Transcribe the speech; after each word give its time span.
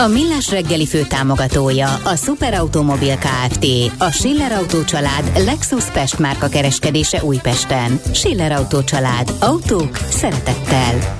A 0.00 0.08
Millás 0.08 0.50
reggeli 0.50 0.86
fő 0.86 1.02
támogatója 1.08 1.94
a 1.94 2.16
Superautomobil 2.16 3.16
KFT, 3.16 3.66
a 3.98 4.10
Schiller 4.10 4.52
Auto 4.52 4.84
család 4.84 5.32
Lexus 5.44 5.84
Pest 5.90 6.18
márka 6.18 6.48
kereskedése 6.48 7.22
Újpesten. 7.24 8.00
Schiller 8.12 8.52
Auto 8.52 8.84
család. 8.84 9.32
Autók 9.40 9.96
szeretettel. 9.96 11.18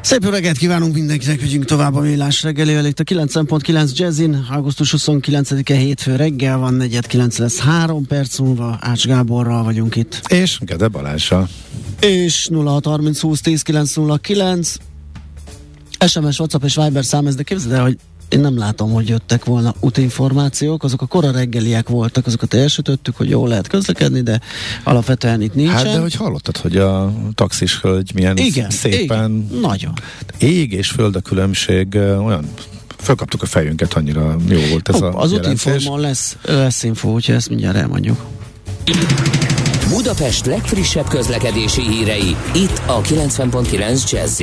Szép 0.00 0.22
jó 0.24 0.30
reggelt 0.30 0.56
kívánunk 0.56 0.94
mindenkinek, 0.94 1.40
megyünk 1.40 1.64
tovább 1.64 1.94
a 1.94 2.00
Millás 2.00 2.42
reggelivel. 2.42 2.86
Itt 2.86 3.00
a 3.00 3.04
9.9 3.04 3.94
Jazzin, 3.94 4.46
augusztus 4.50 4.94
29-e 4.96 5.74
hétfő 5.74 6.16
reggel 6.16 6.58
van, 6.58 6.76
4.9 6.80 7.38
lesz 7.38 7.58
3 7.58 8.06
perc 8.06 8.38
múlva, 8.38 8.78
Ács 8.80 9.06
Gáborral 9.06 9.62
vagyunk 9.64 9.96
itt. 9.96 10.20
És 10.28 10.58
Gede 10.60 10.88
Balással. 10.88 11.48
És 12.00 12.48
0630 12.52 13.20
20 13.20 13.40
10 13.40 13.62
909 13.62 14.76
SMS, 16.06 16.38
WhatsApp 16.38 16.64
és 16.64 16.74
Viber 16.74 17.04
szám, 17.04 17.26
ez 17.26 17.34
de 17.34 17.42
képzeld 17.42 17.72
el, 17.72 17.82
hogy 17.82 17.98
én 18.28 18.40
nem 18.40 18.58
látom, 18.58 18.92
hogy 18.92 19.08
jöttek 19.08 19.44
volna 19.44 19.74
útinformációk, 19.80 20.84
azok 20.84 21.02
a 21.02 21.06
kora 21.06 21.30
reggeliek 21.30 21.88
voltak, 21.88 22.26
azokat 22.26 22.54
elsütöttük, 22.54 23.16
hogy 23.16 23.28
jól 23.28 23.48
lehet 23.48 23.68
közlekedni, 23.68 24.20
de 24.20 24.40
alapvetően 24.84 25.42
itt 25.42 25.54
nincsen. 25.54 25.76
Hát 25.76 25.84
de 25.84 26.00
hogy 26.00 26.14
hallottad, 26.14 26.56
hogy 26.56 26.76
a 26.76 27.12
taxis 27.34 27.80
hölgy 27.80 28.10
milyen 28.14 28.36
igen, 28.36 28.70
szépen... 28.70 29.44
Igen, 29.46 29.60
nagyon. 29.60 29.92
Ég 30.38 30.72
és 30.72 30.88
föld 30.88 31.16
a 31.16 31.20
különbség, 31.20 31.94
olyan 31.96 32.44
fölkaptuk 32.98 33.42
a 33.42 33.46
fejünket, 33.46 33.94
annyira 33.94 34.36
jó 34.48 34.60
volt 34.70 34.88
ez 34.88 34.94
Hopp, 34.94 35.14
a 35.14 35.20
Az 35.20 35.32
útinformon 35.32 36.00
lesz, 36.00 36.36
lesz 36.42 36.82
info, 36.82 37.08
úgyhogy 37.08 37.34
ezt 37.34 37.48
mindjárt 37.48 37.76
elmondjuk. 37.76 38.24
Budapest 39.88 40.46
legfrissebb 40.46 41.08
közlekedési 41.08 41.82
hírei, 41.82 42.36
itt 42.54 42.80
a 42.86 43.00
90.9 43.00 44.10
jazz 44.10 44.40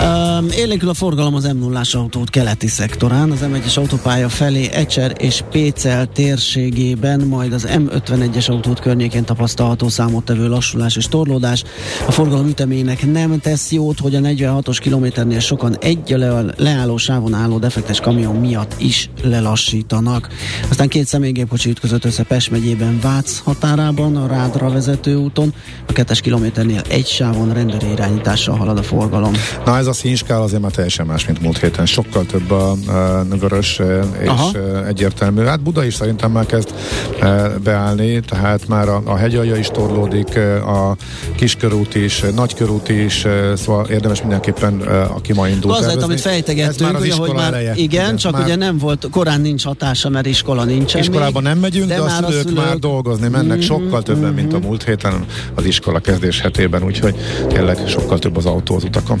Um, 0.00 0.48
élénkül 0.50 0.88
a 0.88 0.94
forgalom 0.94 1.34
az 1.34 1.44
m 1.44 1.58
0 1.58 1.80
autót 1.92 2.30
keleti 2.30 2.66
szektorán, 2.66 3.30
az 3.30 3.38
M1-es 3.42 3.78
autópálya 3.78 4.28
felé 4.28 4.68
Ecser 4.72 5.12
és 5.18 5.42
Pécel 5.50 6.06
térségében, 6.06 7.20
majd 7.20 7.52
az 7.52 7.68
M51-es 7.70 8.50
autót 8.50 8.80
környékén 8.80 9.24
tapasztalható 9.24 9.88
számottevő 9.88 10.48
lassulás 10.48 10.96
és 10.96 11.06
torlódás. 11.06 11.64
A 12.06 12.10
forgalom 12.10 12.48
ütemének 12.48 13.12
nem 13.12 13.40
tesz 13.40 13.70
jót, 13.70 13.98
hogy 13.98 14.14
a 14.14 14.20
46-os 14.20 14.76
kilométernél 14.80 15.40
sokan 15.40 15.76
egy 15.80 16.08
le- 16.08 16.54
leálló 16.56 16.96
sávon 16.96 17.34
álló 17.34 17.58
defektes 17.58 18.00
kamion 18.00 18.36
miatt 18.36 18.74
is 18.78 19.10
lelassítanak. 19.22 20.28
Aztán 20.70 20.88
két 20.88 21.06
személygépkocsi 21.06 21.70
ütközött 21.70 22.04
össze 22.04 22.22
Pest 22.22 22.50
megyében 22.50 22.98
Vác 23.02 23.38
határában, 23.38 24.16
a 24.16 24.26
Rádra 24.26 24.70
vezető 24.70 25.16
úton, 25.16 25.54
a 25.86 25.92
kettes 25.92 26.20
kilométernél 26.20 26.82
egy 26.88 27.06
sávon 27.06 27.52
rendőri 27.52 27.90
irányítással 27.90 28.56
halad 28.56 28.78
a 28.78 28.82
forgalom. 28.82 29.32
Na 29.64 29.81
ez 29.82 29.88
a 29.88 29.92
színskál 29.92 30.42
azért 30.42 30.62
már 30.62 30.70
teljesen 30.70 31.06
más, 31.06 31.26
mint 31.26 31.40
múlt 31.40 31.58
héten. 31.58 31.86
Sokkal 31.86 32.24
több 32.26 32.50
a, 32.50 32.70
a 32.70 33.24
vörös 33.40 33.78
e, 33.78 34.00
és 34.20 34.28
Aha. 34.28 34.50
Aha. 34.54 34.86
egyértelmű. 34.86 35.44
Hát 35.44 35.62
Buda 35.62 35.84
is 35.84 35.94
szerintem 35.94 36.30
már 36.30 36.46
kezd 36.46 36.74
e, 37.20 37.48
beállni, 37.64 38.20
tehát 38.20 38.68
már 38.68 38.88
a, 38.88 39.02
a 39.04 39.16
hegyalja 39.16 39.56
is 39.56 39.66
torlódik, 39.66 40.34
e, 40.34 40.64
a 40.64 40.96
kiskörút 41.36 41.94
is, 41.94 42.24
nagykörút 42.34 42.88
is, 42.88 43.24
e, 43.24 43.56
szóval 43.56 43.86
érdemes 43.86 44.20
mindenképpen, 44.20 44.82
e, 44.88 45.02
aki 45.02 45.32
ma 45.32 45.48
indult 45.48 45.78
Az 45.78 45.86
lett, 45.86 46.02
amit 46.02 46.20
fejtegettünk, 46.20 46.92
már 46.92 46.94
az 46.94 47.02
ugye, 47.06 47.14
hogy 47.14 47.32
már, 47.32 47.52
eleje. 47.52 47.72
igen, 47.76 48.16
csak 48.16 48.32
már 48.32 48.42
ugye 48.42 48.56
nem 48.56 48.78
volt, 48.78 49.08
korán 49.10 49.40
nincs 49.40 49.64
hatása, 49.64 50.08
mert 50.08 50.26
iskola 50.26 50.64
nincsen 50.64 51.00
Iskolában 51.00 51.42
még, 51.42 51.52
nem 51.52 51.60
megyünk, 51.60 51.88
de, 51.88 51.94
de 51.94 52.00
a 52.00 52.04
már 52.04 52.24
szülők, 52.28 52.54
már 52.54 52.76
dolgozni 52.76 53.28
mennek 53.28 53.56
Mhm, 53.56 53.66
sokkal 53.66 54.02
többen, 54.02 54.32
mint 54.32 54.52
a 54.52 54.58
múlt 54.58 54.84
héten 54.84 55.24
az 55.54 55.64
iskola 55.64 55.98
kezdés 55.98 56.40
hetében, 56.40 56.84
úgyhogy 56.84 57.14
tényleg 57.48 57.78
sokkal 57.86 58.18
több 58.18 58.36
az 58.36 58.46
autó 58.46 58.74
az 58.74 58.84
utakon. 58.84 59.20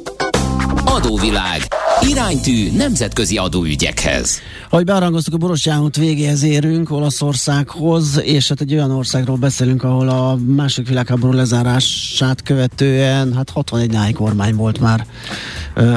Adóvilág. 0.85 1.61
Iránytű 2.09 2.71
nemzetközi 2.77 3.37
adóügyekhez. 3.37 4.39
Ahogy 4.69 4.85
bearangoztuk 4.85 5.33
a 5.33 5.37
Borostyánút 5.37 5.95
végéhez 5.95 6.43
érünk 6.43 6.91
Olaszországhoz, 6.91 8.21
és 8.23 8.47
hát 8.47 8.61
egy 8.61 8.73
olyan 8.73 8.91
országról 8.91 9.37
beszélünk, 9.37 9.83
ahol 9.83 10.09
a 10.09 10.37
második 10.47 10.89
világháború 10.89 11.33
lezárását 11.33 12.43
követően 12.43 13.33
hát 13.33 13.49
61 13.49 13.91
náj 13.91 14.11
kormány 14.11 14.55
volt 14.55 14.79
már, 14.79 15.05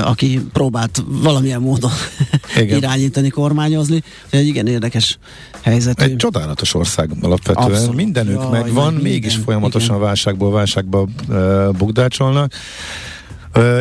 aki 0.02 0.40
próbált 0.52 1.02
valamilyen 1.06 1.60
módon 1.60 1.90
Igen. 2.62 2.78
irányítani, 2.78 3.28
kormányozni. 3.28 4.02
Egy 4.30 4.46
igen 4.46 4.66
érdekes 4.66 5.18
helyzetű. 5.60 6.04
Egy 6.04 6.16
csodálatos 6.16 6.74
ország 6.74 7.10
alapvetően. 7.20 7.70
Abszolút. 7.70 7.96
Mindenük 7.96 8.40
Jaj, 8.40 8.50
megvan, 8.50 8.92
meg 8.92 9.02
mégis 9.02 9.26
minden. 9.26 9.44
folyamatosan 9.44 9.94
Igen. 9.94 10.06
válságból 10.06 10.50
válságba 10.52 11.08
uh, 11.28 11.68
bukdácsolnak. 11.76 12.52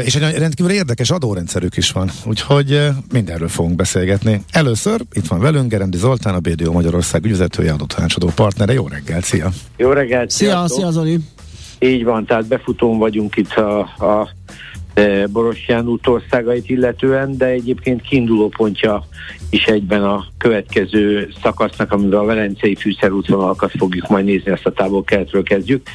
És 0.04 0.16
egy 0.16 0.38
rendkívül 0.38 0.72
érdekes 0.72 1.10
adórendszerük 1.10 1.78
is 1.78 1.92
van, 1.92 2.10
úgyhogy 2.26 2.90
mindenről 3.12 3.48
fogunk 3.48 3.76
beszélgetni. 3.76 4.42
Először 4.52 5.02
itt 5.12 5.28
van 5.28 5.40
velünk 5.40 5.70
Gerendi 5.70 5.98
Zoltán, 5.98 6.34
a 6.34 6.40
BDO 6.40 6.72
Magyarország 6.72 7.26
ügyvezetője, 7.26 7.72
adótanácsadó 7.72 8.32
partnere. 8.36 8.74
Jó 8.74 8.88
reggel, 8.88 9.22
szia! 9.22 9.50
Jó 9.78 9.92
reggelt! 9.92 10.30
Szia, 10.30 10.50
sziasztok! 10.50 10.80
szia 10.80 10.92
Zoli! 10.92 11.20
Így 11.80 12.04
van, 12.04 12.26
tehát 12.26 12.48
befutón 12.48 12.98
vagyunk 12.98 13.36
itt 13.36 13.52
a, 13.52 13.80
a 13.80 14.30
e, 14.94 15.28
Borostyán 15.28 15.88
út 15.88 16.08
országait 16.08 16.70
illetően, 16.70 17.38
de 17.38 17.46
egyébként 17.46 18.02
kiinduló 18.02 18.48
pontja 18.48 19.08
is 19.50 19.66
egyben 19.66 20.04
a 20.04 20.26
következő 20.38 21.30
szakasznak, 21.42 21.92
amivel 21.92 22.20
a 22.20 22.26
Velencei 22.26 22.76
fűszerútvonalakat 22.76 23.72
fogjuk 23.78 24.08
majd 24.08 24.26
nézni, 24.26 24.52
ezt 24.52 24.66
a 24.66 24.72
távol-keletről 24.72 25.44
kezdjük. 25.44 25.88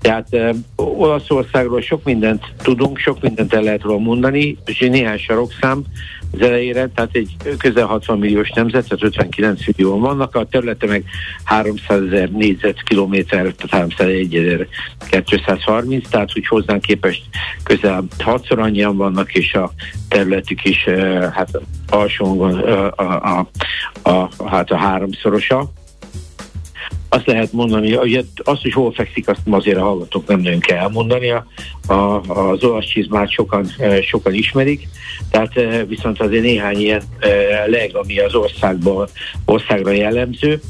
Tehát 0.00 0.34
e, 0.34 0.54
Olaszországról 0.76 1.80
sok 1.80 2.04
mindent 2.04 2.44
tudunk, 2.62 2.98
sok 2.98 3.22
mindent 3.22 3.54
el 3.54 3.62
lehet 3.62 3.82
róla 3.82 3.98
mondani, 3.98 4.58
és 4.64 4.78
néhány 4.78 5.18
sarokszám 5.18 5.84
az 6.32 6.40
elejére, 6.40 6.88
tehát 6.94 7.14
egy 7.14 7.36
közel 7.58 7.86
60 7.86 8.18
milliós 8.18 8.50
nemzet, 8.50 8.88
tehát 8.88 9.04
59 9.04 9.66
millióan 9.66 10.00
vannak, 10.00 10.34
a 10.34 10.44
területe 10.44 10.86
meg 10.86 11.04
300 11.44 12.02
ezer 12.02 12.30
négyzetkilométer, 12.30 13.52
tehát 13.52 13.70
301 13.70 14.66
230, 15.24 16.08
tehát 16.08 16.32
hogy 16.32 16.46
hozzánk 16.46 16.82
képest 16.82 17.22
közel 17.62 18.04
hatszor 18.18 18.58
annyian 18.58 18.96
vannak, 18.96 19.34
és 19.34 19.54
a 19.54 19.70
területük 20.08 20.64
is 20.64 20.86
eh, 20.86 21.32
hát 21.32 21.60
alsóngon 21.88 22.66
eh, 22.66 22.86
a, 22.96 23.38
a, 23.38 23.48
a, 24.02 24.10
a, 24.10 24.48
hát 24.48 24.70
a 24.70 24.76
háromszorosa. 24.76 25.72
Azt 27.08 27.26
lehet 27.26 27.52
mondani, 27.52 27.94
hogy 27.94 28.26
azt, 28.44 28.62
hogy 28.62 28.72
hol 28.72 28.92
fekszik, 28.92 29.28
azt 29.28 29.40
azért 29.50 29.76
a 29.76 29.82
hallgatók 29.82 30.26
nem 30.26 30.40
nagyon 30.40 30.60
kell 30.60 30.78
elmondani. 30.78 31.30
A, 31.30 31.46
a, 31.86 32.22
az 32.50 32.64
olasz 32.64 32.86
csizmát 32.86 33.30
sokan, 33.30 33.66
eh, 33.78 34.02
sokan 34.02 34.34
ismerik, 34.34 34.88
tehát 35.30 35.56
eh, 35.56 35.82
viszont 35.88 36.20
azért 36.20 36.42
néhány 36.42 36.80
ilyen 36.80 37.02
eh, 37.18 37.30
leg, 37.66 37.96
ami 37.96 38.18
az 38.18 38.34
országban, 38.34 39.08
országra 39.44 39.90
jellemző. 39.90 40.60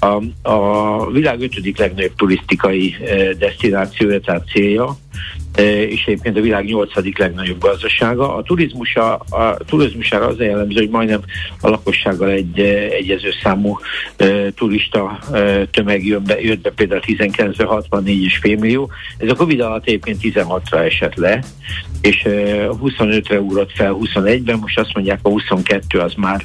A, 0.00 0.22
a 0.50 1.10
világ 1.10 1.40
ötödik 1.40 1.78
legnagyobb 1.78 2.14
turisztikai 2.16 2.96
destinációja, 3.38 4.20
tehát 4.20 4.48
célja, 4.48 4.96
és 5.64 6.04
egyébként 6.06 6.36
a 6.36 6.40
világ 6.40 6.64
nyolcadik 6.64 7.18
legnagyobb 7.18 7.60
gazdasága. 7.60 8.34
A, 8.36 8.42
turizmusa, 8.42 9.14
a 9.16 9.56
turizmusára 9.66 10.26
az 10.26 10.38
jellemző, 10.38 10.78
hogy 10.78 10.90
majdnem 10.90 11.20
a 11.60 11.68
lakossággal 11.68 12.30
egy 12.30 12.60
egyező 12.90 13.30
számú 13.42 13.78
turista 14.54 15.18
tömeg 15.70 16.06
jön 16.06 16.22
be, 16.24 16.40
jött 16.40 16.60
be 16.60 16.70
például 16.70 17.00
19-ben 17.06 17.66
64,5 17.70 18.58
millió. 18.60 18.90
Ez 19.18 19.30
a 19.30 19.34
Covid 19.34 19.60
alatt 19.60 19.86
egyébként 19.86 20.20
16-ra 20.22 20.84
esett 20.84 21.14
le, 21.14 21.42
és 22.00 22.22
25-re 22.26 23.40
ugrott 23.40 23.72
fel 23.72 23.96
21-ben, 24.00 24.58
most 24.58 24.78
azt 24.78 24.94
mondják 24.94 25.18
a 25.22 25.28
22 25.28 25.98
az 25.98 26.12
már, 26.16 26.44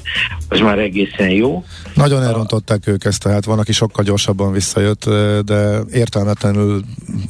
az 0.49 0.59
már 0.59 0.79
egészen 0.79 1.29
jó. 1.29 1.63
Nagyon 1.93 2.23
elrontották 2.23 2.87
ők 2.87 3.05
ezt, 3.05 3.23
tehát 3.23 3.45
van, 3.45 3.59
aki 3.59 3.71
sokkal 3.71 4.03
gyorsabban 4.03 4.51
visszajött, 4.51 5.09
de 5.45 5.79
értelmetlenül 5.91 6.81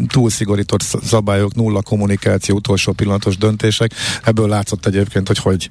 túl 0.07 0.30
szigorított 0.30 0.81
szabályok, 0.81 1.56
nulla 1.56 1.72
kommunikáció, 1.81 2.55
utolsó 2.55 2.91
pillanatos 2.91 3.37
döntések. 3.37 3.91
Ebből 4.23 4.47
látszott 4.47 4.85
egyébként, 4.85 5.27
hogy 5.27 5.37
hogy 5.37 5.69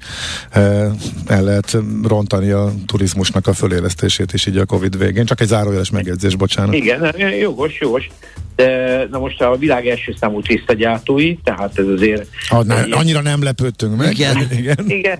el 1.27 1.43
lehet 1.43 1.77
rontani 2.03 2.49
a 2.49 2.71
turizmusnak 2.85 3.47
a 3.47 3.53
fölélesztését 3.53 4.33
is 4.33 4.45
így 4.45 4.57
a 4.57 4.65
Covid 4.65 4.97
végén. 4.97 5.25
Csak 5.25 5.41
egy 5.41 5.47
zárójeles 5.47 5.89
megjegyzés, 5.89 6.35
bocsánat. 6.35 6.73
Igen, 6.73 7.15
jogos, 7.39 7.79
jogos. 7.79 8.09
De 8.55 9.07
na 9.11 9.19
most 9.19 9.41
a 9.41 9.57
világ 9.57 9.87
első 9.87 10.15
számú 10.19 10.41
tisztagyártói, 10.41 11.35
tehát 11.43 11.79
ez 11.79 11.87
azért... 11.87 12.27
Ah, 12.49 12.65
ne, 12.65 12.75
annyira 12.75 13.21
nem 13.21 13.43
lepődtünk 13.43 13.97
meg. 13.97 14.11
Igen. 14.11 14.37
igen. 14.57 14.77
igen. 14.87 15.19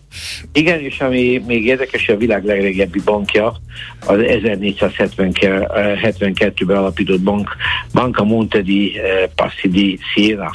Igen, 0.52 0.80
és 0.80 1.00
ami 1.00 1.44
még 1.48 1.66
érdekes, 1.66 2.10
a 2.10 2.18
világ 2.18 2.46
legrégebbi 2.46 3.02
bankja, 3.06 3.62
az 4.06 4.20
1472-ben 4.20 6.78
alapított 6.78 7.22
bank, 7.22 7.50
Banca 7.94 8.24
Monte 8.24 8.62
di 8.62 8.98
eh, 8.98 9.24
Passi 9.36 9.70
di 9.70 10.00
Siena 10.14 10.52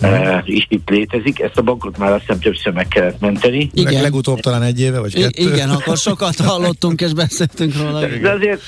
uh, 0.00 0.38
is 0.44 0.66
itt 0.68 0.88
létezik. 0.88 1.40
Ezt 1.40 1.58
a 1.58 1.62
bankot 1.62 1.98
már 1.98 2.12
azt 2.12 2.20
hiszem 2.20 2.38
többször 2.40 2.72
meg 2.72 2.88
kellett 2.88 3.20
menteni. 3.20 3.70
Igen. 3.74 4.02
Legutóbb 4.02 4.40
talán 4.40 4.62
egy 4.62 4.80
éve, 4.80 5.00
vagy 5.00 5.14
kettő. 5.14 5.42
I- 5.42 5.46
igen, 5.46 5.70
akkor 5.70 5.96
sokat 5.96 6.36
hallottunk 6.50 7.00
és 7.00 7.12
beszéltünk 7.12 7.76
róla. 7.76 8.00
De, 8.00 8.18
de 8.18 8.30
azért, 8.30 8.60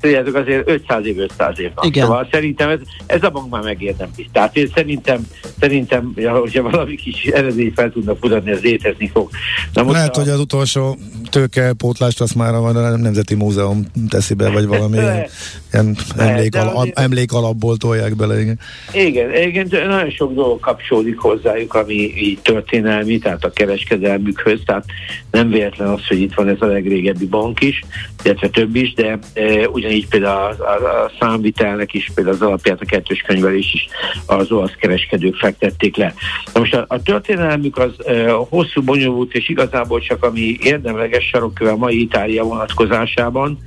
tudjátok, 0.00 0.34
azért 0.34 0.68
500 0.68 1.06
év, 1.06 1.18
500 1.18 1.58
év. 1.58 1.70
Igen. 1.80 2.04
Szóval 2.04 2.28
szerintem 2.30 2.68
ez, 2.68 2.78
ez 3.06 3.22
a 3.22 3.30
bank 3.30 3.50
már 3.50 3.62
megérdemli. 3.62 4.28
Tehát 4.32 4.56
én 4.56 4.70
szerintem, 4.74 5.26
szerintem 5.60 6.12
ja, 6.16 6.32
hogyha 6.38 6.62
valami 6.62 6.96
kis 6.96 7.24
eredmény 7.24 7.72
fel 7.74 7.90
tudnak 7.90 8.20
mutatni, 8.20 8.50
az 8.50 8.60
létezni 8.60 9.10
fog. 9.12 9.28
Na 9.72 9.82
most 9.82 9.94
Lehet, 9.94 10.16
a... 10.16 10.20
hogy 10.20 10.28
az 10.28 10.40
utolsó 10.40 10.98
tőkepótlást 11.30 12.20
azt 12.20 12.34
már 12.34 12.54
a 12.54 12.96
Nemzeti 12.96 13.34
Múzeum 13.34 13.86
teszi 14.08 14.34
be, 14.34 14.50
vagy 14.50 14.66
valami 14.66 14.96
ilyen, 14.96 15.26
ilyen 15.72 15.96
emlék, 16.16 16.56
al- 16.56 16.98
emlék 16.98 17.32
alapból 17.32 17.76
tolják 17.76 18.16
bele. 18.16 18.40
Igen. 18.40 18.58
igen, 18.92 19.34
igen, 19.34 19.68
nagyon 19.70 20.10
sok 20.10 20.31
dolog 20.34 20.60
kapcsolódik 20.60 21.18
hozzájuk, 21.18 21.74
ami 21.74 21.94
így 21.94 22.38
történelmi, 22.42 23.18
tehát 23.18 23.44
a 23.44 23.50
kereskedelmükhöz, 23.50 24.60
tehát 24.66 24.84
nem 25.30 25.48
véletlen 25.48 25.88
az, 25.88 26.06
hogy 26.06 26.20
itt 26.20 26.34
van 26.34 26.48
ez 26.48 26.60
a 26.60 26.66
legrégebbi 26.66 27.26
bank 27.26 27.60
is, 27.60 27.82
illetve 28.24 28.48
több 28.48 28.76
is, 28.76 28.94
de 28.94 29.18
e, 29.34 29.68
ugyanígy 29.68 30.08
például 30.08 30.54
a, 30.58 30.64
a, 30.64 31.04
a 31.04 31.10
számvitelnek 31.20 31.94
is 31.94 32.10
például 32.14 32.36
az 32.36 32.42
alapját 32.42 32.80
a 32.80 32.84
kettős 32.84 33.20
könyvelés 33.20 33.74
is 33.74 33.86
az 34.26 34.52
olasz 34.52 34.74
kereskedők 34.78 35.36
fektették 35.36 35.96
le. 35.96 36.14
Na 36.54 36.60
most 36.60 36.74
a, 36.74 36.84
a 36.88 37.02
történelmük 37.02 37.78
az 37.78 38.06
e, 38.06 38.30
hosszú, 38.30 38.82
bonyolult, 38.82 39.34
és 39.34 39.48
igazából 39.48 40.00
csak 40.00 40.24
ami 40.24 40.56
érdemleges 40.60 41.24
sarokköve 41.24 41.70
a 41.70 41.76
mai 41.76 42.00
Itália 42.00 42.42
vonatkozásában, 42.42 43.58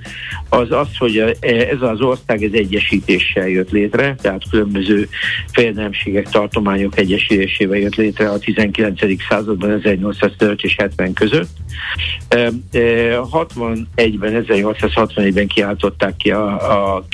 az 0.49 0.71
az, 0.71 0.97
hogy 0.97 1.17
e, 1.17 1.35
ez 1.47 1.81
az 1.81 2.01
ország 2.01 2.43
ez 2.43 2.51
egyesítéssel 2.53 3.47
jött 3.47 3.71
létre, 3.71 4.15
tehát 4.21 4.49
különböző 4.49 5.07
fejedelemségek, 5.51 6.29
tartományok 6.55 6.97
egyesítésével 6.97 7.77
jött 7.77 7.95
létre 7.95 8.29
a 8.29 8.37
19. 8.37 8.99
században 9.29 9.71
1805 9.71 10.61
és 10.61 10.75
70 10.77 11.13
között. 11.13 11.49
61-ben, 12.29 14.45
1861-ben 14.47 15.47
kiáltották 15.47 16.15
ki 16.15 16.31
a, 16.31 16.95
a 16.95 17.05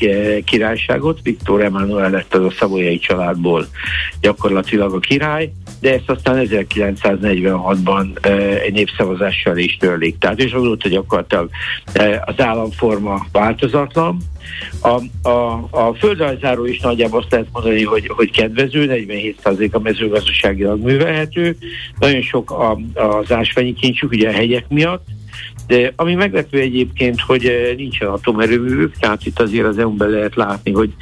királyságot, 0.45 1.19
Viktor 1.23 1.61
Emanuel 1.61 2.09
lett 2.09 2.35
az 2.35 2.45
a 2.45 2.51
szavolyai 2.51 2.99
családból 2.99 3.67
gyakorlatilag 4.21 4.93
a 4.93 4.99
király, 4.99 5.51
de 5.79 5.93
ezt 5.93 6.09
aztán 6.09 6.47
1946-ban 6.49 8.25
egy 8.63 8.73
népszavazással 8.73 9.57
is 9.57 9.77
törlik. 9.77 10.17
Tehát 10.17 10.39
és 10.39 10.51
azóta 10.51 10.89
gyakorlatilag 10.89 11.49
az 12.25 12.41
államforma 12.41 13.25
változatlan, 13.31 14.17
a, 14.81 15.29
a, 15.29 15.67
a 15.71 15.93
földrajzáról 15.99 16.67
is 16.67 16.79
nagyjából 16.79 17.19
azt 17.19 17.31
lehet 17.31 17.47
mondani, 17.51 17.83
hogy, 17.83 18.07
hogy 18.07 18.31
kedvező, 18.31 19.05
47% 19.07 19.71
a 19.71 19.79
mezőgazdaságilag 19.79 20.83
művelhető, 20.83 21.55
nagyon 21.99 22.21
sok 22.21 22.51
a, 22.51 22.79
az 22.93 23.31
ásványi 23.31 23.73
kincsük, 23.73 24.11
ugye 24.11 24.29
a 24.29 24.33
hegyek 24.33 24.65
miatt, 24.69 25.07
de 25.67 25.93
ami 25.95 26.13
meglepő 26.13 26.59
egyébként, 26.59 27.21
hogy 27.21 27.45
eh, 27.45 27.75
nincsen 27.75 28.07
atomerőművük, 28.07 28.97
tehát 28.97 29.25
itt 29.25 29.39
azért 29.39 29.65
az 29.65 29.77
EU-ben 29.77 30.09
lehet 30.09 30.35
látni, 30.35 30.71
hogy 30.71 30.93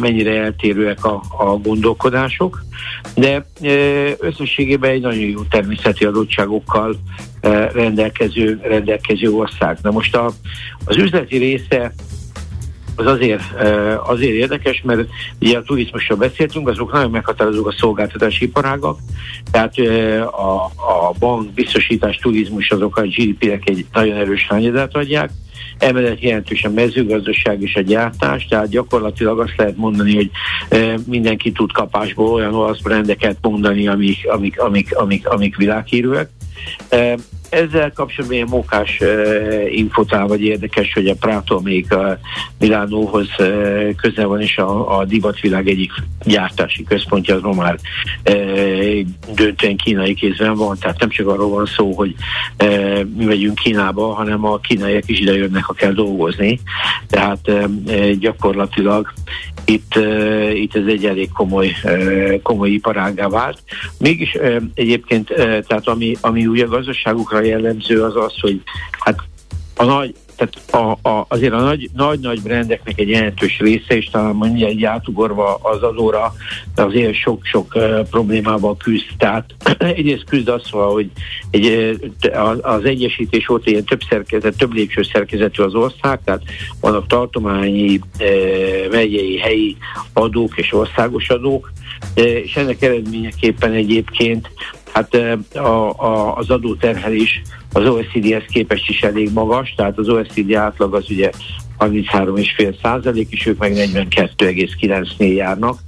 mennyire 0.00 0.42
eltérőek 0.42 1.04
a, 1.04 1.22
a 1.38 1.44
gondolkodások, 1.44 2.64
de 3.14 3.46
eh, 3.60 4.12
összességében 4.18 4.90
egy 4.90 5.00
nagyon 5.00 5.20
jó 5.20 5.42
természeti 5.42 6.04
adottságokkal 6.04 6.96
eh, 7.40 7.68
rendelkező, 7.72 8.60
rendelkező 8.62 9.30
ország. 9.30 9.78
Na 9.82 9.90
most 9.90 10.16
a, 10.16 10.30
az 10.84 10.96
üzleti 10.96 11.36
része 11.36 11.92
az 12.96 13.06
azért, 13.06 13.42
azért 14.04 14.32
érdekes, 14.32 14.82
mert 14.84 15.08
ugye 15.40 15.58
a 15.58 15.62
turizmusról 15.62 16.18
beszéltünk, 16.18 16.68
azok 16.68 16.92
nagyon 16.92 17.10
meghatározók 17.10 17.66
a 17.66 17.74
szolgáltatási 17.78 18.44
iparágak, 18.44 18.98
tehát 19.50 19.78
a, 20.26 20.64
a 20.64 21.12
bank, 21.18 21.52
biztosítás, 21.52 22.16
turizmus 22.16 22.70
azok 22.70 22.96
a 22.96 23.02
GDP-nek 23.02 23.68
egy 23.68 23.86
nagyon 23.92 24.16
erős 24.16 24.46
hányadát 24.48 24.96
adják, 24.96 25.30
emellett 25.78 26.20
jelentős 26.20 26.64
a 26.64 26.70
mezőgazdaság 26.70 27.62
és 27.62 27.74
a 27.74 27.80
gyártás, 27.80 28.46
tehát 28.46 28.68
gyakorlatilag 28.68 29.40
azt 29.40 29.56
lehet 29.56 29.76
mondani, 29.76 30.14
hogy 30.14 30.30
mindenki 31.06 31.52
tud 31.52 31.72
kapásból 31.72 32.32
olyan 32.32 32.54
olasz 32.54 32.80
brendeket 32.80 33.36
mondani, 33.40 33.88
amik, 33.88 34.28
amik, 34.28 34.60
amik, 34.60 34.94
amik, 34.96 35.28
amik 35.28 35.56
világhírűek 35.56 36.28
ezzel 37.52 37.92
kapcsolatban 37.92 38.36
ilyen 38.36 38.48
mókás 38.50 38.98
uh, 39.00 39.76
infotál, 39.76 40.26
vagy 40.26 40.42
érdekes, 40.42 40.92
hogy 40.92 41.06
a 41.06 41.14
Prato 41.14 41.60
még 41.60 41.92
a 41.92 42.18
Milánóhoz 42.58 43.28
uh, 43.38 43.94
közel 43.94 44.26
van, 44.26 44.40
és 44.40 44.56
a, 44.58 44.98
a 44.98 45.04
divatvilág 45.04 45.68
egyik 45.68 45.92
gyártási 46.24 46.84
központja 46.84 47.34
az 47.34 47.56
már 47.56 47.78
uh, 48.30 49.00
döntően 49.34 49.76
kínai 49.76 50.14
kézben 50.14 50.54
van, 50.54 50.76
tehát 50.78 51.00
nem 51.00 51.08
csak 51.08 51.28
arról 51.28 51.48
van 51.48 51.66
szó, 51.66 51.92
hogy 51.92 52.14
uh, 52.64 53.04
mi 53.16 53.24
megyünk 53.24 53.58
Kínába, 53.58 54.14
hanem 54.14 54.44
a 54.44 54.58
kínaiak 54.58 55.08
is 55.08 55.20
ide 55.20 55.36
jönnek, 55.36 55.64
ha 55.64 55.72
kell 55.72 55.92
dolgozni. 55.92 56.60
Tehát 57.08 57.48
uh, 57.48 58.10
gyakorlatilag 58.10 59.12
itt, 59.64 59.94
itt 60.54 60.76
ez 60.76 60.86
egy 60.86 61.06
elég 61.06 61.32
komoly, 61.32 61.72
komoly 62.42 62.70
iparágá 62.70 63.28
vált. 63.28 63.62
Mégis 63.98 64.36
egyébként, 64.74 65.26
tehát 65.34 65.88
ami, 65.88 66.16
ami 66.20 66.46
ugye 66.46 66.64
a 66.64 66.68
gazdaságukra 66.68 67.42
jellemző 67.42 68.02
az 68.02 68.16
az, 68.16 68.40
hogy 68.40 68.60
hát 68.98 69.18
a 69.76 69.84
nagy, 69.84 70.14
tehát 70.36 70.70
a, 70.70 71.08
a, 71.08 71.24
azért 71.28 71.52
a 71.52 71.76
nagy-nagy 71.92 72.42
brendeknek 72.42 72.98
egy 72.98 73.08
jelentős 73.08 73.58
része, 73.58 73.96
és 73.96 74.04
talán 74.04 74.34
mondja 74.34 74.66
egy 74.66 74.84
átugorva 74.84 75.54
az 75.54 75.82
adóra, 75.82 76.34
de 76.74 76.82
azért 76.82 77.14
sok-sok 77.14 77.74
uh, 77.74 78.08
problémával 78.08 78.76
küzd. 78.76 79.06
Tehát 79.18 79.54
egyrészt 79.78 80.24
küzd 80.24 80.48
az, 80.48 80.68
hogy 80.70 81.10
egy, 81.50 81.98
az 82.60 82.84
egyesítés 82.84 83.46
volt 83.46 83.66
ilyen 83.66 83.84
több 83.84 84.00
szerkezet, 84.08 84.56
több 84.56 84.72
lépcső 84.72 85.02
szerkezetű 85.02 85.62
az 85.62 85.74
ország, 85.74 86.20
tehát 86.24 86.42
vannak 86.80 87.06
tartományi, 87.06 88.00
megyei, 88.90 89.38
helyi 89.38 89.76
adók 90.12 90.56
és 90.56 90.72
országos 90.72 91.28
adók, 91.28 91.72
és 92.14 92.56
ennek 92.56 92.82
eredményeképpen 92.82 93.72
egyébként 93.72 94.50
hát 94.92 95.14
a, 95.54 96.04
a, 96.04 96.36
az 96.36 96.50
adóterhelés 96.50 97.42
az 97.72 97.88
OECD-hez 97.88 98.44
képest 98.48 98.88
is 98.88 99.02
elég 99.02 99.30
magas, 99.32 99.74
tehát 99.76 99.98
az 99.98 100.08
OECD 100.08 100.52
átlag 100.52 100.94
az 100.94 101.10
ugye 101.10 101.30
33,5 101.78 102.74
százalék, 102.82 103.30
és 103.30 103.46
ők 103.46 103.58
meg 103.58 103.72
42,9-nél 103.74 105.34
járnak, 105.34 105.78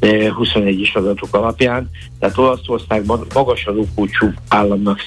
21-es 0.00 0.92
adatok 0.92 1.34
alapján. 1.34 1.90
Tehát 2.18 2.38
Olaszországban 2.38 3.26
magas 3.34 3.66
adókulcsú 3.66 4.32
államnak 4.48 5.00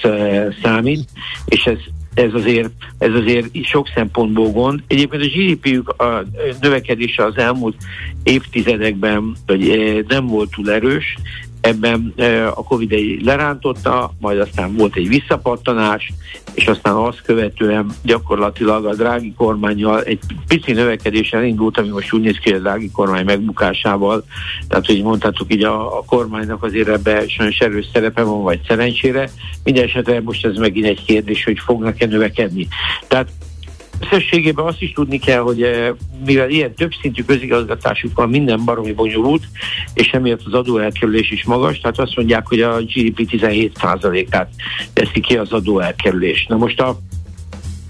számít, 0.61 1.09
és 1.45 1.65
ez 1.65 1.77
ez 2.15 2.33
azért, 2.33 2.69
ez 2.97 3.13
azért 3.13 3.47
sok 3.63 3.87
szempontból 3.95 4.51
gond. 4.51 4.83
Egyébként 4.87 5.23
a 5.23 5.27
GDP-jük 5.27 5.89
a 5.89 6.23
növekedése 6.61 7.23
az 7.23 7.37
elmúlt 7.37 7.75
évtizedekben 8.23 9.35
vagy 9.45 10.05
nem 10.07 10.27
volt 10.27 10.49
túl 10.55 10.71
erős, 10.71 11.17
ebben 11.65 12.13
a 12.55 12.63
Covid 12.63 12.91
egy 12.91 13.23
lerántotta, 13.23 14.11
majd 14.19 14.39
aztán 14.39 14.75
volt 14.75 14.95
egy 14.95 15.07
visszapattanás, 15.07 16.13
és 16.53 16.67
aztán 16.67 16.95
azt 16.95 17.21
követően 17.21 17.87
gyakorlatilag 18.03 18.85
a 18.85 18.95
drági 18.95 19.33
kormányjal 19.33 20.03
egy 20.03 20.19
pici 20.47 20.71
növekedéssel 20.71 21.43
indult, 21.43 21.77
ami 21.77 21.87
most 21.87 22.13
úgy 22.13 22.21
néz 22.21 22.37
ki, 22.37 22.53
a 22.53 22.59
drági 22.59 22.91
kormány 22.91 23.25
megbukásával, 23.25 24.23
tehát 24.67 24.85
hogy 24.85 25.03
mondhatok 25.03 25.53
így 25.53 25.63
a, 25.63 25.97
a 25.97 26.03
kormánynak 26.05 26.63
azért 26.63 26.87
ebbe 26.87 27.27
sajnos 27.27 27.59
erős 27.59 27.85
szerepe 27.93 28.23
van, 28.23 28.41
vagy 28.41 28.59
szerencsére. 28.67 29.29
Mindenesetre 29.63 30.21
most 30.21 30.45
ez 30.45 30.57
megint 30.57 30.85
egy 30.85 31.05
kérdés, 31.05 31.43
hogy 31.43 31.59
fognak-e 31.59 32.05
növekedni. 32.05 32.67
Tehát 33.07 33.27
Összességében 34.05 34.65
azt 34.65 34.81
is 34.81 34.91
tudni 34.91 35.19
kell, 35.19 35.39
hogy 35.39 35.63
eh, 35.63 35.89
mivel 36.25 36.49
ilyen 36.49 36.73
többszintű 36.73 37.23
közigazgatásuk 37.23 38.15
van, 38.15 38.29
minden 38.29 38.65
baromi 38.65 38.93
bonyolult, 38.93 39.43
és 39.93 40.11
emiatt 40.11 40.45
az 40.45 40.53
adóelkerülés 40.53 41.31
is 41.31 41.43
magas, 41.43 41.79
tehát 41.79 41.99
azt 41.99 42.15
mondják, 42.15 42.47
hogy 42.47 42.61
a 42.61 42.81
GDP 42.81 43.27
17%-át 43.31 44.49
teszi 44.93 45.19
ki 45.19 45.37
az 45.37 45.51
adóelkerülés. 45.51 46.45
Na 46.49 46.57
most 46.57 46.81
a, 46.81 46.97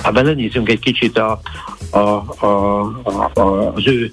ha 0.03 0.11
belenézünk 0.11 0.69
egy 0.69 0.79
kicsit 0.79 1.17
a, 1.17 1.41
a, 1.89 1.99
a, 2.45 2.81
a, 3.33 3.71
az 3.73 3.87
ő 3.87 4.11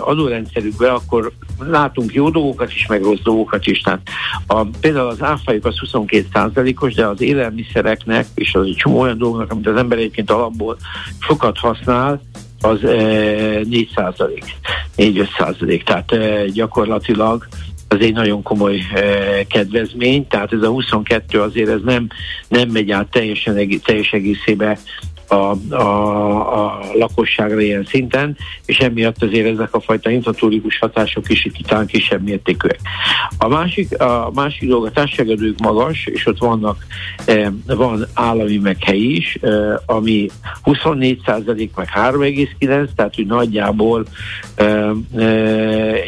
adórendszerükbe, 0.00 0.92
akkor 0.92 1.32
látunk 1.58 2.14
jó 2.14 2.30
dolgokat 2.30 2.72
is, 2.72 2.86
meg 2.86 3.02
rossz 3.02 3.20
dolgokat 3.22 3.66
is. 3.66 3.80
Tehát 3.80 4.00
a, 4.46 4.64
például 4.64 5.08
az 5.08 5.22
áfájuk 5.22 5.64
az 5.64 5.74
22% 5.92 6.80
os 6.80 6.94
de 6.94 7.06
az 7.06 7.20
élelmiszereknek 7.20 8.26
és 8.34 8.54
az 8.54 8.66
egy 8.66 8.76
csomó 8.76 9.00
olyan 9.00 9.18
dolgoknak, 9.18 9.50
amit 9.50 9.66
az 9.66 9.76
ember 9.76 9.98
egyébként 9.98 10.30
alapból 10.30 10.76
sokat 11.18 11.58
használ, 11.58 12.20
az 12.62 12.84
e, 12.84 12.94
4 13.64 13.90
százalék, 13.94 14.44
4-5 14.96 15.26
százalék. 15.38 15.84
Tehát 15.84 16.12
e, 16.12 16.46
gyakorlatilag 16.46 17.46
az 17.88 18.00
egy 18.00 18.12
nagyon 18.12 18.42
komoly 18.42 18.78
e, 18.94 19.02
kedvezmény, 19.46 20.26
tehát 20.26 20.52
ez 20.52 20.62
a 20.62 20.68
22 20.68 21.40
azért 21.40 21.68
ez 21.68 21.80
nem, 21.84 22.08
nem 22.48 22.68
megy 22.68 22.90
át 22.90 23.10
teljesen, 23.10 23.80
teljes 23.84 24.12
egészébe 24.12 24.78
a, 25.32 25.56
a, 25.74 26.64
a 26.64 26.80
lakosságra 26.94 27.60
ilyen 27.60 27.84
szinten, 27.84 28.36
és 28.66 28.78
emiatt 28.78 29.22
azért 29.22 29.46
ezek 29.46 29.74
a 29.74 29.80
fajta 29.80 30.10
inflatórikus 30.10 30.78
hatások 30.78 31.28
is 31.28 31.44
itt 31.44 31.66
talán 31.66 31.86
kisebb 31.86 32.22
mértékűek. 32.22 32.80
A 33.38 33.48
másik, 33.48 34.00
a 34.00 34.30
másik 34.34 34.68
dolog, 34.68 34.86
a 34.86 34.90
társadalmadók 34.90 35.58
magas, 35.58 36.06
és 36.06 36.26
ott 36.26 36.38
vannak, 36.38 36.86
e, 37.24 37.52
van 37.66 38.06
állami 38.14 38.56
meg 38.56 38.76
helyi 38.84 39.16
is, 39.16 39.38
e, 39.40 39.80
ami 39.86 40.28
24 40.62 41.20
százalék, 41.24 41.74
meg 41.76 41.88
3,9, 41.94 42.88
tehát 42.96 43.14
hogy 43.14 43.26
nagyjából 43.26 44.04
e, 44.54 44.64
e, 44.64 44.92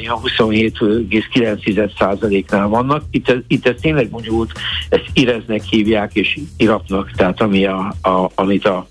27,9 0.07 1.91
százaléknál 1.99 2.69
vannak. 2.69 3.03
Itt, 3.11 3.35
itt 3.47 3.67
ez 3.67 3.75
tényleg 3.81 4.11
mondjuk 4.11 4.53
ezt 4.89 5.11
ireznek 5.13 5.63
hívják, 5.63 6.15
és 6.15 6.39
iratnak, 6.57 7.11
tehát 7.11 7.41
ami 7.41 7.65
a, 7.65 7.95
a, 8.03 8.31
amit 8.35 8.67
a 8.67 8.87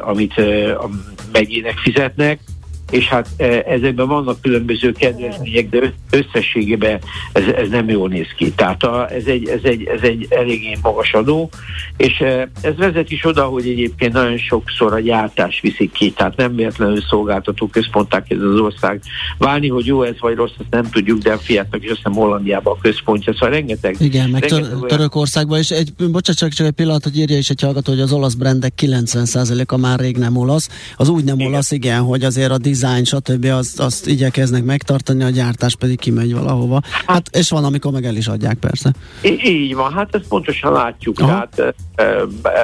amit 0.00 0.38
a 0.78 0.88
megyének 1.32 1.78
fizetnek, 1.78 2.40
és 2.90 3.08
hát 3.08 3.28
ezekben 3.66 4.08
vannak 4.08 4.40
különböző 4.40 4.92
kedvezmények, 4.92 5.68
de 5.68 5.92
összességében 6.10 7.00
ez, 7.32 7.42
ez 7.46 7.68
nem 7.68 7.88
jól 7.88 8.08
néz 8.08 8.28
ki. 8.36 8.52
Tehát 8.52 8.82
a, 8.82 9.10
ez, 9.10 9.24
egy, 9.24 9.48
ez, 9.48 9.60
egy, 9.62 9.84
ez 9.84 10.00
egy 10.02 10.26
eléggé 10.30 10.76
magas 10.82 11.12
adó, 11.12 11.50
és 11.96 12.24
ez 12.60 12.76
vezet 12.76 13.10
is 13.10 13.24
oda, 13.24 13.44
hogy 13.44 13.68
egyébként 13.68 14.12
nagyon 14.12 14.38
sokszor 14.38 14.92
a 14.92 15.00
gyártás 15.00 15.60
viszik 15.60 15.92
ki, 15.92 16.10
tehát 16.10 16.36
nem 16.36 16.56
véletlenül 16.56 17.00
szolgáltató 17.00 17.66
központák 17.66 18.30
ez 18.30 18.40
az 18.40 18.60
ország. 18.60 19.00
Válni, 19.38 19.68
hogy 19.68 19.86
jó 19.86 20.02
ez 20.02 20.14
vagy 20.20 20.36
rossz, 20.36 20.52
ezt 20.58 20.70
nem 20.70 20.90
tudjuk, 20.90 21.18
de 21.18 21.32
a 21.32 21.38
Fiatnak 21.38 21.84
is 21.84 21.90
aztán 21.90 22.12
Hollandiában 22.12 22.76
a 22.76 22.80
központja, 22.80 23.32
szóval 23.32 23.50
rengeteg. 23.50 23.96
Igen, 23.98 24.30
meg 24.30 24.42
rengeteg 24.42 24.78
tör- 24.78 24.86
Törökországban, 24.86 25.58
és 25.58 25.70
egy, 25.70 25.92
bocsánat, 25.94 26.36
csak, 26.36 26.48
csak 26.48 26.66
egy 26.66 26.72
pillanat, 26.72 27.02
hogy 27.02 27.18
írja 27.18 27.36
is 27.36 27.50
egy 27.50 27.60
hallgató, 27.60 27.92
hogy 27.92 28.00
az 28.00 28.12
olasz 28.12 28.34
brendek 28.34 28.72
90%-a 28.82 29.76
már 29.76 29.98
rég 29.98 30.16
nem 30.16 30.36
olasz. 30.36 30.68
Az 30.96 31.08
úgy 31.08 31.24
nem 31.24 31.38
igen. 31.38 31.52
olasz, 31.52 31.70
igen, 31.70 32.00
hogy 32.00 32.24
azért 32.24 32.50
a 32.50 32.58
design, 32.80 33.04
stb. 33.04 33.44
Azt, 33.44 33.80
azt 33.80 34.06
igyekeznek 34.06 34.64
megtartani, 34.64 35.22
a 35.22 35.30
gyártás 35.30 35.76
pedig 35.76 35.98
kimegy 35.98 36.34
valahova. 36.34 36.80
Hát, 37.06 37.28
és 37.32 37.50
van, 37.50 37.64
amikor 37.64 37.92
meg 37.92 38.04
el 38.04 38.16
is 38.16 38.26
adják, 38.26 38.58
persze. 38.58 38.92
Í- 39.22 39.44
így 39.44 39.74
van, 39.74 39.92
hát 39.92 40.14
ezt 40.14 40.28
pontosan 40.28 40.72
látjuk. 40.72 41.18
Aha. 41.20 41.48
Tehát 41.54 41.74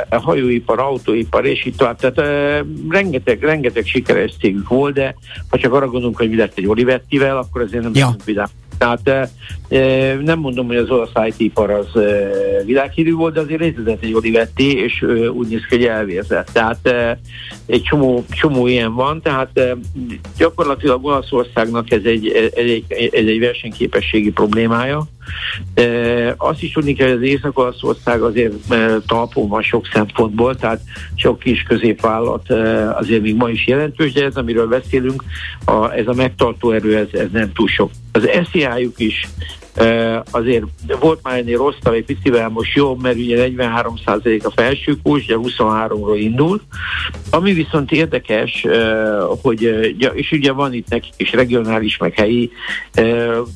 e, 0.09 0.17
hajóipar, 0.17 0.79
autóipar, 0.79 1.47
és 1.47 1.65
itt 1.65 1.77
tovább. 1.77 1.99
Tehát 1.99 2.19
e, 2.19 2.65
rengeteg, 2.89 3.43
rengeteg 3.43 3.87
sikeres 3.87 4.33
cégük 4.41 4.69
volt, 4.69 4.95
de 4.95 5.15
ha 5.49 5.59
csak 5.59 5.73
arra 5.73 5.89
gondolunk, 5.89 6.17
hogy 6.17 6.29
mi 6.29 6.37
lett 6.37 6.59
egy 6.59 6.67
Olivettivel, 6.67 7.37
akkor 7.37 7.63
azért 7.63 7.83
nem 7.83 7.93
ja. 7.95 8.17
vidám 8.25 8.49
tehát 8.83 9.31
nem 10.23 10.39
mondom, 10.39 10.67
hogy 10.67 10.77
az 10.77 10.91
olasz 10.91 11.11
IT-ipar 11.27 11.71
az 11.71 11.87
világhírű 12.65 13.13
volt, 13.13 13.35
de 13.35 13.41
azért 13.41 13.61
létezett 13.61 14.03
egy 14.03 14.15
Olivetti, 14.15 14.77
és 14.77 15.05
úgy 15.33 15.49
néz 15.49 15.65
ki, 15.69 15.77
hogy 15.77 15.85
elvérzett. 15.85 16.49
Tehát 16.53 16.95
egy 17.67 17.83
csomó, 17.83 18.25
csomó 18.31 18.67
ilyen 18.67 18.95
van, 18.95 19.23
tehát 19.23 19.61
gyakorlatilag 20.37 21.05
Olaszországnak 21.05 21.91
ez 21.91 22.05
egy, 22.05 22.29
ez 22.55 22.65
egy, 22.65 22.85
ez 22.89 23.27
egy 23.27 23.39
versenyképességi 23.39 24.31
problémája. 24.31 25.07
Azt 26.37 26.63
is 26.63 26.73
tudni 26.73 26.93
kell, 26.93 27.09
hogy 27.09 27.17
az 27.17 27.23
Észak-Olaszország 27.23 28.23
azért 28.23 28.53
talpon 29.07 29.49
van 29.49 29.63
sok 29.63 29.87
szempontból, 29.93 30.57
tehát 30.57 30.81
sok 31.15 31.39
kis 31.39 31.63
középvállalat 31.63 32.51
azért 32.99 33.23
még 33.23 33.37
ma 33.37 33.49
is 33.49 33.67
jelentős, 33.67 34.13
de 34.13 34.25
ez, 34.25 34.37
amiről 34.37 34.67
beszélünk, 34.67 35.25
a, 35.65 35.93
ez 35.93 36.07
a 36.07 36.15
megtartó 36.15 36.71
erő, 36.71 36.97
ez, 36.97 37.21
ez 37.21 37.29
nem 37.33 37.53
túl 37.53 37.69
sok. 37.69 37.91
Az 38.13 38.29
SZIA-juk 38.51 38.99
is 38.99 39.29
azért 40.31 40.65
volt 41.01 41.21
már 41.23 41.39
ennél 41.39 41.57
rosszabb 41.57 41.93
egy 41.93 42.05
picivel, 42.05 42.49
most 42.49 42.75
jó, 42.75 42.97
mert 42.97 43.17
ugye 43.17 43.49
43% 43.49 44.43
a 44.43 44.51
felső 44.51 44.97
kurs, 45.03 45.25
ugye 45.25 45.37
23-ról 45.39 46.17
indul. 46.19 46.61
Ami 47.31 47.53
viszont 47.53 47.93
érdekes, 47.93 48.67
hogy, 49.43 49.63
és 50.13 50.33
ugye 50.33 50.53
van 50.53 50.73
itt 50.73 50.89
nekik 50.89 51.13
is 51.17 51.33
regionális, 51.33 51.97
meg 51.97 52.15
helyi 52.15 52.51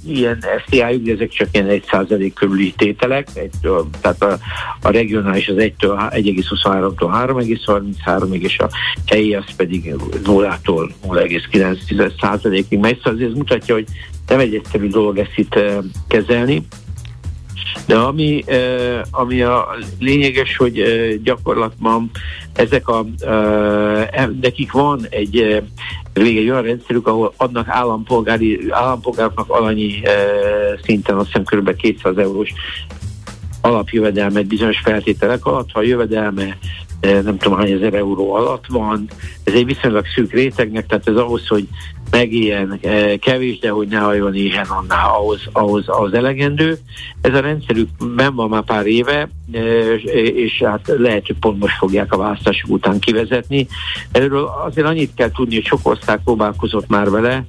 ilyen 0.07 0.45
SZIA-juk, 0.67 1.03
de 1.03 1.13
ezek 1.13 1.29
csak 1.29 1.49
ilyen 1.53 1.81
1% 1.91 2.31
körüli 2.35 2.75
tételek, 2.77 3.29
tehát 4.01 4.23
a, 4.23 4.39
a 4.83 4.91
regionális 4.91 5.49
az 5.49 5.57
1-től 5.59 6.11
1,23-tól 6.11 6.95
3,33-ig, 6.99 8.41
és 8.41 8.59
a 8.59 8.71
helyi 9.07 9.35
az 9.35 9.45
pedig 9.57 9.95
0-tól 10.25 10.91
0,9%-ig 11.09 12.79
megy, 12.79 13.01
szóval 13.03 13.29
mutatja, 13.35 13.75
hogy 13.75 13.87
nem 14.27 14.39
egy 14.39 14.55
egyszerű 14.55 14.89
dolog 14.89 15.19
ezt 15.19 15.33
itt 15.37 15.59
kezelni. 16.09 16.67
De 17.87 17.97
ami, 17.97 18.45
ami 19.11 19.43
a 19.43 19.77
lényeges, 19.99 20.57
hogy 20.57 20.83
gyakorlatban 21.23 22.11
ezek 22.55 22.89
a, 22.89 23.07
nekik 24.41 24.73
van 24.73 25.07
egy, 25.11 25.63
egy 26.13 26.51
olyan 26.51 26.63
rendszerük, 26.63 27.07
ahol 27.07 27.33
adnak 27.37 27.69
állampolgári, 27.69 28.67
állampolgároknak 28.71 29.51
alanyi 29.51 30.03
szinten, 30.83 31.17
azt 31.17 31.27
hiszem 31.27 31.45
kb. 31.45 31.77
200 31.77 32.17
eurós 32.17 32.53
alapjövedelmet 33.61 34.47
bizonyos 34.47 34.79
feltételek 34.79 35.47
alatt, 35.47 35.73
ha 35.73 35.79
a 35.79 35.83
jövedelme 35.83 36.59
nem 37.01 37.39
tudom 37.39 37.59
hány 37.59 37.71
ezer 37.71 37.95
euró 37.95 38.35
alatt 38.35 38.65
van. 38.69 39.09
Ez 39.45 39.55
egy 39.55 39.65
viszonylag 39.65 40.07
szűk 40.15 40.33
rétegnek, 40.33 40.87
tehát 40.87 41.09
ez 41.09 41.17
ahhoz, 41.17 41.47
hogy 41.47 41.69
meg 42.11 42.33
ilyen 42.33 42.81
kevés, 43.21 43.59
de 43.59 43.71
hogy 43.71 43.89
ne 43.89 43.99
hajjon 43.99 44.35
éhen 44.35 44.67
annál, 44.67 45.11
ahhoz, 45.15 45.41
ahhoz, 45.53 45.89
ahhoz 45.89 46.13
elegendő. 46.13 46.79
Ez 47.21 47.35
a 47.35 47.41
rendszerük 47.41 47.89
ben 48.17 48.35
van 48.35 48.49
már 48.49 48.63
pár 48.63 48.87
éve, 48.87 49.29
és 50.35 50.63
hát 50.65 50.93
lehet, 50.99 51.27
hogy 51.27 51.37
pont 51.41 51.59
most 51.59 51.77
fogják 51.77 52.13
a 52.13 52.17
választások 52.17 52.71
után 52.71 52.99
kivezetni. 52.99 53.67
Erről 54.13 54.51
azért 54.67 54.87
annyit 54.87 55.15
kell 55.15 55.31
tudni, 55.31 55.55
hogy 55.55 55.65
sok 55.65 55.81
ország 55.83 56.21
próbálkozott 56.25 56.89
már 56.89 57.11
vele. 57.11 57.45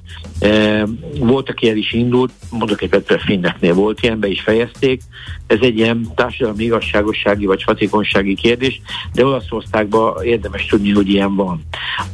Volt, 1.18 1.50
aki 1.50 1.68
el 1.68 1.76
is 1.76 1.92
indult, 1.92 2.32
mondok 2.50 2.82
egy 2.82 2.88
Petr 2.88 3.20
Finneknél 3.20 3.74
volt 3.74 4.02
ilyen, 4.02 4.20
be 4.20 4.28
is 4.28 4.40
fejezték. 4.40 5.02
Ez 5.46 5.58
egy 5.60 5.78
ilyen 5.78 6.06
társadalmi 6.14 6.64
igazságossági 6.64 7.46
vagy 7.46 7.62
hatékonysági 7.62 8.34
kérdés, 8.34 8.80
de 9.12 9.24
Olaszországban 9.24 10.24
érdemes 10.24 10.66
tudni, 10.66 10.90
hogy 10.90 11.08
ilyen 11.08 11.34
van. 11.34 11.62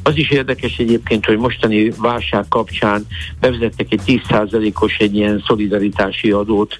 Az 0.02 0.16
is 0.16 0.31
érdekes 0.31 0.78
egyébként, 0.78 1.25
hogy 1.25 1.38
mostani 1.38 1.93
válság 1.99 2.45
kapcsán 2.49 3.07
bevezettek 3.40 3.93
egy 3.93 4.00
10%-os 4.07 4.97
egy 4.97 5.16
ilyen 5.16 5.43
szolidaritási 5.47 6.31
adót 6.31 6.78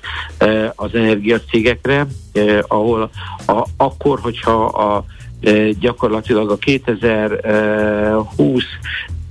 az 0.75 0.95
energiacégekre, 0.95 2.07
ahol 2.63 3.11
a, 3.47 3.67
akkor, 3.77 4.21
hogyha 4.21 4.65
a 4.65 5.05
gyakorlatilag 5.81 6.51
a 6.51 6.57
2020 6.57 8.65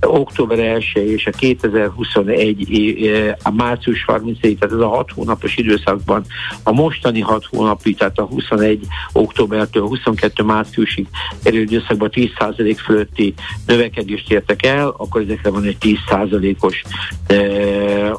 október 0.06 0.58
1 0.58 0.92
és 0.94 1.26
a 1.26 1.30
2021 1.30 3.36
a 3.42 3.50
március 3.50 4.04
31, 4.04 4.58
tehát 4.58 4.74
ez 4.74 4.80
a 4.80 4.88
6 4.88 5.10
hónapos 5.14 5.56
időszakban 5.56 6.24
a 6.62 6.72
mostani 6.72 7.20
6 7.20 7.44
hónapi, 7.44 7.94
tehát 7.94 8.18
a 8.18 8.24
21 8.24 8.86
októbertől 9.12 9.86
22 9.86 10.42
márciusig 10.42 11.06
erő 11.42 11.60
időszakban 11.60 12.10
10% 12.12 12.76
fölötti 12.84 13.34
növekedést 13.66 14.32
értek 14.32 14.66
el, 14.66 14.94
akkor 14.96 15.20
ezekre 15.20 15.50
van 15.50 15.64
egy 15.64 15.76
10%-os 15.80 16.82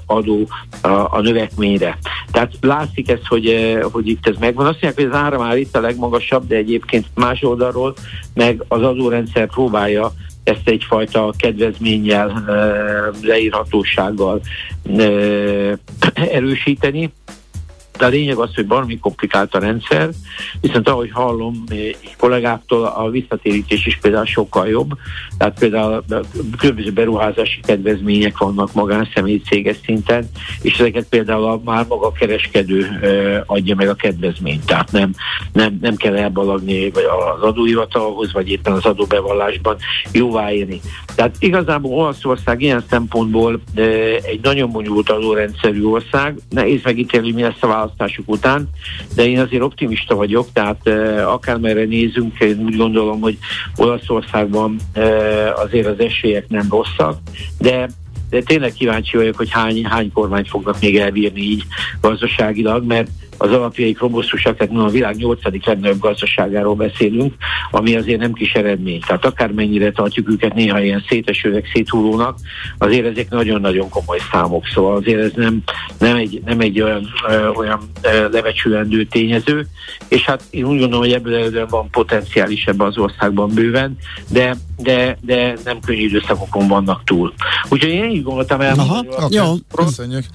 adó 0.05 0.47
a, 0.81 1.21
növekményre. 1.21 1.97
Tehát 2.31 2.53
látszik 2.61 3.09
ez, 3.09 3.27
hogy, 3.27 3.77
hogy 3.91 4.07
itt 4.07 4.27
ez 4.27 4.35
megvan. 4.39 4.65
Azt 4.65 4.81
mondják, 4.81 4.95
hogy 4.95 5.19
az 5.19 5.25
ára 5.25 5.37
már 5.37 5.57
itt 5.57 5.75
a 5.75 5.81
legmagasabb, 5.81 6.47
de 6.47 6.55
egyébként 6.55 7.05
más 7.13 7.43
oldalról 7.43 7.93
meg 8.33 8.63
az 8.67 8.81
adórendszer 8.81 9.47
próbálja 9.47 10.11
ezt 10.45 10.67
egyfajta 10.67 11.33
kedvezménnyel, 11.37 12.43
leírhatósággal 13.21 14.41
erősíteni. 16.37 17.11
De 17.97 18.05
a 18.05 18.09
lényeg 18.09 18.37
az, 18.37 18.55
hogy 18.55 18.67
valami 18.67 18.99
komplikált 18.99 19.55
a 19.55 19.59
rendszer, 19.59 20.09
viszont 20.61 20.89
ahogy 20.89 21.11
hallom 21.11 21.63
kollégáktól, 22.17 22.85
a 22.85 23.09
visszatérítés 23.09 23.85
is 23.85 23.97
például 24.01 24.25
sokkal 24.25 24.67
jobb. 24.67 24.89
Tehát 25.37 25.59
például 25.59 26.03
különböző 26.57 26.91
beruházási 26.91 27.59
kedvezmények 27.59 28.37
vannak 28.37 28.73
magánszemély 28.73 29.41
céges 29.49 29.77
szinten, 29.85 30.29
és 30.61 30.79
ezeket 30.79 31.05
például 31.09 31.43
a, 31.43 31.61
már 31.63 31.85
maga 31.87 32.07
a 32.07 32.11
kereskedő 32.11 32.87
adja 33.45 33.75
meg 33.75 33.89
a 33.89 33.93
kedvezményt. 33.93 34.65
Tehát 34.65 34.91
nem, 34.91 35.11
nem, 35.53 35.77
nem 35.81 35.95
kell 35.95 36.15
elbalagni 36.15 36.89
vagy 36.89 37.03
az 37.35 37.41
adóhivatalhoz, 37.41 38.33
vagy 38.33 38.49
éppen 38.49 38.73
az 38.73 38.85
adóbevallásban 38.85 39.77
jóváírni. 40.11 40.81
Tehát 41.15 41.35
igazából 41.39 41.91
Olaszország 41.91 42.61
ilyen 42.61 42.83
szempontból 42.89 43.61
egy 44.21 44.39
nagyon 44.41 44.71
bonyolult 44.71 45.09
adórendszerű 45.09 45.83
ország. 45.83 46.37
Nehéz 46.49 46.81
megítélni, 46.83 47.31
mi 47.31 47.41
lesz 47.41 47.63
a 47.63 47.67
választások 47.85 48.29
után, 48.29 48.69
de 49.15 49.27
én 49.27 49.39
azért 49.39 49.61
optimista 49.61 50.15
vagyok, 50.15 50.47
tehát 50.53 50.87
akármerre 51.25 51.83
nézünk, 51.83 52.39
én 52.39 52.59
úgy 52.65 52.75
gondolom, 52.75 53.21
hogy 53.21 53.37
Olaszországban 53.75 54.75
azért 55.55 55.87
az 55.87 55.99
esélyek 55.99 56.47
nem 56.47 56.67
rosszak, 56.69 57.19
de 57.57 57.89
de 58.29 58.41
tényleg 58.41 58.73
kíváncsi 58.73 59.17
vagyok, 59.17 59.35
hogy 59.35 59.51
hány, 59.51 59.85
hány 59.85 60.11
kormányt 60.11 60.49
fognak 60.49 60.79
még 60.79 60.97
elbírni 60.97 61.41
így 61.41 61.63
gazdaságilag, 62.01 62.85
mert 62.85 63.09
az 63.37 63.51
alapjaik 63.51 63.99
robosztusak, 63.99 64.57
tehát 64.57 64.75
a 64.75 64.89
világ 64.89 65.15
nyolcadik 65.15 65.65
legnagyobb 65.65 65.99
gazdaságáról 65.99 66.75
beszélünk, 66.75 67.33
ami 67.71 67.95
azért 67.95 68.19
nem 68.19 68.33
kis 68.33 68.53
eredmény. 68.53 68.99
Tehát 69.07 69.25
akármennyire 69.25 69.91
tartjuk 69.91 70.29
őket 70.29 70.53
néha 70.53 70.81
ilyen 70.81 71.03
szétesőnek, 71.09 71.69
széthulónak, 71.73 72.37
azért 72.77 73.05
ezek 73.05 73.29
nagyon-nagyon 73.29 73.89
komoly 73.89 74.19
számok. 74.31 74.65
Szóval 74.73 74.95
azért 74.95 75.21
ez 75.21 75.31
nem, 75.35 75.63
nem, 75.99 76.15
egy, 76.15 76.41
nem 76.45 76.59
egy 76.59 76.81
olyan, 76.81 77.07
ö, 77.27 77.47
olyan 77.47 77.79
ö, 78.01 78.29
levecsülendő 78.29 79.03
tényező, 79.03 79.67
és 80.07 80.25
hát 80.25 80.43
én 80.49 80.63
úgy 80.63 80.79
gondolom, 80.79 80.99
hogy 80.99 81.13
ebből 81.13 81.35
előre 81.35 81.65
van 81.65 81.89
potenciális 81.89 82.65
ebben 82.65 82.87
az 82.87 82.97
országban 82.97 83.49
bőven, 83.53 83.97
de, 84.29 84.55
de, 84.77 85.17
de 85.21 85.57
nem 85.63 85.79
könnyű 85.79 86.01
időszakokon 86.01 86.67
vannak 86.67 87.03
túl. 87.03 87.33
Úgyhogy 87.69 87.91
én 87.91 88.09
így 88.09 88.23
gondoltam 88.23 88.61
el. 88.61 88.79
Aha, 88.79 88.99
okay. 88.99 89.27
jó, 89.29 89.53
köszönjük 89.75 90.25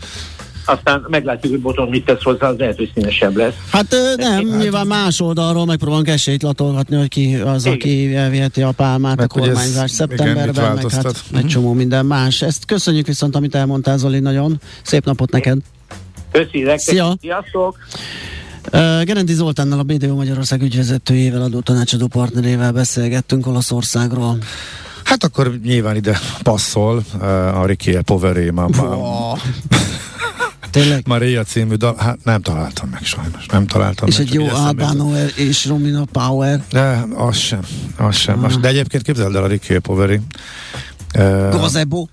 aztán 0.64 1.06
meglátjuk, 1.08 1.52
hogy 1.52 1.60
Boton 1.62 1.88
mit 1.88 2.04
tesz 2.04 2.22
hozzá, 2.22 2.48
az 2.48 2.58
lehet, 2.58 2.76
hogy 2.76 2.90
színesebb 2.94 3.36
lesz. 3.36 3.54
Hát 3.70 3.94
nem, 4.16 4.32
hát, 4.32 4.58
nyilván 4.58 4.86
más 4.86 5.20
oldalról 5.20 5.66
megpróbálunk 5.66 6.08
esélyt 6.08 6.42
latolhatni, 6.42 6.96
hogy 6.96 7.08
ki 7.08 7.34
az, 7.34 7.64
igen. 7.64 7.74
aki 7.74 8.14
elviheti 8.14 8.62
a 8.62 8.72
pálmát 8.72 9.16
meg, 9.16 9.32
a 9.34 9.40
kormányzás 9.40 9.90
szeptemberben, 9.90 10.74
meg 10.74 10.90
hát 10.90 11.06
egy 11.06 11.38
mhm. 11.38 11.46
csomó 11.46 11.72
minden 11.72 12.06
más. 12.06 12.42
Ezt 12.42 12.64
köszönjük 12.64 13.06
viszont, 13.06 13.36
amit 13.36 13.54
elmondtál 13.54 13.98
Zoli, 13.98 14.18
nagyon. 14.18 14.60
Szép 14.82 15.04
napot 15.04 15.30
neked! 15.30 15.58
Köszönjük, 16.30 16.78
Szia! 16.78 17.16
Sziasztok! 17.20 17.76
Uh, 18.72 19.02
Gerendi 19.02 19.32
Zoltánnal, 19.32 19.78
a 19.78 19.82
BDO 19.82 20.14
Magyarország 20.14 20.62
ügyvezetőjével, 20.62 21.42
adó 21.42 21.60
tanácsadó 21.60 22.06
partnerével 22.06 22.72
beszélgettünk 22.72 23.46
Olaszországról. 23.46 24.38
Hát 25.04 25.24
akkor 25.24 25.58
nyilván 25.64 25.96
ide 25.96 26.18
passzol 26.42 27.02
uh, 27.14 27.60
a 27.60 27.66
Ricky 27.66 27.98
Poveré 28.04 28.50
Tényleg? 30.70 31.06
Maria 31.06 31.44
című 31.44 31.74
dal, 31.74 31.94
hát 31.98 32.18
nem 32.24 32.42
találtam 32.42 32.88
meg 32.88 33.04
sajnos, 33.04 33.46
nem 33.46 33.66
találtam 33.66 34.08
és 34.08 34.18
meg. 34.18 34.26
És 34.26 34.32
egy 34.32 34.38
jó 34.40 34.48
Albano 34.48 35.10
és 35.36 35.66
Romina 35.66 36.04
Power. 36.04 36.64
De 36.70 37.04
az 37.14 37.36
sem, 37.36 37.60
az 37.96 38.16
sem. 38.16 38.44
Ah. 38.44 38.54
De 38.54 38.68
egyébként 38.68 39.02
képzeld 39.02 39.34
el 39.34 39.42
a 39.42 39.46
Ricky 39.46 39.78
Poveri. 39.78 40.20
Gazebo? 41.50 42.06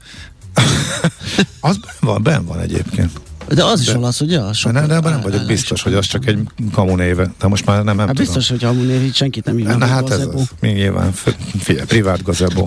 az 1.60 1.78
ben 1.78 1.96
van, 2.00 2.24
ben 2.24 2.46
van 2.46 2.60
egyébként. 2.60 3.12
De 3.48 3.63
az 3.63 3.82
is 3.82 3.88
olasz, 3.88 4.22
ugye? 4.22 4.54
Sok 4.54 4.72
de, 4.72 4.86
de 4.88 4.96
ebben 4.96 5.12
nem 5.12 5.22
vagyok 5.22 5.46
biztos, 5.46 5.82
hogy 5.82 5.94
az 5.94 6.06
csak 6.06 6.25
egy 6.25 6.39
kamunéve. 6.72 7.32
De 7.39 7.48
most 7.48 7.66
már 7.66 7.84
nem, 7.84 7.86
nem 7.86 8.08
hát 8.08 8.16
tudom. 8.16 8.24
biztos, 8.24 8.50
hogy 8.50 8.60
kamunév, 8.63 9.04
így 9.04 9.16
senkit 9.16 9.46
nem 9.46 9.56
hívnak 9.56 9.77
Na 9.77 9.86
hát 9.86 10.10
ez 10.10 10.20
az. 10.34 10.50
Mi 10.60 10.70
nyilván, 10.72 11.12
figyelj, 11.60 11.86
privát 11.86 12.24
gazebo. 12.24 12.63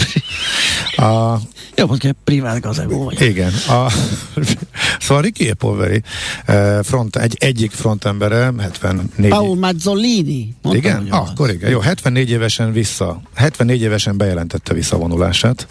a, 0.97 1.39
Jó, 1.77 1.87
hogy 1.87 2.15
privát 2.25 2.61
gazebo 2.61 3.05
vagy. 3.05 3.21
Igen. 3.21 3.53
A, 3.69 3.93
szóval 5.01 5.23
Ricky 5.23 5.53
Poveri 5.53 6.03
eh, 6.45 6.79
front, 6.83 7.17
egy, 7.17 7.37
egyik 7.39 7.71
frontembere, 7.71 8.53
74... 8.59 9.31
Paul 9.31 9.57
Mazzolini. 9.57 10.55
Mondtam, 10.63 10.93
igen? 10.93 11.07
Ah, 11.11 11.29
akkor 11.29 11.51
igen. 11.51 11.71
Jó, 11.71 11.81
74 11.81 12.31
évesen 12.31 12.73
vissza, 12.73 13.23
74 13.35 13.81
évesen 13.81 14.17
bejelentette 14.17 14.75
visszavonulását, 14.75 15.67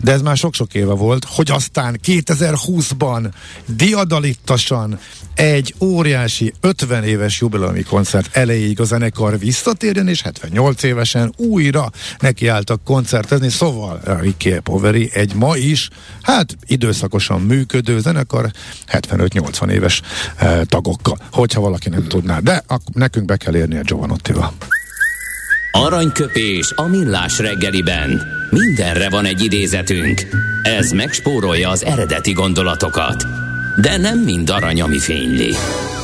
de 0.00 0.12
ez 0.12 0.22
már 0.22 0.36
sok-sok 0.36 0.74
éve 0.74 0.92
volt, 0.92 1.24
hogy 1.24 1.50
aztán 1.50 2.00
2020-ban 2.06 3.30
diadalitta 3.66 4.53
pontosan 4.54 4.98
egy 5.34 5.74
óriási 5.80 6.52
50 6.60 7.04
éves 7.04 7.40
jubileumi 7.40 7.82
koncert 7.82 8.36
elejéig 8.36 8.80
a 8.80 8.84
zenekar 8.84 9.38
visszatérjen, 9.38 10.08
és 10.08 10.22
78 10.22 10.82
évesen 10.82 11.32
újra 11.36 11.90
nekiálltak 12.18 12.84
koncertezni, 12.84 13.48
szóval 13.48 14.00
Ricky 14.20 14.60
Poveri 14.62 15.10
egy 15.12 15.34
ma 15.34 15.56
is, 15.56 15.88
hát 16.22 16.56
időszakosan 16.66 17.40
működő 17.40 18.00
zenekar 18.00 18.50
75-80 18.92 19.70
éves 19.70 20.02
eh, 20.36 20.60
tagokkal, 20.66 21.18
hogyha 21.30 21.60
valaki 21.60 21.88
nem 21.88 22.08
tudná. 22.08 22.38
De 22.38 22.62
akkor 22.66 22.94
nekünk 22.94 23.26
be 23.26 23.36
kell 23.36 23.56
érni 23.56 23.76
a 23.76 23.82
Giovanottival. 23.82 24.52
Aranyköpés 25.70 26.72
a 26.76 26.86
millás 26.86 27.38
reggeliben. 27.38 28.22
Mindenre 28.50 29.10
van 29.10 29.24
egy 29.24 29.42
idézetünk. 29.42 30.20
Ez 30.62 30.90
megspórolja 30.90 31.70
az 31.70 31.84
eredeti 31.84 32.32
gondolatokat. 32.32 33.43
De 33.80 33.96
nem 33.96 34.18
mind 34.18 34.50
arany, 34.50 34.80
ami 34.80 34.98
fényli. 34.98 35.54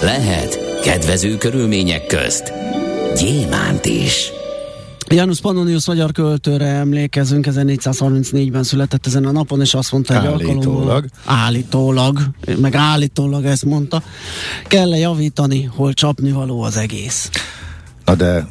Lehet 0.03 0.81
kedvező 0.83 1.37
körülmények 1.37 2.07
közt 2.07 2.53
gyémánt 3.17 3.85
is. 3.85 4.31
Janus 5.09 5.41
Pannonius 5.41 5.87
magyar 5.87 6.13
költőre 6.13 6.67
emlékezünk, 6.67 7.47
1434-ben 7.51 8.63
született 8.63 9.07
ezen 9.07 9.25
a 9.25 9.31
napon, 9.31 9.61
és 9.61 9.75
azt 9.75 9.93
mondta, 9.93 10.21
hogy 10.21 10.43
állítólag. 10.43 11.05
állítólag, 11.25 12.19
meg 12.61 12.75
állítólag 12.75 13.45
ezt 13.45 13.65
mondta, 13.65 14.03
kell 14.67 14.93
-e 14.93 14.97
javítani, 14.97 15.65
hol 15.65 15.93
csapni 15.93 16.33
való 16.33 16.63
az 16.63 16.77
egész. 16.77 17.31
Na 18.05 18.15
de 18.15 18.47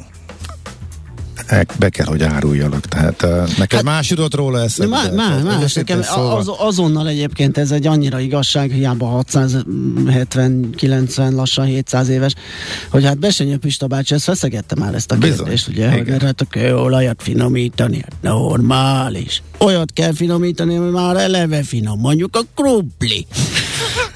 be 1.78 1.88
kell, 1.88 2.06
hogy 2.06 2.22
áruljalak. 2.22 2.86
Tehát 2.86 3.22
uh, 3.22 3.30
neked 3.58 3.72
hát, 3.72 3.82
más 3.82 4.10
jutott 4.10 4.34
róla 4.34 4.62
eszedbe? 4.62 4.96
Má, 4.96 5.10
má, 5.14 5.42
más, 5.42 5.72
nekem 5.72 6.02
szóval... 6.02 6.36
az, 6.36 6.50
azonnal 6.58 7.08
egyébként 7.08 7.58
ez 7.58 7.70
egy 7.70 7.86
annyira 7.86 8.20
igazság, 8.20 8.70
hiába 8.70 9.22
670-90, 9.32 11.34
lassan 11.34 11.64
700 11.64 12.08
éves, 12.08 12.34
hogy 12.90 13.04
hát 13.04 13.18
Besenyő 13.18 13.56
Pista 13.56 13.86
bácsi 13.86 14.14
ezt 14.14 14.24
feszegette 14.24 14.74
már 14.74 14.94
ezt 14.94 15.12
a 15.12 15.18
kérdést, 15.18 15.68
ugye, 15.68 15.86
Igen. 15.86 15.98
hogy 15.98 16.06
mert 16.06 16.22
hát 16.22 16.40
a 16.40 16.58
olajat 16.58 17.22
finomítani, 17.22 18.00
hát 18.00 18.14
normális. 18.20 19.42
Olyat 19.58 19.92
kell 19.92 20.12
finomítani, 20.12 20.76
ami 20.76 20.90
már 20.90 21.16
eleve 21.16 21.62
finom, 21.62 22.00
mondjuk 22.00 22.36
a 22.36 22.40
krumpli. 22.54 23.26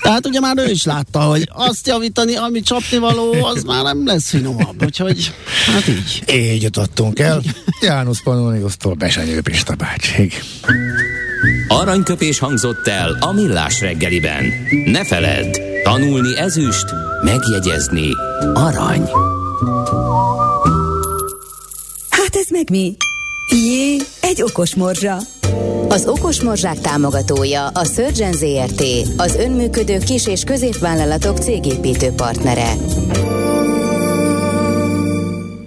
Tehát 0.04 0.26
ugye 0.26 0.40
már 0.40 0.58
ő 0.58 0.70
is 0.70 0.84
látta, 0.84 1.20
hogy 1.20 1.48
azt 1.52 1.86
javítani, 1.86 2.36
ami 2.36 2.60
csapni 2.60 2.98
való, 2.98 3.44
az 3.44 3.62
már 3.62 3.82
nem 3.82 4.06
lesz 4.06 4.28
finomabb. 4.28 4.84
Úgyhogy, 4.84 5.34
hát 5.66 5.88
így. 5.88 6.22
Így 6.32 6.62
jutottunk 6.62 7.18
el. 7.18 7.42
János 7.80 8.22
Pannoniusztól 8.22 8.94
Besenyő 8.94 9.40
Pista 9.40 9.74
bácsig. 9.74 10.42
Aranyköpés 11.68 12.38
hangzott 12.38 12.86
el 12.86 13.16
a 13.20 13.32
millás 13.32 13.80
reggeliben. 13.80 14.44
Ne 14.86 15.04
feledd, 15.04 15.56
tanulni 15.84 16.38
ezüst, 16.38 16.86
megjegyezni 17.22 18.08
arany. 18.54 19.08
Hát 22.08 22.36
ez 22.36 22.46
meg 22.50 22.70
mi? 22.70 22.96
Jé, 23.54 23.96
egy 24.20 24.42
okos 24.42 24.74
morzsa. 24.74 25.16
Az 25.88 26.06
Okos 26.06 26.42
Morzsák 26.42 26.80
támogatója 26.80 27.66
a 27.66 27.84
Surgeon 27.84 28.32
ZRT, 28.32 28.82
az 29.16 29.34
önműködő 29.34 29.98
kis- 29.98 30.26
és 30.26 30.44
középvállalatok 30.44 31.38
cégépítő 31.38 32.10
partnere. 32.10 32.72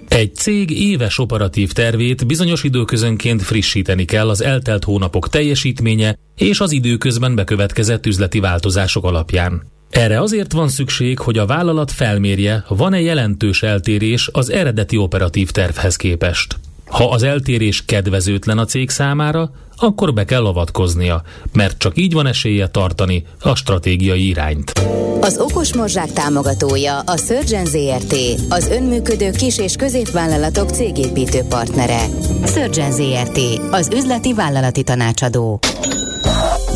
Egy 0.08 0.34
cég 0.34 0.70
éves 0.70 1.18
operatív 1.18 1.72
tervét 1.72 2.26
bizonyos 2.26 2.64
időközönként 2.64 3.42
frissíteni 3.42 4.04
kell 4.04 4.28
az 4.28 4.42
eltelt 4.42 4.84
hónapok 4.84 5.28
teljesítménye 5.28 6.18
és 6.36 6.60
az 6.60 6.72
időközben 6.72 7.34
bekövetkezett 7.34 8.06
üzleti 8.06 8.40
változások 8.40 9.04
alapján. 9.04 9.62
Erre 9.90 10.20
azért 10.20 10.52
van 10.52 10.68
szükség, 10.68 11.18
hogy 11.18 11.38
a 11.38 11.46
vállalat 11.46 11.92
felmérje, 11.92 12.64
van-e 12.68 13.00
jelentős 13.00 13.62
eltérés 13.62 14.28
az 14.32 14.50
eredeti 14.50 14.96
operatív 14.96 15.50
tervhez 15.50 15.96
képest. 15.96 16.56
Ha 16.90 17.10
az 17.10 17.22
eltérés 17.22 17.84
kedvezőtlen 17.84 18.58
a 18.58 18.64
cég 18.64 18.90
számára, 18.90 19.50
akkor 19.76 20.14
be 20.14 20.24
kell 20.24 20.46
avatkoznia, 20.46 21.22
mert 21.52 21.78
csak 21.78 21.98
így 21.98 22.12
van 22.12 22.26
esélye 22.26 22.66
tartani 22.66 23.24
a 23.40 23.54
stratégiai 23.54 24.28
irányt. 24.28 24.72
Az 25.20 25.38
Okos 25.38 25.74
Morzsák 25.74 26.12
támogatója 26.12 26.98
a 26.98 27.16
Surgeon 27.16 27.64
ZRT, 27.64 28.14
az 28.48 28.68
önműködő 28.68 29.30
kis- 29.30 29.58
és 29.58 29.76
középvállalatok 29.76 30.70
cégépítő 30.70 31.42
partnere. 31.48 32.04
Surgeon 32.46 32.92
ZRT, 32.92 33.38
az 33.70 33.88
üzleti 33.94 34.34
vállalati 34.34 34.82
tanácsadó. 34.82 35.58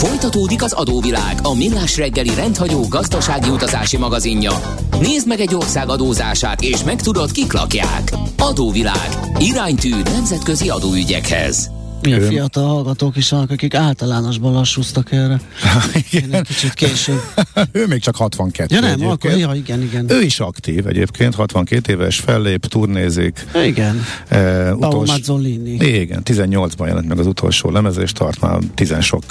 Folytatódik 0.03 0.63
az 0.63 0.73
adóvilág, 0.73 1.39
a 1.43 1.55
millás 1.55 1.97
reggeli 1.97 2.35
rendhagyó 2.35 2.87
gazdasági 2.89 3.49
utazási 3.49 3.97
magazinja. 3.97 4.53
Nézd 5.01 5.27
meg 5.27 5.41
egy 5.41 5.55
ország 5.55 5.89
adózását, 5.89 6.61
és 6.61 6.85
megtudod, 6.85 7.31
kik 7.31 7.53
lakják. 7.53 8.13
Adóvilág. 8.39 9.09
Iránytű 9.39 9.95
nemzetközi 10.03 10.69
adóügyekhez. 10.69 11.71
Milyen 12.03 12.21
fiatal 12.21 12.67
hallgatók 12.67 13.17
is 13.17 13.31
vannak, 13.31 13.51
akik 13.51 13.75
általánosban 13.75 14.53
lassúztak 14.53 15.13
erre. 15.13 15.41
igen. 16.11 16.33
Egy 16.33 16.47
kicsit 16.47 16.73
később. 16.75 17.21
ő 17.73 17.87
még 17.87 18.01
csak 18.01 18.17
62 18.17 18.75
Ja 18.75 18.81
nem, 18.81 18.91
egyébként. 18.91 19.13
akkor, 19.13 19.39
ja, 19.39 19.53
igen, 19.55 19.83
igen. 19.83 20.11
Ő 20.11 20.23
is 20.23 20.41
aktív 20.41 20.87
egyébként, 20.87 21.35
62 21.35 21.93
éves, 21.93 22.19
fellép, 22.19 22.67
turnézik. 22.67 23.47
Igen. 23.65 24.05
Uh, 24.31 24.79
Paolo 24.79 25.05
Mazzolini. 25.05 25.71
Igen, 25.71 26.23
18-ban 26.25 26.87
jelent 26.87 27.09
meg 27.09 27.19
az 27.19 27.27
utolsó 27.27 27.71
lemez, 27.71 27.97
és 27.97 28.13
tart 28.13 28.41
már 28.41 28.59
tizen-sok 28.75 29.23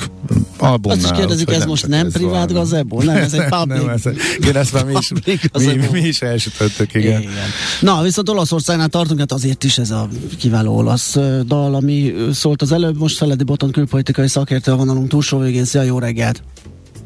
albumnál. 0.57 0.97
Azt 1.03 1.11
is 1.11 1.17
kérdezik, 1.17 1.49
ez 1.49 1.59
nem 1.59 1.67
most 1.67 1.87
nem 1.87 2.05
ez 2.05 2.13
privát 2.13 2.53
gazebo? 2.53 3.01
Nem, 3.01 3.15
ez 3.15 3.33
egy 3.33 3.49
public. 3.59 3.81
nem, 3.81 3.89
ez 3.89 4.05
egy, 4.05 4.17
igen, 4.37 4.55
ezt 4.55 4.73
már 4.73 4.85
mi 4.85 4.93
is, 4.99 5.11
mi, 5.25 5.37
gazebo. 5.51 5.91
mi 5.91 5.99
is 5.99 6.21
elsütöttük, 6.21 6.93
igen. 6.93 7.21
Igen. 7.21 7.33
Na, 7.79 8.01
viszont 8.01 8.29
Olaszországnál 8.29 8.87
tartunk, 8.87 9.19
hát 9.19 9.31
azért 9.31 9.63
is 9.63 9.77
ez 9.77 9.91
a 9.91 10.07
kiváló 10.37 10.75
olasz 10.75 11.17
dal, 11.45 11.75
ami 11.75 12.11
ö, 12.11 12.31
szólt 12.61 12.71
az 12.71 12.83
előbb, 12.83 12.99
most 12.99 13.17
Feledi 13.17 13.43
Boton 13.43 13.71
külpolitikai 13.71 14.27
szakértő 14.27 14.71
a 14.71 14.75
vonalunk 14.75 15.07
túlsó 15.07 15.37
végén. 15.37 15.65
Szia, 15.65 15.81
jó 15.81 15.99
reggelt! 15.99 16.43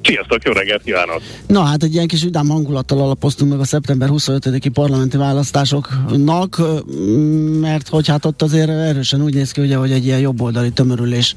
Sziasztok, 0.05 0.43
jó 0.43 0.51
reggelt 0.51 0.83
kívánok! 0.83 1.21
Na 1.47 1.63
hát 1.63 1.83
egy 1.83 1.93
ilyen 1.93 2.07
kis 2.07 2.23
vidám 2.23 2.47
hangulattal 2.47 3.01
alapoztunk 3.01 3.51
meg 3.51 3.59
a 3.59 3.63
szeptember 3.63 4.09
25-i 4.11 4.69
parlamenti 4.73 5.17
választásoknak, 5.17 6.61
mert 7.59 7.87
hogy 7.87 8.07
hát 8.07 8.25
ott 8.25 8.41
azért 8.41 8.69
erősen 8.69 9.21
úgy 9.21 9.33
néz 9.33 9.51
ki, 9.51 9.61
ugye, 9.61 9.75
hogy 9.75 9.91
egy 9.91 10.05
ilyen 10.05 10.19
jobboldali 10.19 10.69
tömörülés 10.69 11.35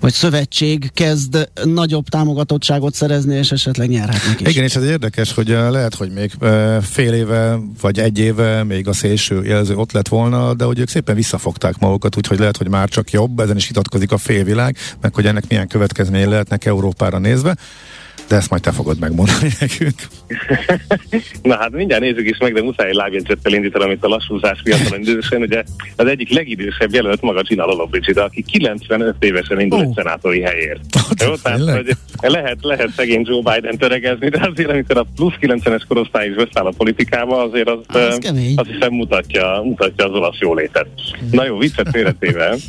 vagy 0.00 0.12
szövetség 0.12 0.90
kezd 0.92 1.48
nagyobb 1.64 2.08
támogatottságot 2.08 2.94
szerezni, 2.94 3.36
és 3.36 3.52
esetleg 3.52 3.88
nyerhetnek 3.88 4.40
is. 4.40 4.48
Igen, 4.48 4.64
és 4.64 4.76
ez 4.76 4.84
érdekes, 4.84 5.32
hogy 5.32 5.50
eh, 5.50 5.70
lehet, 5.70 5.94
hogy 5.94 6.10
még 6.10 6.32
eh, 6.40 6.80
fél 6.80 7.12
éve 7.12 7.58
vagy 7.80 7.98
egy 7.98 8.18
éve 8.18 8.64
még 8.64 8.88
a 8.88 8.92
szélső 8.92 9.44
jelző 9.44 9.76
ott 9.76 9.92
lett 9.92 10.08
volna, 10.08 10.54
de 10.54 10.64
hogy 10.64 10.78
ők 10.78 10.88
szépen 10.88 11.14
visszafogták 11.14 11.78
magukat, 11.78 12.16
úgyhogy 12.16 12.38
lehet, 12.38 12.56
hogy 12.56 12.68
már 12.68 12.88
csak 12.88 13.10
jobb, 13.10 13.40
ezen 13.40 13.56
is 13.56 13.66
vitatkozik 13.66 14.12
a 14.12 14.18
félvilág, 14.18 14.76
meg 15.00 15.14
hogy 15.14 15.26
ennek 15.26 15.48
milyen 15.48 15.68
következményei 15.68 16.28
lehetnek 16.28 16.64
Európára 16.64 17.18
nézve. 17.18 17.56
De 18.28 18.36
ezt 18.36 18.50
majd 18.50 18.62
te 18.62 18.72
fogod 18.72 18.98
megmondani 18.98 19.48
nekünk. 19.60 19.94
Na 21.42 21.56
hát 21.56 21.70
mindjárt 21.70 22.02
nézzük 22.02 22.28
is 22.28 22.38
meg, 22.38 22.52
de 22.52 22.62
muszáj 22.62 22.88
egy 22.88 22.94
lábjegyzettel 22.94 23.52
indítanom 23.52 23.90
itt 23.90 24.04
a 24.04 24.08
lassúzás 24.08 24.60
fiatal 24.64 24.98
idősen. 24.98 25.40
Ugye 25.42 25.62
az 25.96 26.06
egyik 26.06 26.30
legidősebb 26.34 26.94
jelölt 26.94 27.20
maga 27.20 27.42
Gina 27.42 27.64
Lollobrigida, 27.64 28.24
aki 28.24 28.42
95 28.42 29.14
évesen 29.18 29.60
indul 29.60 29.78
Ó. 29.78 29.82
egy 29.82 29.92
szenátori 29.94 30.40
helyért. 30.40 30.80
Jó, 31.26 31.34
tehát, 31.34 31.60
hogy 31.60 31.96
lehet, 32.30 32.56
lehet 32.60 32.90
szegény 32.96 33.22
Joe 33.24 33.54
Biden 33.54 33.78
töregezni, 33.78 34.28
de 34.28 34.48
azért, 34.52 34.70
amikor 34.70 34.96
a 34.98 35.06
plusz 35.14 35.34
90-es 35.40 35.82
korosztály 35.88 36.28
is 36.28 36.34
beszáll 36.34 36.66
a 36.66 36.72
politikába, 36.76 37.42
azért 37.42 37.68
az, 37.68 37.78
Az 37.86 38.18
kemény. 38.18 38.54
azt 38.56 38.70
hiszem 38.70 38.92
mutatja, 38.92 39.60
mutatja 39.64 40.04
az 40.04 40.12
olasz 40.12 40.38
jólétet. 40.38 40.86
Na 41.30 41.44
jó, 41.44 41.58
viccet 41.58 41.88
félretéve. 41.90 42.54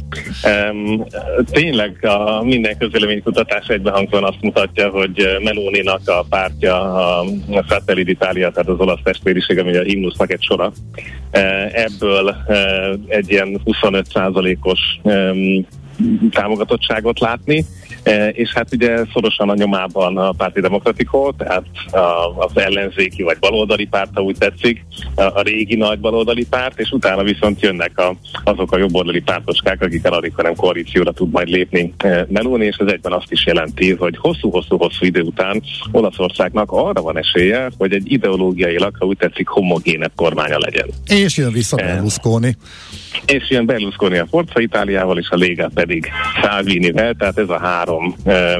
Um, 0.72 1.06
tényleg 1.52 2.06
a 2.06 2.44
minden 2.44 2.78
közvéleménykutatás 2.78 3.68
egybehangzóan 3.68 4.24
azt 4.24 4.42
mutatja, 4.42 4.90
hogy 4.90 5.28
Meloninak 5.46 6.02
a 6.06 6.26
pártja, 6.30 6.94
a 6.94 7.26
Fratelli 7.68 8.04
d'Italia, 8.04 8.52
tehát 8.52 8.70
az 8.70 8.80
olasz 8.80 9.00
testvériség, 9.04 9.60
ami 9.60 9.76
a 9.76 9.82
himnusznak 9.82 10.32
egy 10.32 10.44
sora, 10.44 10.72
eh, 11.32 11.74
ebből 11.74 12.30
eh, 12.48 12.90
egy 13.08 13.32
ilyen 13.32 13.62
25%-os 13.66 14.80
em, 15.04 15.66
támogatottságot 16.32 17.20
látni, 17.20 17.58
E, 17.58 17.85
és 18.32 18.54
hát 18.54 18.74
ugye 18.74 18.98
szorosan 19.14 19.50
a 19.50 19.56
nyomában 19.56 20.18
a 20.18 20.32
Párti 20.32 20.62
Demokratikó, 20.62 21.34
tehát 21.38 21.64
az 22.36 22.52
ellenzéki 22.54 23.24
vagy 23.24 23.38
baloldali 23.40 23.86
párt, 23.86 24.10
ha 24.14 24.22
úgy 24.22 24.38
tetszik, 24.38 24.86
a, 25.16 25.42
régi 25.42 25.76
nagy 25.76 26.00
baloldali 26.00 26.46
párt, 26.50 26.80
és 26.80 26.92
utána 26.92 27.24
viszont 27.24 27.62
jönnek 27.62 28.00
a, 28.00 28.16
azok 28.44 28.72
a 28.72 28.78
jobboldali 28.78 29.22
pártoskák, 29.22 29.82
akikkel 29.82 30.14
alig, 30.14 30.32
hanem 30.36 30.56
koalícióra 30.56 31.12
tud 31.12 31.32
majd 31.32 31.48
lépni 31.48 31.94
e, 31.98 32.26
Meloni, 32.30 32.66
és 32.66 32.76
ez 32.78 32.92
egyben 32.92 33.12
azt 33.12 33.32
is 33.32 33.46
jelenti, 33.46 33.94
hogy 33.94 34.18
hosszú-hosszú-hosszú 34.18 35.06
idő 35.06 35.22
után 35.22 35.62
Olaszországnak 35.92 36.72
arra 36.72 37.02
van 37.02 37.18
esélye, 37.18 37.70
hogy 37.78 37.94
egy 37.94 38.12
ideológiailag, 38.12 38.96
ha 39.00 39.06
úgy 39.06 39.18
tetszik, 39.18 39.48
homogénebb 39.48 40.12
kormánya 40.16 40.58
legyen. 40.60 40.88
És 41.08 41.38
jön 41.38 41.52
vissza 41.52 41.78
Eh. 41.78 41.94
Berlusconi. 41.94 42.58
És 43.26 43.50
ilyen 43.50 43.66
Berlusconi 43.66 44.18
a 44.18 44.28
Forza 44.30 44.60
Itáliával, 44.60 45.18
és 45.18 45.30
a 45.30 45.38
Lega 45.38 45.70
pedig 45.74 46.10
Salvinivel, 46.42 47.14
tehát 47.14 47.38
ez 47.38 47.50
a 47.50 47.60
három 47.60 48.16
e, 48.26 48.60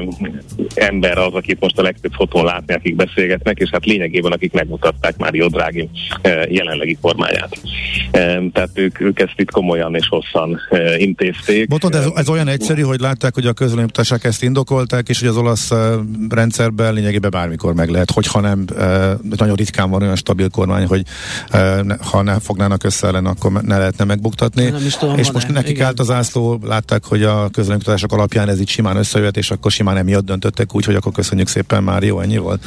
ember 0.74 1.18
az, 1.18 1.32
akit 1.32 1.60
most 1.60 1.78
a 1.78 1.82
legtöbb 1.82 2.12
fotón 2.12 2.44
látni, 2.44 2.74
akik 2.74 2.96
beszélgetnek, 2.96 3.58
és 3.58 3.70
hát 3.72 3.84
lényegében 3.84 4.32
akik 4.32 4.52
megmutatták 4.52 5.16
Mário 5.16 5.48
Draghi 5.48 5.88
e, 6.22 6.46
jelenlegi 6.50 6.98
kormányát. 7.00 7.58
E, 8.10 8.40
tehát 8.52 8.70
ők, 8.74 9.00
ők 9.00 9.20
ezt 9.20 9.34
itt 9.36 9.50
komolyan 9.50 9.94
és 9.94 10.08
hosszan 10.08 10.60
e, 10.70 10.96
intézték. 10.96 11.68
Bontod, 11.68 11.94
ez, 11.94 12.06
ez 12.14 12.28
olyan 12.28 12.48
egyszerű, 12.48 12.82
hogy 12.82 13.00
látták, 13.00 13.34
hogy 13.34 13.46
a 13.46 13.52
közvéleménykutatások 13.52 14.24
ezt 14.24 14.42
indokolták, 14.42 15.08
és 15.08 15.18
hogy 15.18 15.28
az 15.28 15.36
olasz 15.36 15.72
rendszerben 16.28 16.94
lényegében 16.94 17.30
bármikor 17.30 17.74
meg 17.74 17.88
lehet, 17.88 18.10
hogyha 18.10 18.40
nem, 18.40 18.64
nagyon 19.36 19.54
ritkán 19.54 19.90
van 19.90 20.02
olyan 20.02 20.16
stabil 20.16 20.48
kormány, 20.48 20.86
hogy 20.86 21.02
ha 22.10 22.22
ne 22.22 22.38
fognának 22.40 22.84
össze 22.84 23.06
ellen, 23.06 23.26
akkor 23.26 23.52
ne 23.52 23.78
lehetne 23.78 24.04
megbuktatni. 24.04 24.45
Nem 24.54 24.86
is 24.86 24.96
tudom, 24.96 25.18
és 25.18 25.30
most 25.30 25.48
nekik 25.48 25.70
Igen. 25.70 25.86
állt 25.86 26.00
az 26.00 26.10
ászló, 26.10 26.58
látták, 26.62 27.04
hogy 27.04 27.22
a 27.22 27.48
közvéleménykutatások 27.48 28.12
alapján 28.12 28.48
ez 28.48 28.60
így 28.60 28.68
simán 28.68 28.96
összejöhet, 28.96 29.36
és 29.36 29.50
akkor 29.50 29.70
simán 29.70 29.96
emiatt 29.96 30.24
döntöttek 30.24 30.74
úgy, 30.74 30.84
hogy 30.84 30.94
akkor 30.94 31.12
köszönjük 31.12 31.48
szépen, 31.48 31.82
már 31.82 32.02
jó, 32.02 32.20
ennyi 32.20 32.38
volt. 32.38 32.64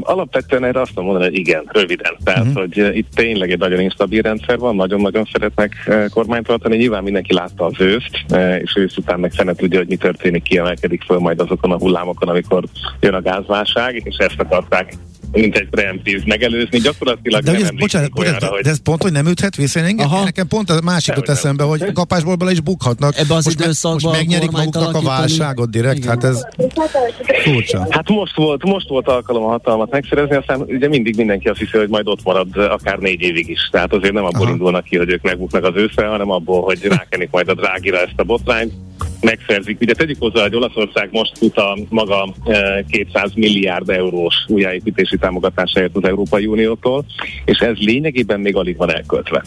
Alapvetően 0.00 0.64
erre 0.64 0.80
azt 0.80 0.94
mondom 0.94 1.22
hogy 1.22 1.34
igen, 1.34 1.64
röviden. 1.72 2.16
Tehát, 2.24 2.46
uh-huh. 2.46 2.54
hogy 2.54 2.96
itt 2.96 3.08
tényleg 3.14 3.50
egy 3.50 3.58
nagyon 3.58 3.80
instabil 3.80 4.22
rendszer 4.22 4.58
van, 4.58 4.76
nagyon-nagyon 4.76 5.28
szeretnek 5.32 5.90
kormányt 6.10 6.46
tartani. 6.46 6.76
Nyilván 6.76 7.02
mindenki 7.02 7.34
látta 7.34 7.64
az 7.64 7.74
őszt, 7.78 8.24
és 8.62 8.76
ősz 8.76 8.96
után 8.96 9.20
meg 9.20 9.32
fene 9.32 9.54
tudja, 9.54 9.78
hogy 9.78 9.88
mi 9.88 9.96
történik, 9.96 10.42
kiemelkedik 10.42 11.02
föl 11.02 11.18
majd 11.18 11.40
azokon 11.40 11.72
a 11.72 11.78
hullámokon, 11.78 12.28
amikor 12.28 12.64
jön 13.00 13.14
a 13.14 13.22
gázválság, 13.22 14.02
és 14.04 14.16
ezt 14.16 14.40
akarták 14.40 14.94
mint 15.32 15.56
egy 15.56 15.68
preemptív 15.68 16.24
megelőzni. 16.24 16.78
Gyakorlatilag 16.78 17.42
De, 17.42 17.50
nem 17.50 17.60
hogy 17.60 17.70
ez, 17.70 17.78
bocsánat, 17.78 18.10
bocsánat, 18.10 18.42
olyanra, 18.42 18.56
de, 18.56 18.62
de 18.62 18.70
ez 18.70 18.82
pont, 18.82 19.02
hogy 19.02 19.12
nem 19.12 19.26
üthet 19.26 19.56
vissza. 19.56 19.80
Engem, 19.80 20.08
nekem 20.24 20.48
pont 20.56 20.70
a 20.70 20.80
másik 20.84 21.14
jut 21.14 21.26
Dehogy 21.26 21.26
nem. 21.26 21.36
eszembe, 21.36 21.62
hogy 21.64 21.92
kapásból 21.92 22.34
bele 22.34 22.50
is 22.50 22.60
bukhatnak. 22.60 23.18
Ebbe 23.18 23.34
az 23.34 23.44
most, 23.44 23.60
időszakban 23.60 24.00
most 24.02 24.16
megnyerik 24.16 24.50
maguknak 24.50 24.82
a 24.82 24.88
alakítani. 24.88 25.18
válságot 25.18 25.70
direkt, 25.70 25.96
Igen. 25.96 26.08
hát 26.08 26.24
ez 26.24 26.46
furcsa. 27.44 27.86
Hát 27.90 28.08
most 28.08 28.36
volt, 28.36 28.64
most 28.64 28.88
volt 28.88 29.08
alkalom 29.08 29.44
a 29.44 29.48
hatalmat 29.48 29.90
megszerezni, 29.90 30.36
aztán 30.36 30.60
ugye 30.60 30.88
mindig 30.88 31.16
mindenki 31.16 31.48
azt 31.48 31.58
hiszi, 31.58 31.76
hogy 31.78 31.88
majd 31.88 32.08
ott 32.08 32.22
marad 32.24 32.56
akár 32.56 32.98
négy 32.98 33.20
évig 33.20 33.48
is. 33.48 33.68
Tehát 33.70 33.92
azért 33.92 34.12
nem 34.12 34.24
abból 34.24 34.42
Aha. 34.42 34.50
indulnak 34.50 34.84
ki, 34.84 34.96
hogy 34.96 35.10
ők 35.10 35.22
megbuknak 35.22 35.64
az 35.64 35.74
őszre, 35.74 36.06
hanem 36.06 36.30
abból, 36.30 36.62
hogy 36.62 36.82
rákenik 36.82 37.30
majd 37.30 37.48
a 37.48 37.54
drágira 37.54 37.98
ezt 37.98 38.14
a 38.16 38.22
botrányt, 38.22 38.72
megszerzik. 39.20 39.80
Ugye 39.80 39.94
tegyük 39.94 40.16
hozzá, 40.18 40.42
hogy 40.42 40.54
Olaszország 40.54 41.08
most 41.12 41.38
fut 41.38 41.56
a 41.56 41.78
maga 41.88 42.34
eh, 42.44 42.78
200 42.90 43.30
milliárd 43.34 43.90
eurós 43.90 44.34
újjáépítési 44.48 45.16
támogatásáért 45.16 45.96
az 45.96 46.04
Európai 46.04 46.46
Uniótól, 46.46 47.04
és 47.44 47.58
ez 47.58 47.76
lényegében 47.78 48.40
még 48.40 48.56
alig 48.56 48.76
van 48.76 48.94
elköltve. 48.94 49.42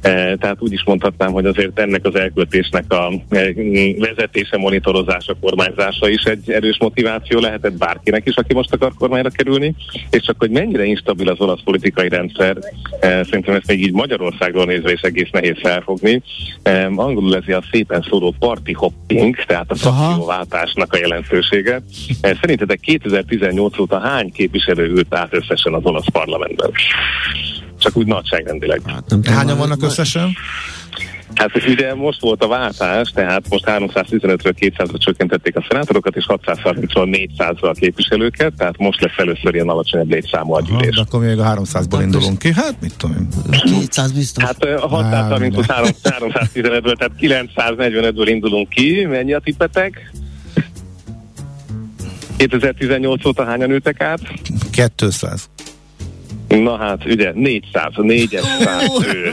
Eh, 0.00 0.32
Tehát 0.38 0.56
úgy 0.58 0.72
is 0.72 0.84
mondhatnám, 0.84 1.32
hogy 1.32 1.46
azért 1.46 1.78
ennek 1.78 2.06
az 2.06 2.14
elköltésnek 2.14 2.92
a 2.92 3.12
eh, 3.28 3.48
vezetése, 3.98 4.56
monitorozása, 4.56 5.36
kormányzása 5.40 6.08
is 6.08 6.22
egy 6.22 6.50
erős 6.50 6.78
motiváció 6.78 7.38
lehetett 7.40 7.78
bárkinek 7.78 8.26
is, 8.26 8.36
aki 8.36 8.54
most 8.54 8.72
akar 8.72 8.92
kormányra 8.98 9.30
kerülni, 9.30 9.74
és 10.10 10.22
csak 10.22 10.36
hogy 10.38 10.50
mennyire 10.50 10.84
instabil 10.84 11.28
az 11.28 11.40
olasz 11.40 11.62
politikai 11.64 12.08
rendszer, 12.08 12.56
szerintem 13.00 13.54
ezt 13.54 13.66
még 13.66 13.80
így 13.82 13.92
Magyarországról 13.92 14.64
nézve 14.64 14.92
is 14.92 15.00
egész 15.00 15.30
nehéz 15.30 15.56
felfogni. 15.62 16.22
Angolul 16.96 17.36
ez 17.36 17.54
a 17.54 17.62
szépen 17.70 18.06
szóló 18.08 18.34
party 18.38 18.72
hopping, 18.72 19.11
tehát 19.46 19.70
a 19.70 19.74
frakcióváltásnak 19.74 20.92
a 20.92 20.98
jelentősége. 20.98 21.82
Eh, 22.20 22.36
Szerintetek 22.40 22.80
2018 22.80 23.78
óta 23.78 23.98
hány 23.98 24.32
képviselő 24.32 24.88
ült 24.88 25.14
át 25.14 25.34
összesen 25.34 25.74
az 25.74 25.84
olasz 25.84 26.10
parlamentben? 26.12 26.70
Csak 27.78 27.96
úgy 27.96 28.06
nagyságrendileg. 28.06 28.80
Hát, 28.86 29.04
nem 29.08 29.22
Hányan 29.24 29.58
vannak 29.58 29.82
összesen? 29.82 30.36
Hát 31.34 31.66
ugye 31.68 31.94
most 31.94 32.20
volt 32.20 32.42
a 32.42 32.48
váltás, 32.48 33.10
tehát 33.10 33.48
most 33.48 33.64
315-ről 33.66 34.52
200-ra 34.60 34.98
csökkentették 34.98 35.56
a 35.56 35.64
szenátorokat, 35.68 36.16
és 36.16 36.24
630-ról 36.28 37.28
400-ra 37.36 37.70
a 37.70 37.72
képviselőket, 37.72 38.52
tehát 38.56 38.78
most 38.78 39.00
lesz 39.00 39.16
először 39.16 39.54
ilyen 39.54 39.68
alacsonyabb 39.68 40.10
létszámú 40.10 40.52
a 40.52 40.60
gyűlés. 40.60 40.94
de 40.94 41.00
akkor 41.00 41.20
még 41.20 41.38
a 41.38 41.44
300-ból 41.44 41.98
indulunk 42.02 42.38
ki, 42.38 42.52
hát 42.52 42.74
mit 42.80 42.96
tudom 42.96 43.16
én. 43.16 43.28
200 43.64 44.12
biztos. 44.12 44.44
Hát 44.44 44.64
a 44.64 44.88
630 44.88 45.56
315-ből, 45.68 46.96
tehát 46.96 47.46
945-ből 47.56 48.24
indulunk 48.24 48.68
ki, 48.68 49.04
mennyi 49.04 49.32
a 49.32 49.38
tippetek? 49.38 50.12
2018 52.36 53.24
óta 53.24 53.44
hányan 53.44 53.70
ültek 53.70 54.00
át? 54.00 54.20
200. 54.96 55.48
Na 56.60 56.76
hát, 56.76 57.04
ugye 57.04 57.32
400, 57.34 57.92
400 57.96 58.44
ő. 59.14 59.30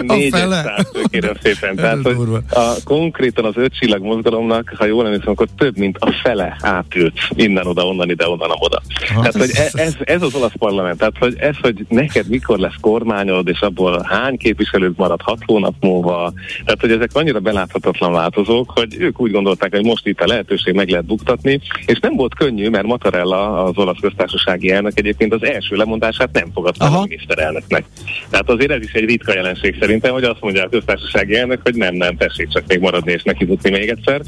400 0.00 0.90
ő, 0.94 1.00
kérem 1.10 1.34
szépen. 1.42 1.76
Tehát, 1.76 2.02
hogy 2.02 2.16
a, 2.50 2.74
konkrétan 2.84 3.44
az 3.44 3.52
öt 3.56 3.78
csillag 3.78 4.02
mozgalomnak, 4.02 4.74
ha 4.76 4.84
jól 4.84 5.04
emlékszem, 5.04 5.32
akkor 5.32 5.46
több, 5.56 5.76
mint 5.76 5.96
a 6.00 6.12
fele 6.22 6.56
átült 6.60 7.18
innen 7.30 7.66
oda, 7.66 7.86
onnan 7.86 8.10
ide, 8.10 8.28
onnan 8.28 8.50
oda. 8.58 8.82
Tehát, 9.08 9.36
hogy 9.36 9.50
e- 9.54 9.80
ez, 9.82 9.94
ez 10.04 10.22
az 10.22 10.34
olasz 10.34 10.56
parlament. 10.58 10.98
Tehát, 10.98 11.18
hogy 11.18 11.34
ez, 11.38 11.54
hogy 11.60 11.86
neked 11.88 12.28
mikor 12.28 12.58
lesz 12.58 12.76
kormányod, 12.80 13.48
és 13.48 13.60
abból 13.60 14.06
hány 14.08 14.36
képviselőt 14.36 14.96
marad 14.96 15.20
hat 15.22 15.38
hónap 15.46 15.74
múlva. 15.80 16.32
Tehát, 16.64 16.80
hogy 16.80 16.92
ezek 16.92 17.10
annyira 17.12 17.40
beláthatatlan 17.40 18.12
változók, 18.12 18.70
hogy 18.70 18.96
ők 18.98 19.20
úgy 19.20 19.30
gondolták, 19.30 19.74
hogy 19.74 19.84
most 19.84 20.06
itt 20.06 20.20
a 20.20 20.26
lehetőség 20.26 20.74
meg 20.74 20.88
lehet 20.88 21.06
buktatni, 21.06 21.60
és 21.86 21.98
nem 21.98 22.16
volt 22.16 22.34
könnyű, 22.34 22.68
mert 22.68 22.86
Mattarella, 22.86 23.64
az 23.64 23.78
olasz 23.78 24.00
köztársasági 24.00 24.70
elnök 24.70 24.98
egyébként 24.98 25.32
az 25.32 25.44
első 25.44 25.76
lemond 25.76 26.01
mondását 26.02 26.32
nem 26.32 26.52
fogadta 26.54 26.84
a 26.84 27.00
miniszterelnöknek. 27.00 27.84
Tehát 28.30 28.50
azért 28.50 28.70
ez 28.70 28.82
is 28.82 28.92
egy 28.92 29.04
ritka 29.04 29.34
jelenség 29.34 29.76
szerintem, 29.80 30.12
hogy 30.12 30.24
azt 30.24 30.40
mondja 30.40 30.64
a 30.64 30.68
köztársasági 30.68 31.36
elnök, 31.36 31.60
hogy 31.62 31.74
nem, 31.74 31.94
nem, 31.94 32.16
tessék 32.16 32.48
csak 32.48 32.66
még 32.66 32.80
maradni 32.80 33.12
és 33.12 33.22
neki 33.22 33.46
jutni 33.48 33.70
még 33.70 33.88
egyszer. 33.88 34.20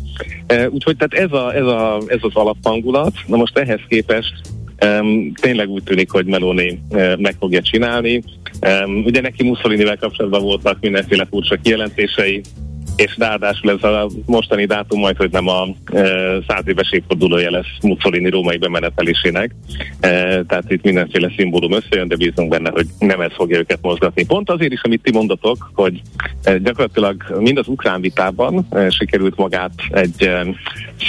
E, 0.46 0.68
úgyhogy 0.68 0.96
tehát 0.96 1.26
ez, 1.26 1.38
a, 1.38 1.54
ez, 1.54 1.66
a, 1.66 2.00
ez 2.06 2.18
az 2.20 2.34
alaphangulat. 2.34 3.12
Na 3.26 3.36
most 3.36 3.58
ehhez 3.58 3.80
képest 3.88 4.34
Um, 4.84 5.32
tényleg 5.40 5.68
úgy 5.68 5.82
tűnik, 5.82 6.10
hogy 6.10 6.26
Meloni 6.26 6.78
uh, 6.90 7.18
meg 7.18 7.34
fogja 7.38 7.62
csinálni. 7.62 8.22
Um, 8.60 9.04
ugye 9.04 9.20
neki 9.20 9.42
Mussolinivel 9.42 9.96
kapcsolatban 9.96 10.42
voltak 10.42 10.80
mindenféle 10.80 11.26
furcsa 11.30 11.56
kijelentései, 11.56 12.42
és 12.96 13.16
ráadásul 13.18 13.70
ez 13.70 13.82
a 13.82 14.08
mostani 14.26 14.64
dátum 14.64 15.00
majd, 15.00 15.16
hogy 15.16 15.30
nem 15.30 15.48
a 15.48 15.66
e, 15.92 16.02
száz 16.48 16.62
éves 16.66 16.92
évfordulója 16.92 17.50
lesz 17.50 17.66
Mussolini 17.82 18.30
római 18.30 18.56
bemenetelésének. 18.56 19.54
E, 20.00 20.08
tehát 20.42 20.64
itt 20.70 20.82
mindenféle 20.82 21.32
szimbólum 21.36 21.72
összejön, 21.72 22.08
de 22.08 22.16
bízunk 22.16 22.48
benne, 22.48 22.70
hogy 22.70 22.86
nem 22.98 23.20
ez 23.20 23.32
fogja 23.34 23.58
őket 23.58 23.78
mozgatni. 23.82 24.26
Pont 24.26 24.50
azért 24.50 24.72
is, 24.72 24.80
amit 24.82 25.02
ti 25.02 25.12
mondatok, 25.12 25.70
hogy 25.74 26.00
e, 26.42 26.58
gyakorlatilag 26.58 27.36
mind 27.38 27.58
az 27.58 27.68
ukrán 27.68 28.00
vitában 28.00 28.68
sikerült 28.88 29.36
magát 29.36 29.72
egy 29.90 30.30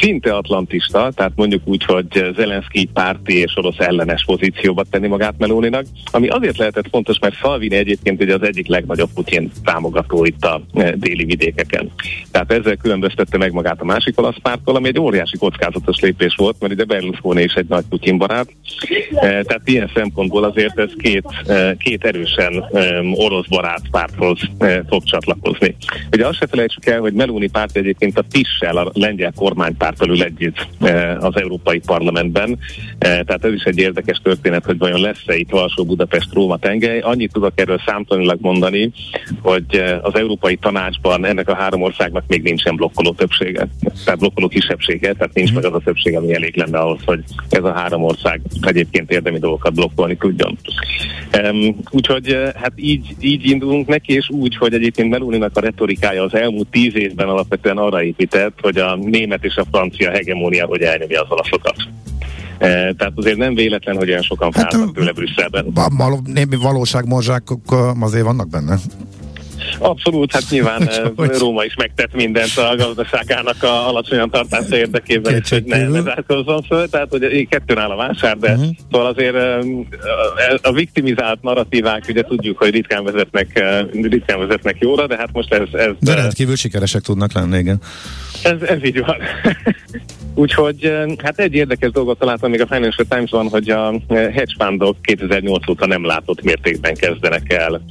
szinte 0.02 0.36
atlantista, 0.36 1.12
tehát 1.16 1.32
mondjuk 1.36 1.62
úgy, 1.66 1.84
hogy 1.84 2.32
Zelenszky 2.36 2.90
párti 2.94 3.40
és 3.40 3.58
orosz 3.58 3.80
ellenes 3.80 4.24
pozícióba 4.26 4.84
tenni 4.90 5.08
magát 5.08 5.34
Melóninak, 5.38 5.86
ami 6.12 6.28
azért 6.28 6.58
lehetett 6.58 6.88
fontos, 6.90 7.20
mert 7.20 7.36
Salvini 7.36 7.76
egyébként 7.76 8.22
ugye 8.22 8.34
az 8.34 8.44
egyik 8.44 8.68
legnagyobb 8.68 9.10
Putyin 9.14 9.52
támogató 9.64 10.26
itt 10.26 10.46
a 10.46 10.62
déli 10.96 11.26
vidékeken 11.26 11.75
vidéken. 11.76 11.92
Tehát 12.32 12.52
ezzel 12.52 12.76
különböztette 12.76 13.38
meg 13.38 13.52
magát 13.52 13.82
a 13.82 13.86
másik 13.86 14.20
olasz 14.20 14.40
pártól, 14.42 14.76
ami 14.76 14.88
egy 14.88 15.00
óriási 15.00 15.38
kockázatos 15.38 16.00
lépés 16.00 16.36
volt, 16.38 16.56
mert 16.60 16.74
ide 16.74 16.84
Berlusconi 16.84 17.42
is 17.42 17.54
egy 17.54 17.68
nagy 17.68 17.86
Putin 17.90 18.18
barát. 18.18 18.48
E, 19.16 19.20
tehát 19.20 19.62
ilyen 19.66 19.92
szempontból 19.96 20.44
azért 20.44 20.80
ez 20.80 20.92
két, 20.98 21.26
e, 21.48 21.76
két 21.78 22.06
erősen 22.06 22.64
orosz 23.14 23.48
barát 23.48 23.82
párthoz 23.92 24.40
fog 24.90 25.04
csatlakozni. 25.04 25.76
Ugye 26.12 26.28
azt 26.28 26.38
se 26.38 26.48
felejtsük 26.48 26.86
el, 26.86 27.00
hogy 27.00 27.14
Meloni 27.14 27.48
párt 27.50 27.78
egyébként 27.78 28.18
a 28.18 28.24
PIS-sel, 28.32 28.78
a 28.78 28.92
lengyel 28.94 29.34
kormánypárttal 29.36 30.10
ül 30.10 30.24
együtt 30.24 30.68
az 31.20 31.36
Európai 31.36 31.80
Parlamentben. 31.80 32.58
Tehát 33.00 33.46
ez 33.46 33.54
is 33.54 33.64
egy 33.64 33.78
érdekes 33.78 34.20
történet, 34.24 34.66
hogy 34.66 34.78
vajon 34.78 35.02
lesz-e 35.02 35.36
itt 35.36 35.50
Valsó-Budapest-Róma 35.50 36.58
tengely. 36.58 37.00
Annyit 37.00 37.32
tudok 37.32 37.52
erről 37.56 37.82
számtanilag 37.86 38.38
mondani, 38.42 38.92
hogy 39.42 39.84
az 40.02 40.16
Európai 40.16 40.56
Tanácsban 40.56 41.26
ennek 41.26 41.50
a 41.50 41.56
három 41.66 41.82
országnak 41.82 42.24
még 42.28 42.42
nincsen 42.42 42.76
blokkoló 42.76 43.14
többsége, 43.14 43.68
tehát 44.04 44.20
blokkoló 44.20 44.48
kisebbsége, 44.48 45.14
tehát 45.14 45.34
nincs 45.34 45.54
meg 45.54 45.66
az 45.66 45.74
a 45.74 45.82
többség, 45.84 46.16
ami 46.16 46.34
elég 46.34 46.56
lenne 46.56 46.78
ahhoz, 46.78 47.00
hogy 47.06 47.24
ez 47.50 47.64
a 47.64 47.74
három 47.74 48.04
ország 48.04 48.42
egyébként 48.62 49.12
érdemi 49.12 49.40
dolgokat 49.40 49.74
blokkolni 49.74 50.18
tudjon. 50.18 50.58
Um, 51.42 51.76
úgyhogy 51.92 52.28
eh, 52.28 52.52
hát 52.54 52.72
így, 52.76 53.16
így 53.20 53.50
indulunk 53.50 53.88
neki, 53.88 54.14
és 54.14 54.30
úgy, 54.30 54.56
hogy 54.56 54.74
egyébként 54.74 55.10
Meluninak 55.10 55.52
a 55.58 55.60
retorikája 55.60 56.24
az 56.24 56.36
elmúlt 56.36 56.68
tíz 56.68 56.96
évben 56.96 57.28
alapvetően 57.28 57.78
arra 57.78 58.04
épített, 58.04 58.58
hogy 58.62 58.78
a 58.78 58.96
német 58.96 59.44
és 59.44 59.56
a 59.56 59.66
francia 59.72 60.12
hegemónia 60.12 60.66
hogy 60.66 60.82
elnyomja 60.82 61.22
az 61.22 61.32
olaszokat. 61.32 61.76
E, 62.58 62.68
tehát 62.94 63.14
azért 63.16 63.38
nem 63.38 63.56
véletlen, 63.56 63.96
hogy 63.96 64.10
olyan 64.10 64.22
sokan 64.22 64.52
hát, 64.54 64.72
fáradtak 64.72 64.96
tőle 64.96 65.12
Brüsszelben. 65.12 65.74
Némi 66.24 66.56
valóságmorzsák 66.56 67.44
azért 68.00 68.24
vannak 68.24 68.50
benne. 68.50 68.78
Abszolút, 69.80 70.32
hát 70.32 70.44
nyilván 70.50 70.88
eh, 70.90 71.40
Róma 71.40 71.64
is 71.64 71.76
megtett 71.76 72.14
mindent 72.14 72.58
a 72.58 72.76
gazdaságának 72.76 73.64
a 73.64 73.88
alacsonyan 73.88 74.30
tartása 74.30 74.78
érdekében, 74.78 75.36
és 75.36 75.50
hogy 75.50 75.64
ne, 75.64 75.88
ne 75.88 76.02
zárkozzon 76.02 76.62
föl, 76.62 76.90
tehát 76.90 77.08
hogy 77.10 77.48
kettőn 77.50 77.78
áll 77.78 77.90
a 77.90 77.96
vásár, 77.96 78.38
de 78.38 78.52
uh-huh. 78.52 78.68
szóval 78.92 79.08
azért 79.08 79.36
eh, 79.36 79.60
a 80.62 80.72
viktimizált 80.72 81.42
narratívák, 81.42 82.06
ugye 82.10 82.22
tudjuk, 82.22 82.58
hogy 82.58 82.70
ritkán 82.70 83.04
vezetnek, 83.04 83.60
eh, 83.60 83.86
ritkán 83.92 84.40
vezetnek 84.40 84.78
jóra, 84.80 85.08
de 85.08 85.18
hát 85.18 85.30
most 85.32 85.54
ez... 85.54 85.68
ez 85.72 85.92
de 86.00 86.14
rendkívül 86.14 86.56
sikeresek 86.56 87.02
tudnak 87.02 87.34
lenni, 87.34 87.58
igen. 87.58 87.82
Ez, 88.44 88.62
ez 88.62 88.84
így 88.84 89.00
van. 89.00 89.18
Úgyhogy 90.36 90.94
hát 91.24 91.40
egy 91.40 91.54
érdekes 91.54 91.92
dolgot 91.92 92.20
találtam 92.20 92.50
még 92.50 92.62
a 92.62 92.68
Financial 92.68 93.08
Times-ban, 93.10 93.48
hogy 93.48 93.70
a 93.70 93.94
hedge 94.10 94.54
fundok 94.58 95.02
2008 95.02 95.70
óta 95.70 95.86
nem 95.86 96.06
látott 96.06 96.44
mértékben 96.44 96.94
kezdenek 96.94 97.54
el 97.54 97.82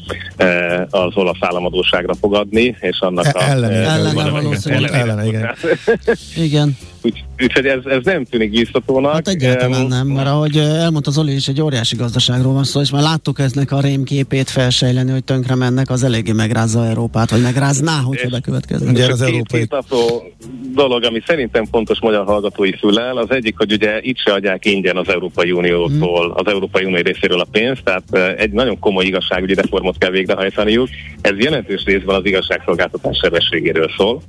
az 0.90 1.16
olasz 1.16 1.36
államadóságra 1.40 2.14
fogadni, 2.14 2.76
és 2.80 3.00
annak 3.00 3.26
e- 3.26 3.32
a... 3.34 3.42
Ellene, 3.42 3.74
ellene, 3.74 4.20
ellene, 4.64 4.88
ellene, 4.88 5.26
igen. 5.26 5.54
igen. 6.46 6.76
Úgy, 7.04 7.24
úgyhogy 7.42 7.66
ez, 7.66 7.84
ez 7.84 8.04
nem 8.04 8.24
tűnik 8.24 8.50
biztatónak. 8.50 9.12
Hát 9.12 9.28
egyáltalán 9.28 9.86
nem, 9.86 10.06
mert 10.06 10.28
ahogy 10.28 10.56
elmondta 10.56 11.10
Zoli 11.10 11.34
is, 11.34 11.48
egy 11.48 11.60
óriási 11.60 11.96
gazdaságról 11.96 12.52
van 12.52 12.64
szó, 12.64 12.80
és 12.80 12.90
már 12.90 13.02
láttuk 13.02 13.38
eznek 13.38 13.72
a 13.72 13.80
rémképét 13.80 14.50
felsejleni, 14.50 15.10
hogy 15.10 15.24
tönkre 15.24 15.54
mennek, 15.54 15.90
az 15.90 16.02
eléggé 16.02 16.32
megrázza 16.32 16.86
Európát, 16.86 17.30
vagy 17.30 17.42
megrázná, 17.42 18.00
hogyha 18.00 18.28
bekövetkeznek. 18.28 18.94
Ugye 18.94 19.06
az 19.06 19.22
európai... 19.22 19.60
Két 19.60 19.72
apró 19.72 20.32
dolog, 20.74 21.04
ami 21.04 21.22
szerintem 21.26 21.64
fontos 21.64 22.00
magyar 22.00 22.24
hallgatói 22.24 22.72
fülel, 22.76 23.16
az 23.16 23.30
egyik, 23.30 23.56
hogy 23.56 23.72
ugye 23.72 23.98
itt 24.00 24.18
se 24.18 24.32
adják 24.32 24.64
ingyen 24.64 24.96
az 24.96 25.08
Európai 25.08 25.52
Uniótól, 25.52 26.26
hmm. 26.26 26.34
az 26.34 26.46
Európai 26.46 26.84
Unió 26.84 27.02
részéről 27.02 27.40
a 27.40 27.46
pénzt, 27.50 27.82
tehát 27.84 28.38
egy 28.38 28.50
nagyon 28.50 28.78
komoly 28.78 29.04
igazságügyi 29.04 29.54
reformot 29.54 29.98
kell 29.98 30.10
végrehajtaniuk. 30.10 30.88
Ez 31.20 31.38
jelentős 31.38 31.84
részben 31.84 32.16
az 32.16 32.26
igazságszolgáltatás 32.26 33.18
sebességéről 33.22 33.90
szól. 33.96 34.22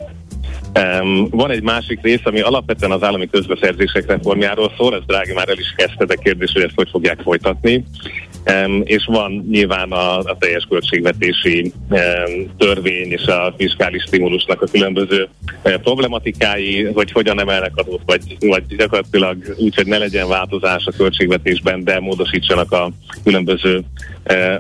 Um, 0.80 1.28
van 1.30 1.52
egy 1.52 1.64
másik 1.64 2.00
rész, 2.02 2.20
ami 2.24 2.42
alapvetően 2.42 2.92
az 2.92 3.04
állami 3.04 3.28
közbeszerzések 3.28 4.06
reformjáról 4.08 4.72
szól, 4.78 4.96
ez 4.96 5.02
Drági 5.06 5.34
már 5.34 5.50
el 5.50 5.58
is 5.58 5.74
kezdte, 5.76 6.06
de 6.06 6.16
kérdés, 6.16 6.52
hogy 6.52 6.62
ezt 6.62 6.76
hogy 6.76 6.90
fogják 6.90 7.20
folytatni. 7.22 7.86
Um, 8.66 8.82
és 8.86 9.06
van 9.06 9.46
nyilván 9.50 9.92
a, 9.92 10.18
a 10.18 10.38
teljes 10.40 10.66
költségvetési 10.70 11.74
um, 11.90 12.56
törvény 12.58 13.12
és 13.12 13.26
a 13.26 13.54
fiskális 13.58 14.04
stimulusnak 14.04 14.62
a 14.62 14.68
különböző 14.72 15.28
uh, 15.64 15.74
problematikái, 15.74 16.84
hogy 16.84 17.12
hogyan 17.12 17.40
emelnek 17.40 17.72
adót, 17.76 18.02
vagy, 18.06 18.38
vagy 18.40 18.64
gyakorlatilag 18.76 19.38
úgy, 19.58 19.76
hogy 19.76 19.88
ne 19.88 19.98
legyen 19.98 20.28
változás 20.28 20.86
a 20.86 20.92
költségvetésben, 20.98 21.84
de 21.84 22.00
módosítsanak 22.00 22.72
a 22.72 22.92
különböző 23.24 23.84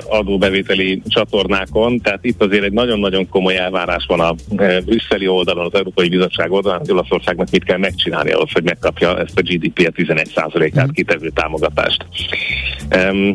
adóbevételi 0.07 1.01
csatornákon. 1.07 1.99
Tehát 1.99 2.19
itt 2.25 2.41
azért 2.41 2.63
egy 2.63 2.71
nagyon-nagyon 2.71 3.29
komoly 3.29 3.57
elvárás 3.57 4.05
van 4.07 4.19
a 4.19 4.35
uh, 4.49 4.79
brüsszeli 4.85 5.27
oldalon, 5.27 5.65
az 5.65 5.73
Európai 5.73 6.09
Bizottság 6.09 6.51
oldalán, 6.51 6.79
hogy 6.79 6.91
Olaszországnak 6.91 7.49
mit 7.51 7.63
kell 7.63 7.77
megcsinálni 7.77 8.31
ahhoz, 8.31 8.51
hogy 8.51 8.63
megkapja 8.63 9.19
ezt 9.19 9.37
a 9.37 9.41
GDP 9.41 9.91
11%-át 9.95 10.87
mm. 10.87 10.91
kitevő 10.91 11.29
támogatást. 11.29 12.05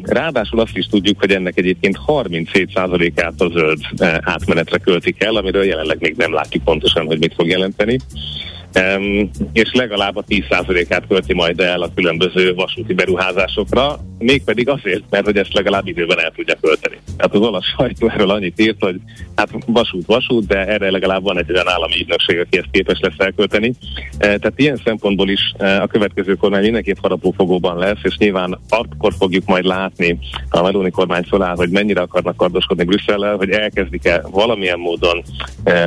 Ráadásul 0.03 0.61
azt 0.61 0.77
is 0.77 0.87
tudjuk, 0.87 1.19
hogy 1.19 1.31
ennek 1.31 1.59
egyébként 1.59 1.99
37%-át 2.07 3.41
a 3.41 3.49
zöld 3.49 3.79
uh, 4.01 4.09
átmenetre 4.21 4.79
költik 4.79 5.25
el, 5.25 5.37
amiről 5.37 5.65
jelenleg 5.65 6.01
még 6.01 6.15
nem 6.17 6.33
látjuk 6.33 6.65
pontosan, 6.65 7.07
hogy 7.07 7.19
mit 7.19 7.35
fog 7.35 7.49
jelenteni. 7.49 7.99
És 9.53 9.71
legalább 9.73 10.17
a 10.17 10.25
10%-át 10.29 11.07
költi 11.09 11.35
majd 11.35 11.61
el 11.61 11.83
a 11.83 11.91
különböző 11.95 12.55
vasúti 12.55 12.95
beruházásokra, 12.95 13.99
mégpedig 14.19 14.69
azért, 14.69 15.03
mert 15.11 15.25
hogy 15.25 15.37
ezt 15.37 15.55
legalább 15.55 15.87
időben 15.87 16.21
el 16.21 16.33
tudja 16.35 16.55
költeni. 16.61 16.99
Tehát 17.17 17.35
az 17.35 17.41
olasz 17.41 17.75
sajtó 17.77 18.09
erről 18.09 18.31
annyit 18.31 18.61
írt, 18.61 18.77
hogy 18.81 18.97
hát 19.37 19.51
vasút, 19.67 20.07
vasút, 20.07 20.47
de 20.47 20.67
erre 20.67 20.91
legalább 20.91 21.23
van 21.23 21.39
egy 21.39 21.53
olyan 21.53 21.69
állami 21.69 21.93
ügynökség, 22.01 22.39
aki 22.39 22.59
ezt 22.59 22.69
képes 22.71 22.99
lesz 23.01 23.15
elkölteni. 23.19 23.73
Tehát 24.19 24.53
ilyen 24.57 24.81
szempontból 24.85 25.29
is 25.29 25.53
a 25.59 25.87
következő 25.87 26.35
kormány 26.35 26.63
mindenképp 26.63 26.99
harapófogóban 27.01 27.79
lesz, 27.79 27.99
és 28.03 28.17
nyilván 28.17 28.59
akkor 28.69 29.13
fogjuk 29.19 29.45
majd 29.47 29.65
látni 29.65 30.19
a 30.49 30.63
Meloni 30.63 30.91
kormány 30.91 31.25
feláll, 31.25 31.55
hogy 31.57 31.71
mennyire 31.71 32.01
akarnak 32.01 32.37
kardoskodni 32.37 32.85
Brüsszellel, 32.85 33.37
hogy 33.37 33.51
elkezdik-e 33.51 34.23
valamilyen 34.31 34.79
módon 34.79 35.23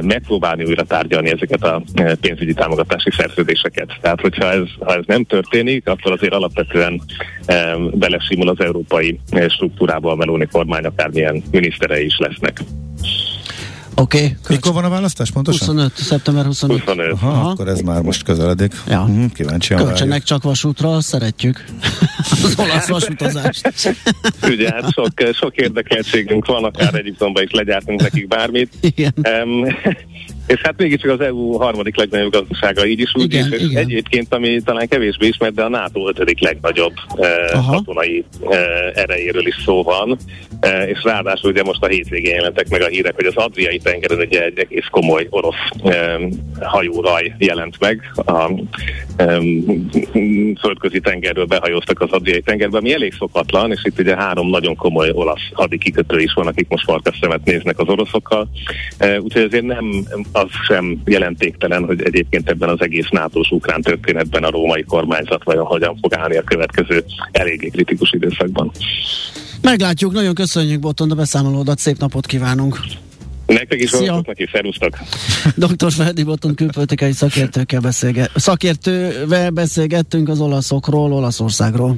megpróbálni 0.02 0.64
újra 0.64 0.84
tárgyalni 0.84 1.32
ezeket 1.32 1.64
a 1.64 1.82
pénzügyi 2.22 2.54
támogatási 2.74 3.10
szerződéseket. 3.18 3.98
Tehát, 4.02 4.22
hogyha 4.22 4.52
ez, 4.52 4.64
ha 4.80 4.94
ez 4.96 5.04
nem 5.06 5.24
történik, 5.24 5.88
akkor 5.88 6.12
azért 6.12 6.34
alapvetően 6.34 7.02
belesimul 7.94 8.50
az 8.50 8.60
európai 8.60 9.20
struktúrába 9.48 10.12
a 10.12 10.16
Meloni 10.16 10.48
kormány, 10.52 10.84
akármilyen 10.86 11.44
miniszterei 11.52 12.06
is 12.06 12.18
lesznek. 12.18 12.60
Oké. 13.96 14.18
Okay, 14.18 14.36
Mikor 14.48 14.74
van 14.74 14.84
a 14.84 14.90
választás 14.90 15.32
pontosan? 15.32 15.68
25, 15.68 15.96
szeptember 15.96 16.46
25. 16.46 16.80
25. 16.80 17.12
Aha, 17.12 17.28
Aha. 17.28 17.50
akkor 17.50 17.68
ez 17.68 17.80
már 17.80 18.02
most 18.02 18.24
közeledik. 18.24 18.74
Ja. 18.88 19.02
Uh-huh, 19.02 19.32
kíváncsian 19.34 19.80
Költsenek 19.80 20.10
várjuk. 20.10 20.28
csak 20.28 20.44
vasútra, 20.44 21.02
szeretjük 21.02 21.66
az 22.44 22.54
olasz 22.58 22.88
vasutazást. 22.88 23.74
Ugye, 24.54 24.70
hát 24.72 24.92
sok, 24.92 25.08
sok 25.34 25.56
érdekeltségünk 25.56 26.46
van, 26.46 26.64
akár 26.64 26.96
Egyiptomban 26.96 27.44
is 27.44 27.52
legyártunk 27.52 28.02
nekik 28.02 28.28
bármit. 28.28 28.74
Igen. 28.80 29.14
Um, 29.44 29.66
és 30.48 30.62
hát 30.62 30.78
mégiscsak 30.78 31.12
az 31.12 31.20
EU 31.20 31.52
harmadik 31.52 31.98
legnagyobb 31.98 32.32
gazdasága 32.32 32.86
így 32.86 33.00
is 33.00 33.16
úgy 33.16 33.34
Igen, 33.34 33.46
is, 33.46 33.60
és 33.60 33.62
igen. 33.62 33.84
egyébként, 33.84 34.34
ami 34.34 34.62
talán 34.62 34.88
kevésbé 34.88 35.28
ismert, 35.28 35.54
de 35.54 35.64
a 35.64 35.70
NATO 35.70 36.08
ötödik 36.10 36.42
legnagyobb 36.42 36.94
eh, 37.16 37.66
katonai 37.70 38.24
eh, 38.50 38.60
erejéről 38.94 39.48
is 39.48 39.56
szó 39.66 39.84
van, 39.84 40.18
eh, 40.60 40.88
és 40.90 41.04
ráadásul 41.04 41.52
ugye 41.52 41.64
most 41.64 41.84
a 41.84 41.88
hétvégén 41.88 42.34
jelentek 42.34 42.70
meg 42.70 42.82
a 42.82 42.88
hírek, 42.88 43.16
hogy 43.16 43.26
az 43.26 43.36
Adriai 43.36 43.78
tengeren 43.78 44.20
ugye 44.20 44.44
egy 44.44 44.60
egész 44.60 44.88
komoly 44.92 45.28
orosz 45.30 45.56
eh, 45.84 46.16
hajóraj 46.60 47.34
jelent 47.38 47.80
meg, 47.80 48.12
a 48.16 48.52
eh, 49.16 49.38
földközi 50.60 51.00
tengerről 51.00 51.46
behajóztak 51.46 52.02
az 52.02 52.12
Adriai 52.12 52.42
tengerbe, 52.42 52.78
ami 52.78 52.94
elég 52.94 53.14
szokatlan, 53.14 53.72
és 53.72 53.82
itt 53.84 54.00
ugye 54.00 54.16
három 54.16 54.50
nagyon 54.50 54.76
komoly 54.76 55.10
olasz 55.14 55.50
hadikikötő 55.54 56.20
is 56.20 56.34
van, 56.34 56.48
akik 56.48 56.68
most 56.70 56.84
farkasszemet 56.84 57.44
néznek 57.44 57.80
az 57.80 57.88
oroszokkal, 57.88 58.50
eh, 58.98 59.22
úgyhogy 59.22 59.44
azért 59.44 59.66
nem 59.66 60.06
az 60.34 60.50
sem 60.68 61.02
jelentéktelen, 61.06 61.86
hogy 61.86 62.02
egyébként 62.02 62.50
ebben 62.50 62.70
az 62.70 62.82
egész 62.82 63.10
NATO-s 63.10 63.52
ukrán 63.52 63.82
történetben 63.82 64.44
a 64.44 64.50
római 64.50 64.84
kormányzat 64.84 65.44
vajon 65.44 65.66
hogyan 65.66 65.98
fog 66.02 66.16
állni 66.16 66.38
a 66.38 66.44
következő 66.44 67.04
eléggé 67.32 67.68
kritikus 67.68 68.12
időszakban. 68.12 68.72
Meglátjuk, 69.62 70.12
nagyon 70.12 70.34
köszönjük 70.34 70.80
Botond 70.80 71.12
a 71.12 71.16
beszámolódat, 71.16 71.80
szép 71.80 71.98
napot 71.98 72.26
kívánunk! 72.26 72.80
Nektek 73.46 73.82
is 73.82 73.92
hallgatok 73.92 74.26
neki, 74.26 74.50
szervusztok! 74.52 74.98
Dr. 75.66 75.92
Ferdi 75.92 76.24
Botond 76.24 76.56
külpolitikai 76.56 77.12
szakértőkkel 77.12 77.80
beszélget, 77.80 78.32
szakértővel 78.36 79.50
beszélgettünk 79.50 80.30
az 80.30 80.40
olaszokról, 80.40 81.14
Olaszországról. 81.14 81.98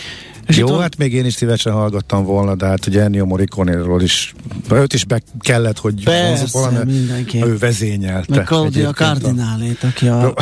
És 0.51 0.57
Jó, 0.57 0.77
hát 0.77 0.97
még 0.97 1.13
én 1.13 1.25
is 1.25 1.33
szívesen 1.33 1.73
hallgattam 1.73 2.23
volna, 2.23 2.55
de 2.55 2.65
hát 2.65 2.87
ugye 2.87 3.01
Ennio 3.01 3.25
Morricone-ról 3.25 4.01
is, 4.01 4.33
őt 4.71 4.93
is 4.93 5.05
be 5.05 5.21
kellett, 5.39 5.77
hogy 5.77 6.03
Persze, 6.03 6.45
valami, 6.51 6.91
mindenki. 6.91 7.43
ő 7.43 7.57
vezényelte. 7.57 8.35
Meg 8.35 8.45
Claudia 8.45 8.91
Cardinálét, 8.91 9.83
aki 9.83 10.07
a 10.07 10.33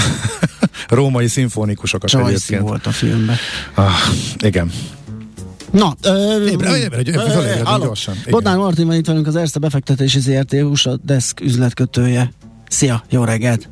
római 0.89 1.27
szimfonikusokat 1.27 2.11
Joyce 2.11 2.27
egyébként. 2.29 2.61
volt 2.61 2.85
a 2.85 2.91
filmben. 2.91 3.35
Ah, 3.73 3.91
igen. 4.43 4.71
Na, 5.71 5.95
gyorsan. 7.79 8.15
Bodnár 8.29 8.57
Martin 8.57 8.87
van 8.87 8.95
itt 8.95 9.07
velünk, 9.07 9.27
az 9.27 9.35
Erste 9.35 9.59
befektetési 9.59 10.19
ZRT 10.19 10.53
USA 10.53 10.95
Desk 10.95 11.41
üzletkötője. 11.41 12.31
Szia, 12.67 13.03
jó 13.09 13.23
reggelt! 13.23 13.69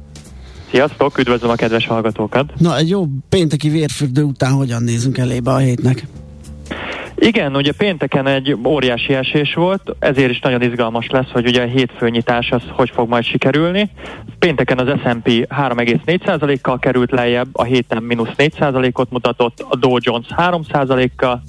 Sziasztok, 0.71 1.17
üdvözlöm 1.17 1.50
a 1.50 1.56
kedves 1.56 1.88
hallgatókat! 1.88 2.54
Na, 2.58 2.78
egy 2.78 2.89
jó 2.89 3.08
pénteki 3.30 3.69
vérfürdő 3.69 4.23
után 4.23 4.52
hogyan 4.52 4.84
nézünk 4.84 5.17
elébe 5.17 5.52
a 5.52 5.58
hétnek? 5.58 6.06
Igen, 7.19 7.56
ugye 7.56 7.71
pénteken 7.71 8.27
egy 8.27 8.58
óriási 8.65 9.13
esés 9.13 9.53
volt, 9.53 9.95
ezért 9.99 10.30
is 10.30 10.39
nagyon 10.39 10.62
izgalmas 10.62 11.10
lesz, 11.10 11.30
hogy 11.32 11.47
ugye 11.47 11.62
a 11.62 11.65
hétfő 11.65 12.10
nyitás 12.10 12.51
az 12.51 12.62
hogy 12.69 12.89
fog 12.89 13.10
majd 13.10 13.23
sikerülni. 13.23 13.89
Pénteken 14.39 14.80
az 14.80 14.99
S&P 14.99 15.27
3,4%-kal 15.27 16.80
került 16.80 17.12
lejjebb, 17.12 17.47
a 17.51 17.63
héten 17.63 18.03
mínusz 18.03 18.30
4%-ot 18.38 19.12
mutatott, 19.12 19.65
a 19.69 19.75
Dow 19.75 19.97
Jones 19.99 20.27
3%-kal, 20.36 21.41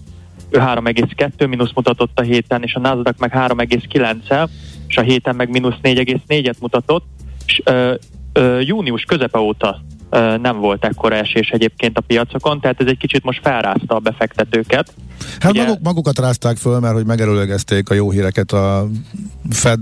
ő 0.50 0.58
3,2 0.58 1.48
mínusz 1.48 1.72
mutatott 1.74 2.18
a 2.18 2.22
héten, 2.22 2.62
és 2.62 2.74
a 2.74 2.80
Nasdaq 2.80 3.14
meg 3.18 3.32
3,9-el, 3.34 4.48
és 4.88 4.96
a 4.96 5.02
héten 5.02 5.36
meg 5.36 5.50
mínusz 5.50 5.76
4,4-et 5.82 6.60
mutatott, 6.60 7.04
és 7.46 7.62
ö, 7.64 7.94
ö, 8.32 8.60
június 8.60 9.04
közepe 9.04 9.38
óta 9.38 9.80
nem 10.40 10.58
volt 10.60 10.84
ekkora 10.84 11.14
esés 11.14 11.50
egyébként 11.50 11.98
a 11.98 12.00
piacokon, 12.00 12.60
tehát 12.60 12.80
ez 12.80 12.86
egy 12.86 12.98
kicsit 12.98 13.24
most 13.24 13.40
felrázta 13.42 13.94
a 13.94 13.98
befektetőket. 13.98 14.94
Hát 15.40 15.50
Ugye- 15.50 15.64
maguk, 15.64 15.82
magukat 15.82 16.18
rázták 16.18 16.56
föl, 16.56 16.80
mert 16.80 16.94
hogy 16.94 17.06
megerőlegezték 17.06 17.90
a 17.90 17.94
jó 17.94 18.10
híreket 18.10 18.52
a 18.52 18.88
Fed, 19.50 19.78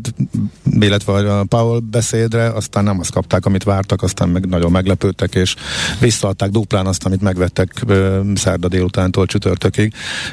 illetve 0.80 1.12
a 1.12 1.44
Powell 1.44 1.80
beszédre, 1.90 2.46
aztán 2.46 2.84
nem 2.84 3.00
azt 3.00 3.12
kapták, 3.12 3.46
amit 3.46 3.64
vártak, 3.64 4.02
aztán 4.02 4.28
meg 4.28 4.46
nagyon 4.48 4.70
meglepődtek, 4.70 5.34
és 5.34 5.54
visszaadták 6.00 6.50
duplán 6.50 6.86
azt, 6.86 7.04
amit 7.04 7.20
megvettek 7.20 7.70
ö, 7.86 8.20
szerda 8.34 8.68
délutántól 8.68 9.26
csütörtökig. 9.26 9.92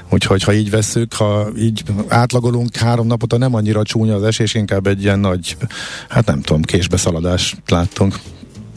Úgyhogy 0.09 0.43
ha 0.43 0.53
így 0.53 0.69
vesszük, 0.69 1.13
ha 1.13 1.47
így 1.57 1.83
átlagolunk 2.07 2.75
három 2.75 3.07
napot, 3.07 3.37
nem 3.37 3.55
annyira 3.55 3.83
csúnya 3.83 4.15
az 4.15 4.23
esés, 4.23 4.53
inkább 4.53 4.87
egy 4.87 5.03
ilyen 5.03 5.19
nagy, 5.19 5.57
hát 6.09 6.25
nem 6.25 6.41
tudom, 6.41 6.61
késbeszaladást 6.61 7.57
láttunk. 7.67 8.15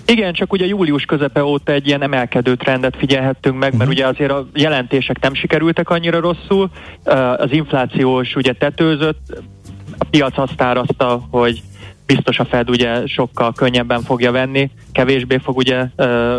Igen, 0.06 0.32
csak 0.32 0.52
ugye 0.52 0.66
július 0.66 1.04
közepe 1.04 1.44
óta 1.44 1.72
egy 1.72 1.86
ilyen 1.86 2.02
emelkedő 2.02 2.56
trendet 2.56 2.96
figyelhettünk 2.96 3.58
meg, 3.58 3.76
mert 3.76 3.90
ugye 3.90 4.06
azért 4.06 4.30
a 4.30 4.46
jelentések 4.54 5.20
nem 5.20 5.34
sikerültek 5.34 5.90
annyira 5.90 6.20
rosszul, 6.20 6.70
az 7.36 7.52
inflációs 7.52 8.34
ugye 8.34 8.52
tetőzött, 8.52 9.42
a 9.98 10.04
piac 10.10 10.38
azt 10.38 10.60
árazta, 10.60 11.26
hogy 11.30 11.62
biztos 12.06 12.38
a 12.38 12.44
Fed 12.44 12.70
ugye 12.70 13.06
sokkal 13.06 13.52
könnyebben 13.52 14.02
fogja 14.02 14.32
venni, 14.32 14.70
kevésbé 14.92 15.38
fog 15.38 15.56
ugye 15.56 15.86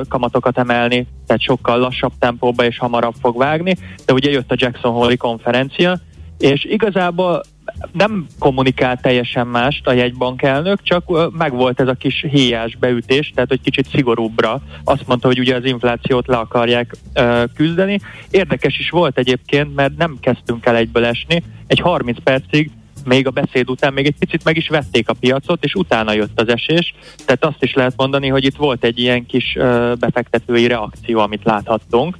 kamatokat 0.09 0.57
emelni, 0.57 1.07
tehát 1.25 1.41
sokkal 1.41 1.79
lassabb 1.79 2.11
tempóba 2.19 2.65
és 2.65 2.77
hamarabb 2.77 3.15
fog 3.21 3.37
vágni, 3.37 3.75
de 4.05 4.13
ugye 4.13 4.31
jött 4.31 4.51
a 4.51 4.55
Jackson 4.57 4.93
Hole-i 4.93 5.17
konferencia, 5.17 5.99
és 6.37 6.63
igazából 6.63 7.43
nem 7.91 8.27
kommunikált 8.39 9.01
teljesen 9.01 9.47
mást 9.47 9.87
a 9.87 9.91
jegybank 9.91 10.41
elnök, 10.41 10.81
csak 10.81 11.31
megvolt 11.37 11.79
ez 11.79 11.87
a 11.87 11.93
kis 11.93 12.25
héjás 12.29 12.75
beütés, 12.75 13.31
tehát 13.35 13.49
hogy 13.49 13.61
kicsit 13.61 13.87
szigorúbbra. 13.89 14.61
Azt 14.83 15.07
mondta, 15.07 15.27
hogy 15.27 15.39
ugye 15.39 15.55
az 15.55 15.65
inflációt 15.65 16.27
le 16.27 16.37
akarják 16.37 16.95
ö, 17.13 17.43
küzdeni. 17.55 17.99
Érdekes 18.29 18.79
is 18.79 18.89
volt 18.89 19.17
egyébként, 19.17 19.75
mert 19.75 19.97
nem 19.97 20.17
kezdtünk 20.21 20.65
el 20.65 20.75
egyből 20.75 21.05
esni. 21.05 21.43
Egy 21.67 21.79
30 21.79 22.17
percig 22.23 22.71
még 23.05 23.27
a 23.27 23.31
beszéd 23.31 23.69
után 23.69 23.93
még 23.93 24.05
egy 24.05 24.15
picit 24.19 24.43
meg 24.43 24.57
is 24.57 24.67
vették 24.67 25.09
a 25.09 25.13
piacot, 25.13 25.63
és 25.63 25.73
utána 25.73 26.13
jött 26.13 26.41
az 26.41 26.47
esés. 26.47 26.93
Tehát 27.25 27.45
azt 27.45 27.63
is 27.63 27.73
lehet 27.73 27.93
mondani, 27.97 28.27
hogy 28.27 28.45
itt 28.45 28.55
volt 28.55 28.83
egy 28.83 28.99
ilyen 28.99 29.25
kis 29.25 29.55
ö, 29.55 29.93
befektetői 29.99 30.67
reakció, 30.67 31.19
amit 31.19 31.43
láthattunk. 31.43 32.17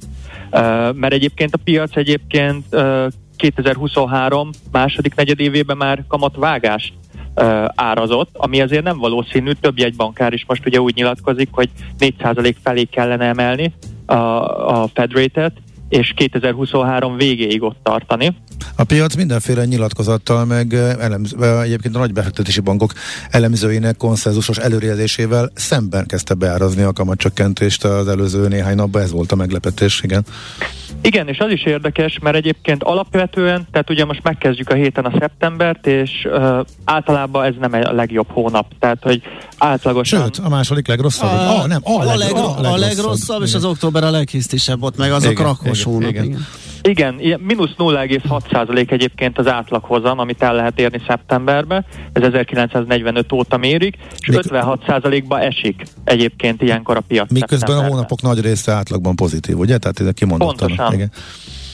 Ö, 0.50 0.90
mert 0.92 1.12
egyébként 1.12 1.54
a 1.54 1.60
piac 1.64 1.96
egyébként 1.96 2.64
ö, 2.70 3.06
2023 3.38 4.50
második 4.72 5.14
negyedévében 5.14 5.76
már 5.76 6.04
kamatvágást 6.08 6.92
árazott, 7.74 8.28
ami 8.32 8.60
azért 8.60 8.84
nem 8.84 8.98
valószínű, 8.98 9.52
több 9.52 9.78
jegybankár 9.78 10.32
is 10.32 10.44
most 10.46 10.66
ugye 10.66 10.80
úgy 10.80 10.94
nyilatkozik, 10.94 11.48
hogy 11.52 11.68
4% 11.98 12.54
felé 12.62 12.82
kellene 12.82 13.24
emelni 13.24 13.74
a, 14.06 14.14
a 14.82 14.88
Fed 14.94 15.12
rate-et, 15.12 15.52
és 15.88 16.12
2023 16.16 17.16
végéig 17.16 17.62
ott 17.62 17.78
tartani. 17.82 18.36
A 18.76 18.84
piac 18.84 19.14
mindenféle 19.14 19.64
nyilatkozattal, 19.64 20.44
meg 20.44 20.74
elemz, 20.74 21.34
egyébként 21.62 21.96
a 21.96 21.98
nagy 21.98 22.12
befektetési 22.12 22.60
bankok 22.60 22.92
elemzőinek 23.30 23.96
konszenzusos 23.96 24.58
előrejelzésével 24.58 25.50
szemben 25.54 26.06
kezdte 26.06 26.34
beárazni 26.34 26.82
a 26.82 26.92
kamatcsökkentést 26.92 27.84
az 27.84 28.08
előző 28.08 28.48
néhány 28.48 28.76
napban. 28.76 29.02
Ez 29.02 29.10
volt 29.10 29.32
a 29.32 29.36
meglepetés, 29.36 30.00
igen. 30.02 30.24
Igen, 31.02 31.28
és 31.28 31.38
az 31.38 31.50
is 31.50 31.64
érdekes, 31.64 32.18
mert 32.22 32.36
egyébként 32.36 32.82
alapvetően, 32.82 33.66
tehát 33.72 33.90
ugye 33.90 34.04
most 34.04 34.22
megkezdjük 34.22 34.68
a 34.68 34.74
héten 34.74 35.04
a 35.04 35.18
szeptembert, 35.18 35.86
és 35.86 36.10
uh, 36.24 36.58
általában 36.84 37.44
ez 37.44 37.54
nem 37.60 37.72
a 37.72 37.92
legjobb 37.92 38.28
hónap, 38.30 38.66
tehát 38.78 39.02
hogy 39.02 39.22
átlagosan... 39.58 40.22
Sőt, 40.22 40.38
a 40.44 40.48
második 40.48 40.88
legrosszabb. 40.88 41.30
A, 41.30 41.58
ah, 41.58 41.66
nem, 41.66 41.80
a, 41.84 41.90
a, 41.90 42.04
legro- 42.04 42.14
a, 42.14 42.16
legrosszabb, 42.16 42.72
a 42.72 42.76
legrosszabb, 42.76 43.42
és 43.42 43.54
az 43.54 43.64
október 43.64 44.04
a 44.04 44.10
leghisztisebb, 44.10 44.82
ott 44.82 44.96
meg 44.96 45.12
az 45.12 45.24
igen, 45.24 45.36
a 45.36 45.38
krakos 45.38 45.80
igen, 45.80 45.92
hónap. 45.92 46.10
Igen. 46.10 46.24
igen. 46.24 46.46
Igen, 46.82 47.14
mínusz 47.40 47.74
0,6% 47.78 48.90
egyébként 48.90 49.38
az 49.38 49.46
átlaghozam, 49.46 50.18
amit 50.18 50.42
el 50.42 50.54
lehet 50.54 50.80
érni 50.80 51.00
szeptemberbe, 51.06 51.84
ez 52.12 52.22
1945 52.22 53.32
óta 53.32 53.56
mérik, 53.56 53.96
és 54.18 54.26
Mik... 54.26 54.40
56%-ba 54.42 55.40
esik 55.40 55.82
egyébként 56.04 56.62
ilyenkor 56.62 56.96
a 56.96 57.00
piac. 57.00 57.30
Miközben 57.30 57.78
a 57.78 57.86
hónapok 57.86 58.22
nagy 58.22 58.40
része 58.40 58.72
átlagban 58.72 59.16
pozitív, 59.16 59.58
ugye? 59.58 59.78
Tehát 59.78 60.00
ez 60.00 60.08
kimondottan. 60.14 60.56
Pontosan. 60.56 60.92
Igen. 60.92 61.10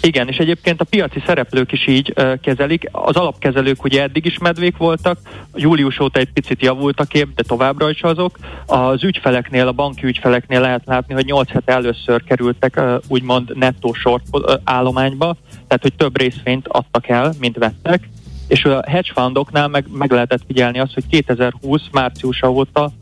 Igen, 0.04 0.28
és 0.28 0.36
egyébként 0.36 0.80
a 0.80 0.84
piaci 0.84 1.22
szereplők 1.26 1.72
is 1.72 1.86
így 1.86 2.12
uh, 2.16 2.40
kezelik. 2.40 2.88
Az 2.92 3.16
alapkezelők 3.16 3.84
ugye 3.84 4.02
eddig 4.02 4.24
is 4.24 4.38
medvék 4.38 4.76
voltak, 4.76 5.18
július 5.54 6.00
óta 6.00 6.18
egy 6.18 6.32
picit 6.32 6.62
javult 6.62 7.00
a 7.00 7.04
kép, 7.04 7.34
de 7.34 7.42
továbbra 7.42 7.90
is 7.90 8.02
azok. 8.02 8.38
Az 8.66 9.04
ügyfeleknél, 9.04 9.66
a 9.66 9.72
banki 9.72 10.06
ügyfeleknél 10.06 10.60
lehet 10.60 10.82
látni, 10.84 11.14
hogy 11.14 11.24
8 11.24 11.50
hete 11.50 11.72
először 11.72 12.24
kerültek 12.24 12.74
uh, 12.76 12.94
úgymond 13.08 13.56
nettó 13.56 13.92
short 13.92 14.24
uh, 14.32 14.54
állományba, 14.64 15.36
tehát 15.50 15.82
hogy 15.82 15.94
több 15.94 16.18
részvényt 16.18 16.68
adtak 16.68 17.08
el, 17.08 17.32
mint 17.38 17.56
vettek. 17.58 18.08
És 18.48 18.64
a 18.64 18.82
hedge 18.86 19.12
fundoknál 19.14 19.68
meg, 19.68 19.84
meg 19.92 20.10
lehetett 20.12 20.42
figyelni 20.46 20.78
azt, 20.78 20.94
hogy 20.94 21.06
2020 21.10 21.82
márciusa 21.92 22.50
óta 22.50 22.92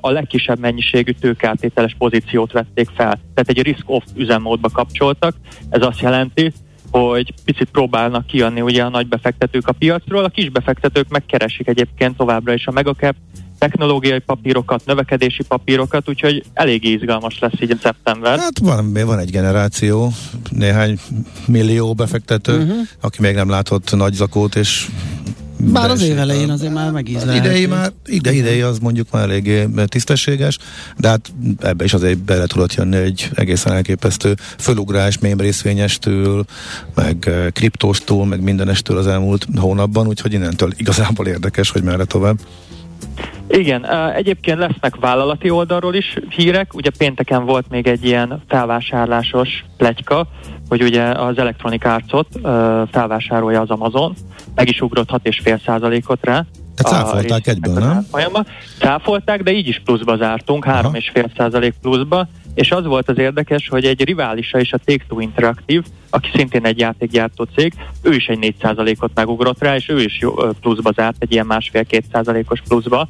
a 0.00 0.10
legkisebb 0.10 0.58
mennyiségű 0.58 1.12
tőkeáttételes 1.12 1.94
pozíciót 1.98 2.52
vették 2.52 2.88
fel. 2.88 3.20
Tehát 3.34 3.48
egy 3.48 3.62
risk-off 3.62 4.02
üzemmódba 4.14 4.68
kapcsoltak. 4.68 5.34
Ez 5.70 5.82
azt 5.82 6.00
jelenti, 6.00 6.52
hogy 6.90 7.34
picit 7.44 7.68
próbálnak 7.70 8.26
kijönni 8.26 8.60
ugye 8.60 8.82
a 8.82 8.88
nagy 8.88 9.08
befektetők 9.08 9.68
a 9.68 9.72
piacról, 9.72 10.24
a 10.24 10.28
kis 10.28 10.50
befektetők 10.50 11.08
megkeresik 11.08 11.68
egyébként 11.68 12.16
továbbra 12.16 12.52
is 12.52 12.66
a 12.66 12.70
megacap 12.70 13.14
technológiai 13.58 14.18
papírokat, 14.18 14.84
növekedési 14.84 15.42
papírokat, 15.42 16.08
úgyhogy 16.08 16.44
elég 16.52 16.84
izgalmas 16.84 17.38
lesz 17.38 17.60
így 17.60 17.70
a 17.70 17.76
szeptember. 17.82 18.38
Hát 18.38 18.58
van, 18.58 18.92
van 18.92 19.18
egy 19.18 19.30
generáció, 19.30 20.12
néhány 20.50 20.98
millió 21.46 21.94
befektető, 21.94 22.58
uh-huh. 22.58 22.76
aki 23.00 23.20
még 23.20 23.34
nem 23.34 23.48
látott 23.48 23.96
nagy 23.96 24.12
zakót, 24.12 24.56
és 24.56 24.86
bár 25.58 25.90
az 25.90 26.02
év 26.02 26.18
elején 26.18 26.50
azért 26.50 26.72
már 26.72 26.90
megízlelhető. 26.90 27.48
Idei 27.48 27.66
már, 27.66 27.92
ide, 28.06 28.32
idei 28.32 28.60
az 28.60 28.78
mondjuk 28.78 29.06
már 29.10 29.22
eléggé 29.22 29.66
tisztességes, 29.86 30.58
de 30.96 31.08
hát 31.08 31.32
ebbe 31.60 31.84
is 31.84 31.94
azért 31.94 32.18
bele 32.18 32.46
tudott 32.46 32.74
jönni 32.74 32.96
egy 32.96 33.30
egészen 33.34 33.72
elképesztő 33.72 34.34
fölugrás 34.58 35.18
mém 35.18 35.40
részvényestől, 35.40 36.44
meg 36.94 37.16
eh, 37.26 37.46
kriptóstól, 37.52 38.26
meg 38.26 38.42
mindenestől 38.42 38.96
az 38.96 39.06
elmúlt 39.06 39.46
hónapban, 39.56 40.06
úgyhogy 40.06 40.32
innentől 40.32 40.72
igazából 40.76 41.26
érdekes, 41.26 41.70
hogy 41.70 41.82
merre 41.82 42.04
tovább. 42.04 42.36
Igen, 43.48 43.86
egyébként 44.14 44.58
lesznek 44.58 44.96
vállalati 44.96 45.50
oldalról 45.50 45.94
is 45.94 46.18
hírek, 46.28 46.74
ugye 46.74 46.90
pénteken 46.98 47.44
volt 47.44 47.68
még 47.70 47.86
egy 47.86 48.04
ilyen 48.04 48.42
felvásárlásos 48.48 49.64
pletyka, 49.76 50.28
hogy 50.68 50.82
ugye 50.82 51.02
az 51.02 51.38
Electronic 51.38 51.84
Arts-ot 51.84 52.28
felvásárolja 52.90 53.60
az 53.60 53.70
Amazon, 53.70 54.14
meg 54.58 54.68
is 54.68 54.80
ugrott 54.80 55.10
6,5 55.10 55.64
százalékot 55.64 56.24
rá. 56.24 56.44
Tehát 56.74 57.04
cáfolták 57.04 57.46
egyből, 57.46 57.74
nem? 57.74 58.06
Folyamban. 58.10 58.46
Cáfolták, 58.78 59.42
de 59.42 59.52
így 59.52 59.68
is 59.68 59.82
pluszba 59.84 60.16
zártunk, 60.16 60.64
3,5 60.68 61.36
százalék 61.36 61.74
pluszba, 61.82 62.28
és 62.54 62.70
az 62.70 62.84
volt 62.84 63.08
az 63.08 63.18
érdekes, 63.18 63.68
hogy 63.68 63.84
egy 63.84 64.04
riválisa 64.04 64.58
is 64.58 64.72
a 64.72 64.78
Take-Two 64.78 65.20
Interactive, 65.20 65.82
aki 66.10 66.30
szintén 66.34 66.66
egy 66.66 66.78
játékgyártó 66.78 67.46
cég, 67.56 67.72
ő 68.02 68.14
is 68.14 68.26
egy 68.26 68.54
4%-ot 68.60 69.10
megugrott 69.14 69.62
rá, 69.62 69.74
és 69.74 69.88
ő 69.88 70.00
is 70.00 70.18
pluszba 70.60 70.92
zárt, 70.92 71.16
egy 71.18 71.32
ilyen 71.32 71.46
másfél-két 71.46 72.04
százalékos 72.12 72.62
pluszba. 72.68 73.08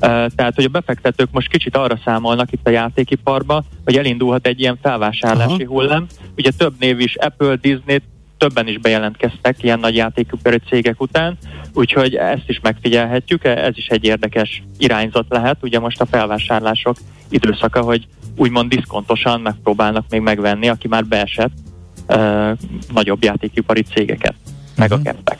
Tehát, 0.00 0.54
hogy 0.54 0.64
a 0.64 0.68
befektetők 0.68 1.28
most 1.30 1.48
kicsit 1.48 1.76
arra 1.76 1.98
számolnak 2.04 2.52
itt 2.52 2.66
a 2.66 2.70
játékiparba, 2.70 3.64
hogy 3.84 3.96
elindulhat 3.96 4.46
egy 4.46 4.60
ilyen 4.60 4.78
felvásárlási 4.82 5.62
Aha. 5.62 5.72
hullám. 5.72 6.06
Ugye 6.36 6.50
több 6.56 6.74
név 6.78 7.00
is, 7.00 7.16
Apple, 7.16 7.56
Disney, 7.56 8.00
többen 8.40 8.66
is 8.68 8.78
bejelentkeztek 8.78 9.62
ilyen 9.62 9.78
nagy 9.78 9.94
játékipari 9.94 10.58
cégek 10.68 11.00
után, 11.00 11.38
úgyhogy 11.74 12.14
ezt 12.14 12.48
is 12.48 12.60
megfigyelhetjük, 12.60 13.44
ez 13.44 13.76
is 13.76 13.86
egy 13.86 14.04
érdekes 14.04 14.62
irányzat 14.78 15.26
lehet, 15.28 15.56
ugye 15.62 15.78
most 15.78 16.00
a 16.00 16.06
felvásárlások 16.06 16.96
időszaka, 17.28 17.80
hogy 17.80 18.06
úgymond 18.36 18.74
diszkontosan 18.74 19.40
megpróbálnak 19.40 20.04
még 20.10 20.20
megvenni, 20.20 20.68
aki 20.68 20.88
már 20.88 21.04
beesett 21.04 21.52
uh, 22.08 22.50
nagyobb 22.92 23.24
játékipari 23.24 23.82
cégeket, 23.82 24.34
uh-huh. 24.44 24.76
meg 24.76 24.92
a 24.92 24.96
mhm. 24.96 25.04
keppek. 25.04 25.38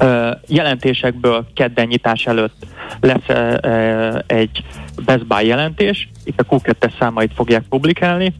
Uh, 0.00 0.38
jelentésekből 0.46 1.46
kedden 1.54 1.86
nyitás 1.86 2.26
előtt 2.26 2.66
lesz 3.00 3.28
uh, 3.28 4.18
egy 4.26 4.64
Best 5.04 5.26
Buy 5.26 5.46
jelentés, 5.46 6.08
itt 6.24 6.40
a 6.40 6.44
Q2-es 6.44 6.98
számait 6.98 7.32
fogják 7.34 7.62
publikálni, 7.68 8.34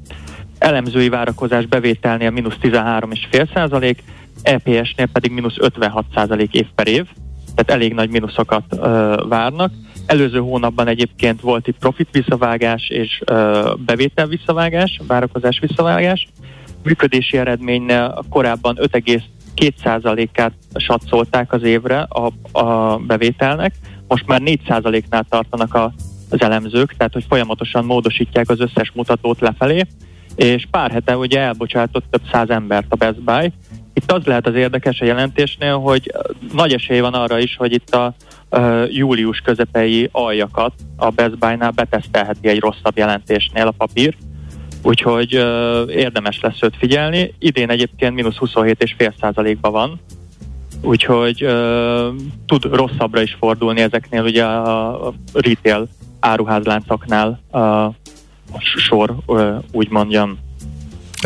elemzői 0.64 1.08
várakozás 1.08 1.66
bevételnél 1.66 2.30
mínusz 2.30 2.56
13,5 2.62 3.54
százalék, 3.54 4.02
EPS-nél 4.42 5.06
pedig 5.12 5.30
mínusz 5.30 5.56
56 5.58 6.04
százalék 6.14 6.54
év 6.54 6.66
per 6.74 6.88
év, 6.88 7.06
tehát 7.54 7.82
elég 7.82 7.94
nagy 7.94 8.10
mínuszokat 8.10 8.64
uh, 8.70 8.80
várnak. 9.28 9.72
Előző 10.06 10.38
hónapban 10.38 10.88
egyébként 10.88 11.40
volt 11.40 11.66
itt 11.66 11.78
profit 11.78 12.08
visszavágás 12.12 12.88
és 12.88 13.22
uh, 13.30 13.78
bevétel 13.78 14.26
visszavágás, 14.26 15.00
várakozás 15.06 15.58
visszavágás. 15.58 16.28
Működési 16.82 17.36
eredménynél 17.36 18.24
korábban 18.30 18.78
5,2%-át 18.80 20.52
satszolták 20.74 21.52
az 21.52 21.62
évre 21.62 22.00
a, 22.00 22.32
a 22.58 22.96
bevételnek, 22.96 23.74
most 24.08 24.26
már 24.26 24.40
4%-nál 24.44 25.24
tartanak 25.28 25.74
a, 25.74 25.92
az 26.30 26.42
elemzők, 26.42 26.96
tehát 26.96 27.12
hogy 27.12 27.24
folyamatosan 27.28 27.84
módosítják 27.84 28.50
az 28.50 28.60
összes 28.60 28.92
mutatót 28.94 29.40
lefelé, 29.40 29.82
és 30.36 30.66
pár 30.70 30.90
hete 30.90 31.16
ugye 31.16 31.40
elbocsátott 31.40 32.04
több 32.10 32.22
száz 32.32 32.50
embert 32.50 32.86
a 32.88 32.96
Best 32.96 33.22
Buy. 33.22 33.52
Itt 33.94 34.12
az 34.12 34.24
lehet 34.24 34.46
az 34.46 34.54
érdekes 34.54 35.00
a 35.00 35.04
jelentésnél, 35.04 35.78
hogy 35.78 36.12
nagy 36.52 36.72
esély 36.72 37.00
van 37.00 37.14
arra 37.14 37.38
is, 37.38 37.56
hogy 37.56 37.72
itt 37.72 37.94
a 37.94 38.14
július 38.88 39.40
közepei 39.40 40.08
aljakat 40.12 40.72
a 40.96 41.10
Best 41.10 41.38
Buy-nál 41.38 41.70
betesztelheti 41.70 42.48
egy 42.48 42.60
rosszabb 42.60 42.96
jelentésnél 42.96 43.66
a 43.66 43.70
papír, 43.70 44.16
úgyhogy 44.82 45.32
érdemes 45.88 46.40
lesz 46.40 46.62
őt 46.62 46.76
figyelni. 46.76 47.34
Idén 47.38 47.70
egyébként 47.70 48.14
mínusz 48.14 48.36
27,5%-ban 48.40 49.72
van, 49.72 50.00
úgyhogy 50.82 51.46
tud 52.46 52.64
rosszabbra 52.64 53.22
is 53.22 53.36
fordulni 53.38 53.80
ezeknél 53.80 54.22
ugye 54.22 54.44
a 54.44 55.12
retail 55.32 55.88
áruházláncoknál 56.20 57.40
uh, 57.52 57.94
sor, 58.60 59.16
úgy 59.72 59.90
mondjam. 59.90 60.38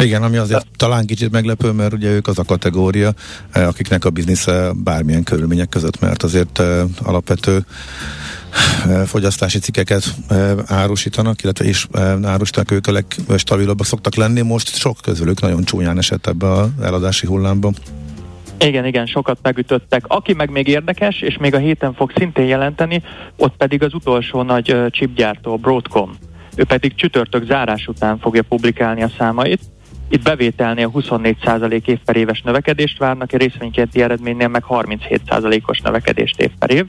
Igen, 0.02 0.22
ami 0.22 0.36
azért 0.36 0.66
talán 0.76 1.06
kicsit 1.06 1.30
meglepő, 1.30 1.70
mert 1.70 1.92
ugye 1.92 2.10
ők 2.10 2.26
az 2.26 2.38
a 2.38 2.44
kategória, 2.44 3.12
akiknek 3.52 4.04
a 4.04 4.10
biznisze 4.10 4.70
bármilyen 4.74 5.22
körülmények 5.22 5.68
között, 5.68 6.00
mert 6.00 6.22
azért 6.22 6.62
alapvető 7.02 7.64
fogyasztási 9.06 9.58
cikkeket 9.58 10.14
árusítanak, 10.66 11.42
illetve 11.42 11.64
is 11.68 11.86
árusítanak 12.22 12.70
ők 12.70 12.86
a 12.86 13.02
legstabilabbak 13.28 13.86
szoktak 13.86 14.14
lenni. 14.14 14.40
Most 14.40 14.76
sok 14.76 14.96
közülük 15.02 15.40
nagyon 15.40 15.64
csúnyán 15.64 15.98
esett 15.98 16.26
ebbe 16.26 16.50
az 16.50 16.68
eladási 16.82 17.26
hullámba. 17.26 17.72
Igen, 18.58 18.86
igen, 18.86 19.06
sokat 19.06 19.38
megütöttek. 19.42 20.04
Aki 20.06 20.32
meg 20.32 20.50
még 20.50 20.68
érdekes, 20.68 21.20
és 21.20 21.36
még 21.36 21.54
a 21.54 21.58
héten 21.58 21.94
fog 21.94 22.12
szintén 22.16 22.46
jelenteni, 22.46 23.02
ott 23.36 23.56
pedig 23.56 23.82
az 23.82 23.94
utolsó 23.94 24.42
nagy 24.42 24.76
chipgyártó, 24.90 25.56
Broadcom 25.56 26.16
ő 26.58 26.64
pedig 26.64 26.94
csütörtök 26.94 27.44
zárás 27.44 27.86
után 27.86 28.18
fogja 28.18 28.42
publikálni 28.42 29.02
a 29.02 29.10
számait. 29.18 29.60
Itt 30.10 30.22
bevételnél 30.22 30.90
24% 30.94 31.86
év 31.86 31.98
per 32.04 32.40
növekedést 32.44 32.98
várnak, 32.98 33.32
a 33.32 33.36
részvénykénti 33.36 34.02
eredménynél 34.02 34.48
meg 34.48 34.64
37%-os 34.68 35.80
növekedést 35.80 36.40
év. 36.40 36.86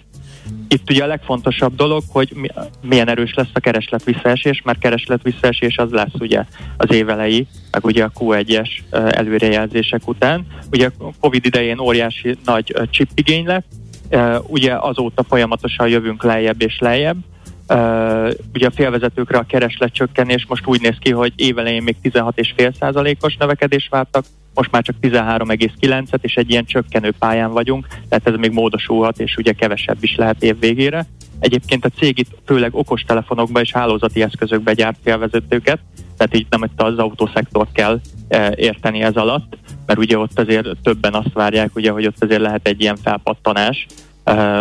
Itt 0.67 0.89
ugye 0.89 1.03
a 1.03 1.07
legfontosabb 1.07 1.75
dolog, 1.75 2.03
hogy 2.07 2.51
milyen 2.81 3.09
erős 3.09 3.33
lesz 3.33 3.49
a 3.53 3.59
kereslet 3.59 4.03
visszaesés, 4.03 4.61
mert 4.61 4.79
kereslet 4.79 5.23
visszaesés 5.23 5.77
az 5.77 5.91
lesz 5.91 6.13
ugye 6.19 6.43
az 6.77 6.91
évelei, 6.91 7.47
meg 7.71 7.85
ugye 7.85 8.03
a 8.03 8.11
Q1-es 8.19 8.69
előrejelzések 8.91 10.07
után. 10.07 10.45
Ugye 10.71 10.89
a 10.99 11.11
Covid 11.19 11.45
idején 11.45 11.79
óriási 11.79 12.37
nagy 12.45 12.75
chip 12.89 13.09
igény 13.13 13.45
lett, 13.45 13.67
ugye 14.47 14.73
azóta 14.73 15.23
folyamatosan 15.23 15.87
jövünk 15.87 16.23
lejjebb 16.23 16.61
és 16.61 16.79
lejjebb, 16.79 17.17
Uh, 17.69 18.33
ugye 18.53 18.67
a 18.67 18.71
félvezetőkre 18.71 19.37
a 19.37 19.43
kereslet 19.43 19.93
csökkenés 19.93 20.45
most 20.47 20.67
úgy 20.67 20.81
néz 20.81 20.95
ki, 20.99 21.11
hogy 21.11 21.33
évelején 21.35 21.83
még 21.83 21.95
16,5%-os 22.03 23.37
növekedés 23.37 23.87
vártak, 23.91 24.25
most 24.53 24.71
már 24.71 24.83
csak 24.83 24.95
13,9-et, 25.01 26.21
és 26.21 26.35
egy 26.35 26.49
ilyen 26.49 26.65
csökkenő 26.65 27.13
pályán 27.19 27.51
vagyunk, 27.51 27.87
tehát 28.09 28.27
ez 28.27 28.35
még 28.35 28.51
módosulhat, 28.51 29.19
és 29.19 29.35
ugye 29.37 29.51
kevesebb 29.51 29.97
is 30.01 30.15
lehet 30.15 30.43
év 30.43 30.59
végére. 30.59 31.05
Egyébként 31.39 31.85
a 31.85 31.89
cég 31.89 32.19
itt 32.19 32.29
főleg 32.45 32.75
okostelefonokba 32.75 33.61
és 33.61 33.71
hálózati 33.71 34.21
eszközökbe 34.21 34.73
gyárt 34.73 34.97
félvezetőket, 35.03 35.79
tehát 36.17 36.35
így 36.35 36.47
nem 36.49 36.69
az 36.75 36.97
autószektort 36.97 37.71
kell 37.71 37.99
e, 38.27 38.53
érteni 38.55 39.01
ez 39.01 39.15
alatt, 39.15 39.57
mert 39.85 39.99
ugye 39.99 40.17
ott 40.17 40.39
azért 40.39 40.67
többen 40.83 41.13
azt 41.13 41.33
várják, 41.33 41.75
ugye, 41.75 41.91
hogy 41.91 42.05
ott 42.05 42.23
azért 42.23 42.41
lehet 42.41 42.67
egy 42.67 42.81
ilyen 42.81 42.97
felpattanás, 43.03 43.85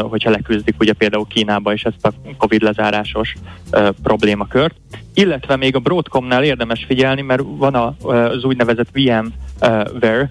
hogyha 0.01 0.31
leküzdik 0.31 0.75
ugye 0.79 0.93
például 0.93 1.27
Kínába 1.27 1.73
is 1.73 1.83
ezt 1.83 2.07
a 2.07 2.12
Covid 2.39 2.62
lezárásos 2.62 3.35
e, 3.71 3.93
problémakört. 4.03 4.75
Illetve 5.14 5.57
még 5.57 5.75
a 5.75 5.79
Broadcomnál 5.79 6.45
érdemes 6.45 6.85
figyelni, 6.85 7.23
mert 7.23 7.43
van 7.47 7.75
a, 7.75 7.95
az 8.09 8.45
úgynevezett 8.45 8.89
VMware 8.93 10.31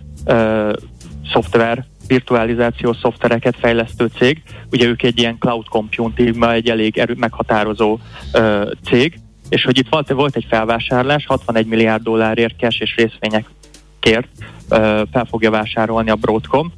szoftver 1.31 1.85
virtualizáció 2.07 2.93
szoftvereket 2.93 3.55
fejlesztő 3.59 4.09
cég. 4.17 4.41
Ugye 4.71 4.85
ők 4.85 5.03
egy 5.03 5.19
ilyen 5.19 5.37
cloud 5.39 5.67
computingban 5.67 6.49
egy 6.49 6.69
elég 6.69 6.97
erő, 6.97 7.13
meghatározó 7.17 7.97
ö, 8.33 8.71
cég, 8.83 9.19
és 9.49 9.63
hogy 9.63 9.77
itt 9.77 9.89
volt, 9.89 10.09
volt 10.09 10.35
egy 10.35 10.45
felvásárlás, 10.49 11.25
61 11.25 11.65
milliárd 11.65 12.03
dollárért 12.03 12.59
cash 12.59 12.81
és 12.81 12.95
részvényekért 12.95 14.27
ö, 14.69 15.01
fel 15.11 15.25
fogja 15.29 15.51
vásárolni 15.51 16.09
a 16.09 16.15
Broadcom, 16.15 16.73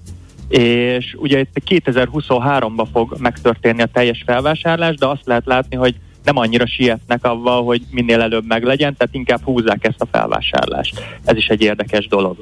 és 0.50 1.16
ugye 1.18 1.39
itt 1.39 1.62
2023-ban 1.66 2.88
fog 2.93 3.16
megtörténni 3.20 3.82
a 3.82 3.89
teljes 3.93 4.24
felvásárlás, 4.26 4.95
de 4.95 5.06
azt 5.06 5.26
lehet 5.26 5.45
látni, 5.45 5.76
hogy 5.76 5.95
nem 6.24 6.38
annyira 6.38 6.68
sietnek 6.68 7.26
avval, 7.26 7.64
hogy 7.64 7.82
minél 7.91 8.22
előbb 8.22 8.45
meglegyen, 8.47 8.95
tehát 8.97 9.16
inkább 9.16 9.43
húzzák 9.43 9.86
ezt 9.86 10.02
a 10.02 10.08
felvásárlást. 10.12 11.02
Ez 11.24 11.38
is 11.38 11.47
egy 11.47 11.62
érdekes 11.62 12.08
dolog. 12.08 12.38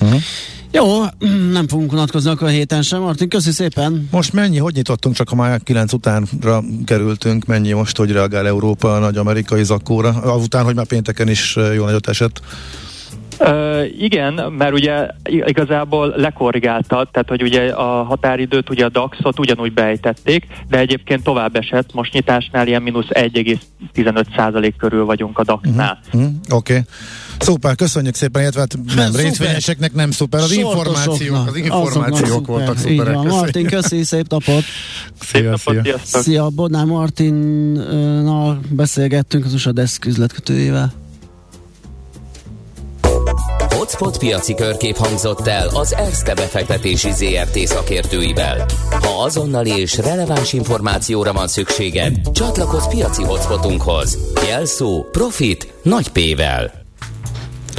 Uh-huh. 0.00 0.20
Jó, 0.72 1.02
nem 1.52 1.68
fogunk 1.68 1.92
unatkozni 1.92 2.30
akkor 2.30 2.46
a 2.46 2.50
héten 2.50 2.82
sem. 2.82 3.00
Martin, 3.00 3.28
köszi 3.28 3.50
szépen. 3.50 4.08
Most 4.10 4.32
mennyi, 4.32 4.58
hogy 4.58 4.74
nyitottunk, 4.74 5.14
csak 5.14 5.28
ha 5.28 5.34
már 5.34 5.60
9 5.62 5.92
utánra 5.92 6.62
kerültünk, 6.84 7.46
mennyi 7.46 7.72
most, 7.72 7.96
hogy 7.96 8.12
reagál 8.12 8.46
Európa 8.46 8.94
a 8.94 8.98
nagy 8.98 9.16
amerikai 9.16 9.64
zakóra, 9.64 10.08
azután, 10.08 10.64
hogy 10.64 10.74
már 10.74 10.86
pénteken 10.86 11.28
is 11.28 11.56
jó 11.74 11.84
nagyot 11.84 12.08
esett? 12.08 12.40
Uh, 13.40 14.02
igen, 14.02 14.52
mert 14.58 14.72
ugye 14.72 15.08
igazából 15.24 16.14
lekorrigálta, 16.16 17.08
tehát 17.12 17.28
hogy 17.28 17.42
ugye 17.42 17.68
a 17.68 18.02
határidőt, 18.02 18.70
ugye 18.70 18.84
a 18.84 18.88
DAX-ot 18.88 19.38
ugyanúgy 19.38 19.72
beejtették, 19.72 20.46
de 20.68 20.78
egyébként 20.78 21.22
tovább 21.22 21.56
esett, 21.56 21.92
most 21.92 22.12
nyitásnál 22.12 22.66
ilyen 22.66 22.82
mínusz 22.82 23.08
1,15% 23.08 24.72
körül 24.78 25.04
vagyunk 25.04 25.38
a 25.38 25.44
DAX-nál. 25.44 25.98
Uh-huh. 26.06 26.20
Uh-huh. 26.20 26.34
Oké. 26.50 26.72
Okay. 26.72 26.84
Szuper, 27.38 27.74
köszönjük 27.74 28.14
szépen, 28.14 28.42
illetve 28.42 28.60
hát 28.60 28.76
nem, 28.94 29.06
szuper. 29.06 29.24
részvényeseknek 29.24 29.94
nem 29.94 30.10
szuper, 30.10 30.40
az 30.40 30.52
információk, 30.52 31.46
az 31.46 31.56
információk 31.56 32.26
szuper. 32.26 32.46
voltak 32.46 32.78
szuperek. 32.78 33.14
Van. 33.14 33.26
Martin, 33.26 33.66
köszi, 33.66 34.02
szép 34.02 34.28
napot! 34.28 34.62
Szép 35.20 35.42
szia, 35.42 35.50
napot, 35.50 35.84
szia. 35.84 35.98
Szia, 36.22 36.48
Bodnár 36.48 36.84
Martinnal 36.84 38.60
beszélgettünk 38.70 39.44
az 39.44 39.54
USA 39.54 39.72
Desk 39.72 40.04
üzletkötőjével. 40.04 40.92
Hotspot 43.86 44.18
piaci 44.18 44.54
körkép 44.54 44.96
hangzott 44.96 45.46
el 45.46 45.68
az 45.68 45.94
ERSZTE 45.94 46.34
befektetési 46.34 47.10
ZRT 47.12 47.58
szakértőivel. 47.58 48.66
Ha 48.90 49.22
azonnali 49.22 49.70
és 49.70 49.96
releváns 49.96 50.52
információra 50.52 51.32
van 51.32 51.48
szükséged, 51.48 52.30
csatlakozz 52.32 52.86
piaci 52.86 53.22
hotspotunkhoz. 53.22 54.18
Jelszó 54.48 55.04
Profit 55.12 55.72
nagy 55.82 56.08
P-vel. 56.08 56.72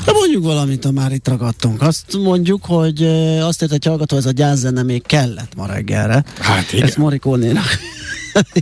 De 0.06 0.12
mondjuk 0.12 0.44
valamit, 0.44 0.84
ha 0.84 0.92
már 0.92 1.12
itt 1.12 1.28
ragadtunk. 1.28 1.82
Azt 1.82 2.18
mondjuk, 2.24 2.66
hogy 2.66 3.04
azt 3.42 3.62
ért 3.62 3.72
egy 3.72 3.86
hallgató, 3.86 4.18
ez 4.18 4.26
a 4.26 4.32
gyászene 4.32 4.84
még 4.84 5.06
kellett 5.06 5.56
ma 5.56 5.66
reggelre. 5.66 6.24
Hát 6.40 6.74
igen. 6.74 6.86
Ezt 6.86 6.98
Morikónénak 6.98 7.78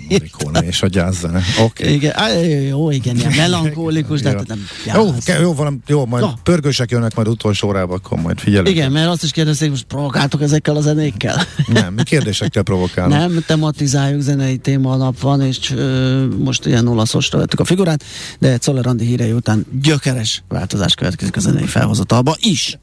Morricone 0.09 0.59
és 0.59 0.81
a 0.81 0.87
jazzzene. 0.89 1.41
Oké. 1.59 1.83
Okay. 1.83 1.93
Igen, 1.93 2.11
á, 2.15 2.27
jó, 2.69 2.91
igen, 2.91 3.15
ilyen 3.15 3.33
melankólikus, 3.35 4.21
de 4.21 4.29
hát 4.29 4.47
nem 4.53 4.67
Jó, 4.93 5.13
ke, 5.25 5.39
jó, 5.39 5.53
valami, 5.53 5.77
jó, 5.87 6.05
majd 6.05 6.23
no. 6.23 6.31
pörgősek 6.43 6.91
jönnek 6.91 7.15
majd 7.15 7.27
utolsó 7.27 7.67
órába, 7.67 7.93
akkor 7.93 8.19
majd 8.19 8.39
figyelek. 8.39 8.71
Igen, 8.71 8.91
mert 8.91 9.09
azt 9.09 9.23
is 9.23 9.31
kérdezték, 9.31 9.69
most 9.69 9.83
provokáltok 9.83 10.41
ezekkel 10.41 10.75
a 10.75 10.81
zenékkel? 10.81 11.43
Nem, 11.67 11.93
mi 11.93 12.03
kérdésekkel 12.03 12.63
provokálunk. 12.71 13.13
Nem, 13.13 13.43
tematizáljuk, 13.47 14.21
zenei 14.21 14.57
téma 14.57 14.95
nap 14.95 15.19
van, 15.19 15.41
és 15.41 15.71
ö, 15.71 16.25
most 16.37 16.65
ilyen 16.65 16.87
olaszosra 16.87 17.37
vettük 17.37 17.59
a 17.59 17.65
figurát, 17.65 18.03
de 18.39 18.57
Czoller 18.57 18.87
Andi 18.87 19.05
hírei 19.05 19.31
után 19.31 19.65
gyökeres 19.81 20.43
változás 20.47 20.93
következik 20.93 21.35
a 21.35 21.39
zenei 21.39 21.65
felhozatalba 21.65 22.35
is. 22.39 22.79